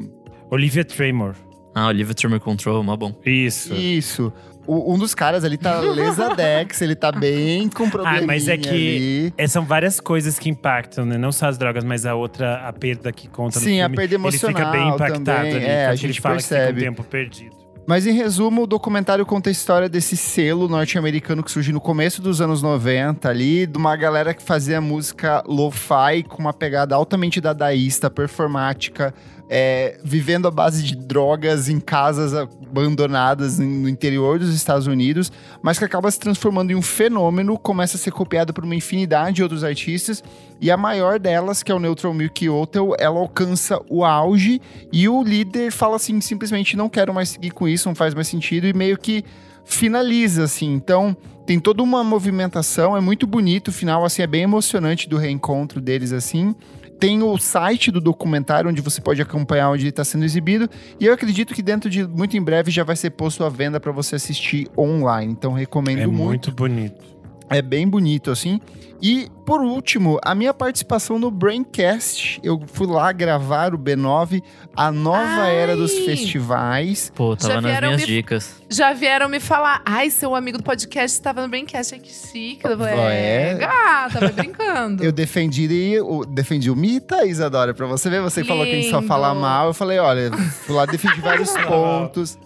[0.50, 1.36] Olivia Tremor.
[1.76, 3.14] Ah, Olivia Tremor Control, mó bom.
[3.26, 3.74] Isso.
[3.74, 4.32] Isso.
[4.66, 8.56] O- um dos caras ali tá lesadex, ele tá bem com probleminha Ah, mas é
[8.58, 9.34] que ali.
[9.38, 11.18] é, são várias coisas que impactam, né?
[11.18, 13.96] Não só as drogas, mas a outra, a perda que conta no Sim, a filme.
[13.96, 15.66] perda Ele fica emocional bem impactado também, ali.
[15.66, 16.62] é, a tanto que gente ele fala percebe.
[16.62, 17.56] que fica um tempo perdido.
[17.90, 22.22] Mas em resumo, o documentário conta a história desse selo norte-americano que surgiu no começo
[22.22, 27.42] dos anos 90 ali, de uma galera que fazia música lo-fi com uma pegada altamente
[27.42, 29.12] dadaísta, performática,
[29.50, 35.32] é, vivendo à base de drogas em casas abandonadas no interior dos Estados Unidos,
[35.62, 39.38] mas que acaba se transformando em um fenômeno, começa a ser copiado por uma infinidade
[39.38, 40.24] de outros artistas,
[40.62, 44.62] e a maior delas, que é o Neutral Milk Hotel, ela alcança o auge
[44.94, 48.28] e o líder fala assim, simplesmente não quero mais seguir com isso, não faz mais
[48.28, 49.24] sentido e meio que
[49.66, 50.74] finaliza assim.
[50.74, 51.16] Então,
[51.46, 55.82] tem toda uma movimentação, é muito bonito, o final assim é bem emocionante do reencontro
[55.82, 56.54] deles assim.
[57.00, 60.70] Tem o site do documentário onde você pode acompanhar onde ele está sendo exibido.
[61.00, 63.80] E eu acredito que dentro de muito em breve já vai ser posto à venda
[63.80, 65.32] para você assistir online.
[65.32, 66.24] Então recomendo É muito.
[66.26, 67.19] muito bonito.
[67.50, 68.60] É bem bonito, assim.
[69.02, 72.40] E, por último, a minha participação no Braincast.
[72.44, 74.44] Eu fui lá gravar o B9,
[74.76, 75.56] a nova Ai!
[75.56, 77.12] era dos festivais.
[77.16, 78.56] Pô, tava Já nas vieram minhas me- dicas.
[78.70, 81.94] Já vieram me falar, ai, seu amigo do podcast estava no Braincast.
[81.96, 82.60] Ai, que chique.
[82.66, 83.52] Eu falei, É.
[83.52, 85.02] é, gata, vai brincando.
[85.04, 88.22] Eu defendi o, defendi o Mita, Isadora, pra você ver.
[88.22, 89.08] Você falou que a gente só Lindo.
[89.08, 89.68] fala mal.
[89.68, 92.38] Eu falei, olha, fui lá, defendi vários pontos.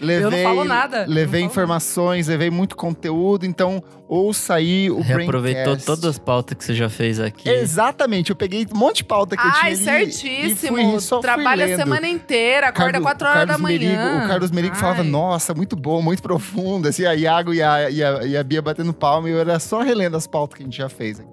[0.00, 3.44] Levei, Eu não falo nada, eu Levei informações, levei muito conteúdo.
[3.44, 5.86] Então, ouça aí o Reaproveitou Braincast.
[5.86, 7.48] todas as pautas que você já fez aqui.
[7.48, 10.76] Exatamente, eu peguei um monte de pauta que eu Ai, tinha ali e certíssimo.
[10.76, 14.24] fui, só fui Trabalha a semana inteira, acorda Carlos- 4 horas da Carlos Merigo- manhã.
[14.24, 15.08] o Carlos Merigo falava, Ai.
[15.08, 16.88] nossa, muito bom, muito profundo.
[16.88, 19.58] Assim, a Iago e a, e, a, e a Bia batendo palma e eu era
[19.58, 21.28] só relendo as pautas que a gente já fez aqui.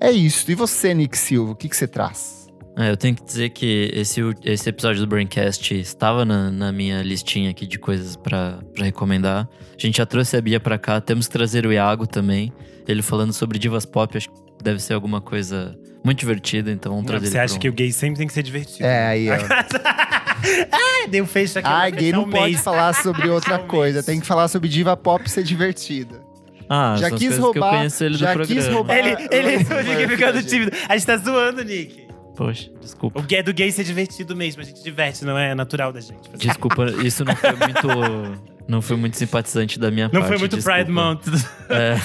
[0.00, 0.50] É isso.
[0.50, 2.43] E você, Nick Silva, o que, que você traz?
[2.76, 7.02] É, eu tenho que dizer que esse, esse episódio do Braincast estava na, na minha
[7.02, 9.48] listinha aqui de coisas pra pra recomendar.
[9.72, 12.52] A gente já trouxe a Bia pra cá, temos que trazer o Iago também.
[12.88, 17.04] Ele falando sobre divas pop, acho que deve ser alguma coisa muito divertida, então vamos
[17.04, 18.84] Não, trazer você ele acha um- que o gay sempre tem que ser divertido.
[18.86, 19.34] É, aí, ó.
[20.44, 21.68] É, deu fecho aqui.
[21.68, 22.60] Vai gay não um pode mês.
[22.62, 24.02] falar sobre outra Um coisa.
[24.02, 26.20] Tem que falar sobre diva pop ser divertida.
[26.68, 29.74] Ah, já quis roubar- que eu conheço ele já do quis roubar- Ele, ele, Nossa,
[29.74, 30.72] o Nick mano, ficando tímido.
[30.88, 32.04] A gente tá zoando, Nick.
[32.36, 33.20] Poxa, desculpa.
[33.20, 34.60] O gay do gay ser divertido mesmo.
[34.62, 36.30] A gente diverte, não é natural da gente.
[36.36, 38.44] Desculpa, isso não foi muito.
[38.66, 40.28] Não foi muito simpatizante da minha Não parte.
[40.28, 40.78] foi muito desculpa.
[40.78, 41.26] Pride Month.
[41.68, 41.96] É.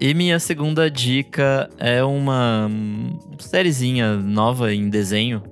[0.00, 5.42] E minha segunda dica é uma hum, sériezinha nova em desenho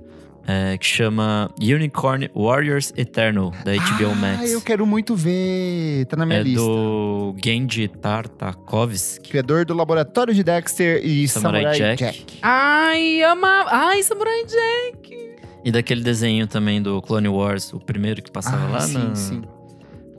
[0.47, 4.51] é, que chama Unicorn Warriors Eternal, da HBO ah, Max.
[4.51, 6.05] eu quero muito ver.
[6.07, 6.59] Tá na minha É lista.
[6.61, 9.29] do Genji Tartakovsky.
[9.29, 12.03] Criador do Laboratório de Dexter e Samurai Samurai, Jack.
[12.03, 12.39] Jack.
[12.41, 13.65] Ai, ama.
[13.67, 15.29] Ai, Samurai Jack.
[15.63, 19.15] E daquele desenho também do Clone Wars, o primeiro que passava Ah, lá sim, na,
[19.15, 19.41] sim.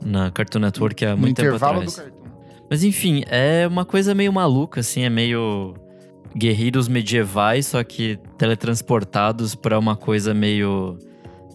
[0.05, 1.95] na Cartoon Network há No muito tempo intervalo atrás.
[1.95, 2.21] do.
[2.69, 5.73] Mas enfim, é uma coisa meio maluca, assim, é meio
[6.35, 10.97] guerreiros medievais, só que teletransportados pra uma coisa meio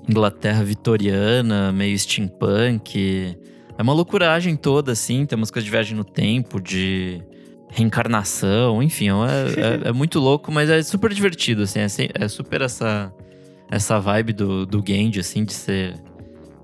[0.08, 3.36] Inglaterra vitoriana, meio steampunk.
[3.78, 7.20] É uma loucuragem toda, assim, tem umas coisas de viagem no tempo, de
[7.70, 11.86] reencarnação, enfim, é, é- é muito louco, mas é super divertido, assim, é,
[12.24, 13.12] é super essa,
[13.70, 15.94] essa vibe do, do Genji, assim, de ser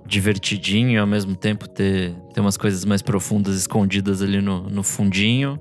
[0.06, 4.82] divertidinho e ao mesmo tempo ter, ter umas coisas mais profundas escondidas ali no, no
[4.82, 5.58] fundinho.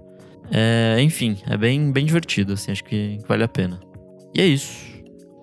[0.52, 3.80] É, enfim, é bem, bem divertido, assim, acho que vale a pena.
[4.36, 4.92] E é isso.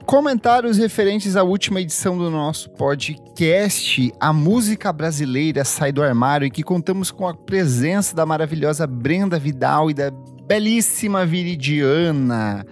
[0.04, 6.50] Comentários referentes à última edição do nosso podcast, A Música Brasileira Sai do Armário, em
[6.50, 10.10] que contamos com a presença da maravilhosa Brenda Vidal e da
[10.46, 12.64] belíssima Viridiana.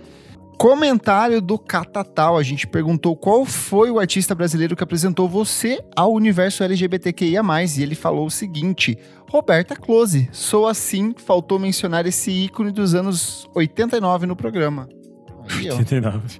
[0.59, 6.12] Comentário do Catatal, a gente perguntou qual foi o artista brasileiro que apresentou você ao
[6.12, 7.43] universo LGBTQIA+,
[7.77, 8.99] e ele falou o seguinte,
[9.31, 14.89] Roberta Close, sou assim, faltou mencionar esse ícone dos anos 89 no programa.
[15.51, 15.77] Aí, ó.
[15.77, 16.39] 89.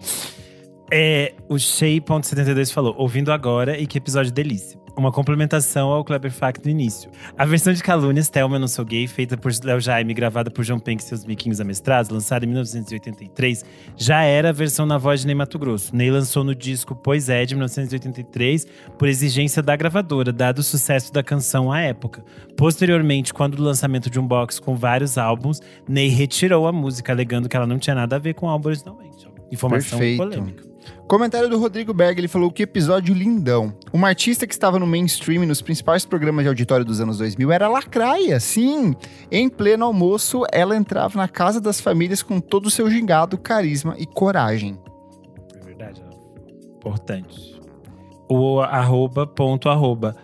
[0.91, 4.79] É, o Shea.72 falou, ouvindo agora e que episódio delícia.
[4.97, 7.11] uma complementação ao Kleber Fact do início.
[7.37, 10.79] A versão de Calúnias, Thelma Não Sou Gay, feita por Léo Jaime, gravada por João
[10.79, 13.63] Penck e seus miquinhos amestrados, lançada em 1983,
[13.95, 15.95] já era a versão na voz de Ney Mato Grosso.
[15.95, 18.67] Ney lançou no disco Pois é, de 1983,
[18.99, 22.25] por exigência da gravadora, dado o sucesso da canção à época.
[22.57, 27.51] Posteriormente, quando o lançamento de um box com vários álbuns, Ney retirou a música, alegando
[27.51, 29.29] que ela não tinha nada a ver com o álbum originalmente.
[29.53, 30.23] Informação Perfeito.
[30.23, 30.76] polêmica.
[31.09, 33.73] Comentário do Rodrigo Berg, ele falou que episódio lindão.
[33.93, 37.67] Uma artista que estava no mainstream nos principais programas de auditório dos anos 2000 era
[37.67, 38.95] a Lacraia, sim.
[39.31, 43.95] Em pleno almoço, ela entrava na casa das famílias com todo o seu gingado, carisma
[43.99, 44.79] e coragem.
[45.55, 46.03] É verdade,
[46.77, 47.61] importante.
[48.29, 50.17] O arroba ponto arroba.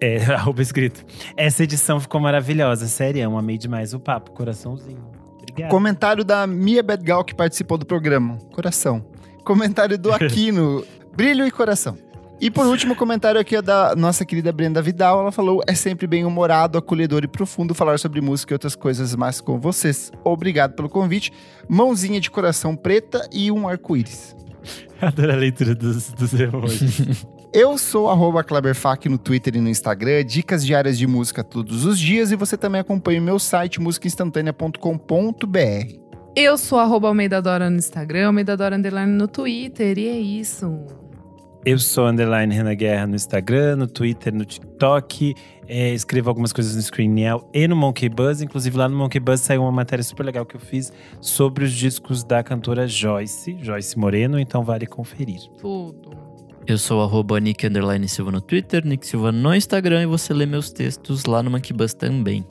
[0.00, 1.04] É, arroba escrito.
[1.36, 5.14] Essa edição ficou maravilhosa, sério, amei demais o papo, coraçãozinho.
[5.54, 5.70] Obrigado.
[5.70, 8.38] Comentário da Mia Bedgal, que participou do programa.
[8.52, 9.13] Coração.
[9.44, 10.84] Comentário do Aquino.
[11.14, 11.96] Brilho e coração.
[12.40, 15.20] E por último, comentário aqui é da nossa querida Brenda Vidal.
[15.20, 19.14] Ela falou: é sempre bem humorado, acolhedor e profundo falar sobre música e outras coisas
[19.14, 20.10] mais com vocês.
[20.24, 21.32] Obrigado pelo convite.
[21.68, 24.34] Mãozinha de coração preta e um arco-íris.
[25.00, 27.24] Adoro a leitura dos, dos emojis.
[27.54, 32.00] Eu sou arroba Kleberfac no Twitter e no Instagram, dicas diárias de música todos os
[32.00, 36.03] dias e você também acompanha o meu site musicainstantanea.com.br.
[36.36, 40.84] Eu sou arroba Almeida Dora no Instagram, Almeida Dora Underline no Twitter, e é isso.
[41.64, 45.32] Eu sou underline Renan Guerra no Instagram, no Twitter, no TikTok.
[45.68, 48.42] É, escrevo algumas coisas no Screenel e no Monkey Buzz.
[48.42, 51.72] Inclusive, lá no Monkey Buzz saiu uma matéria super legal que eu fiz sobre os
[51.72, 55.40] discos da cantora Joyce, Joyce Moreno, então vale conferir.
[55.60, 56.10] Tudo.
[56.66, 60.46] Eu sou arroba Nick Underline Silva no Twitter, Nick Silva no Instagram e você lê
[60.46, 62.44] meus textos lá no Monkey Buzz também.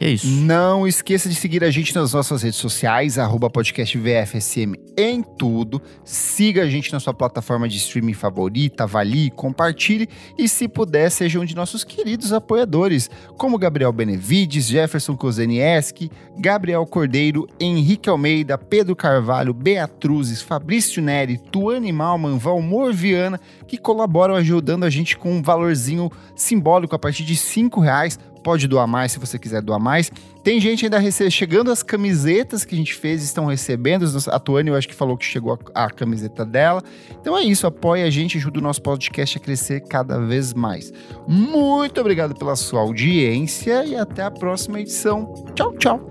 [0.00, 0.26] É isso.
[0.26, 5.80] Não esqueça de seguir a gente nas nossas redes sociais, arroba podcast VFSM em tudo.
[6.04, 11.38] Siga a gente na sua plataforma de streaming favorita, avalie, compartilhe e, se puder, seja
[11.38, 18.96] um de nossos queridos apoiadores, como Gabriel Benevides, Jefferson Kozenieski, Gabriel Cordeiro, Henrique Almeida, Pedro
[18.96, 25.42] Carvalho, Beatruzes, Fabrício Neri, Tuane Malman, Valmor Viana, que colaboram ajudando a gente com um
[25.42, 30.12] valorzinho simbólico a partir de cinco reais pode doar mais se você quiser doar mais.
[30.44, 34.04] Tem gente ainda rece- chegando as camisetas que a gente fez, estão recebendo.
[34.28, 36.82] A Tuane, eu acho que falou que chegou a, a camiseta dela.
[37.18, 40.92] Então é isso, apoia a gente, ajuda o nosso podcast a crescer cada vez mais.
[41.26, 45.32] Muito obrigado pela sua audiência e até a próxima edição.
[45.54, 46.08] Tchau, tchau.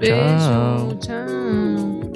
[0.00, 0.16] Beijo.
[0.18, 0.98] Tchau.
[1.00, 2.15] tchau.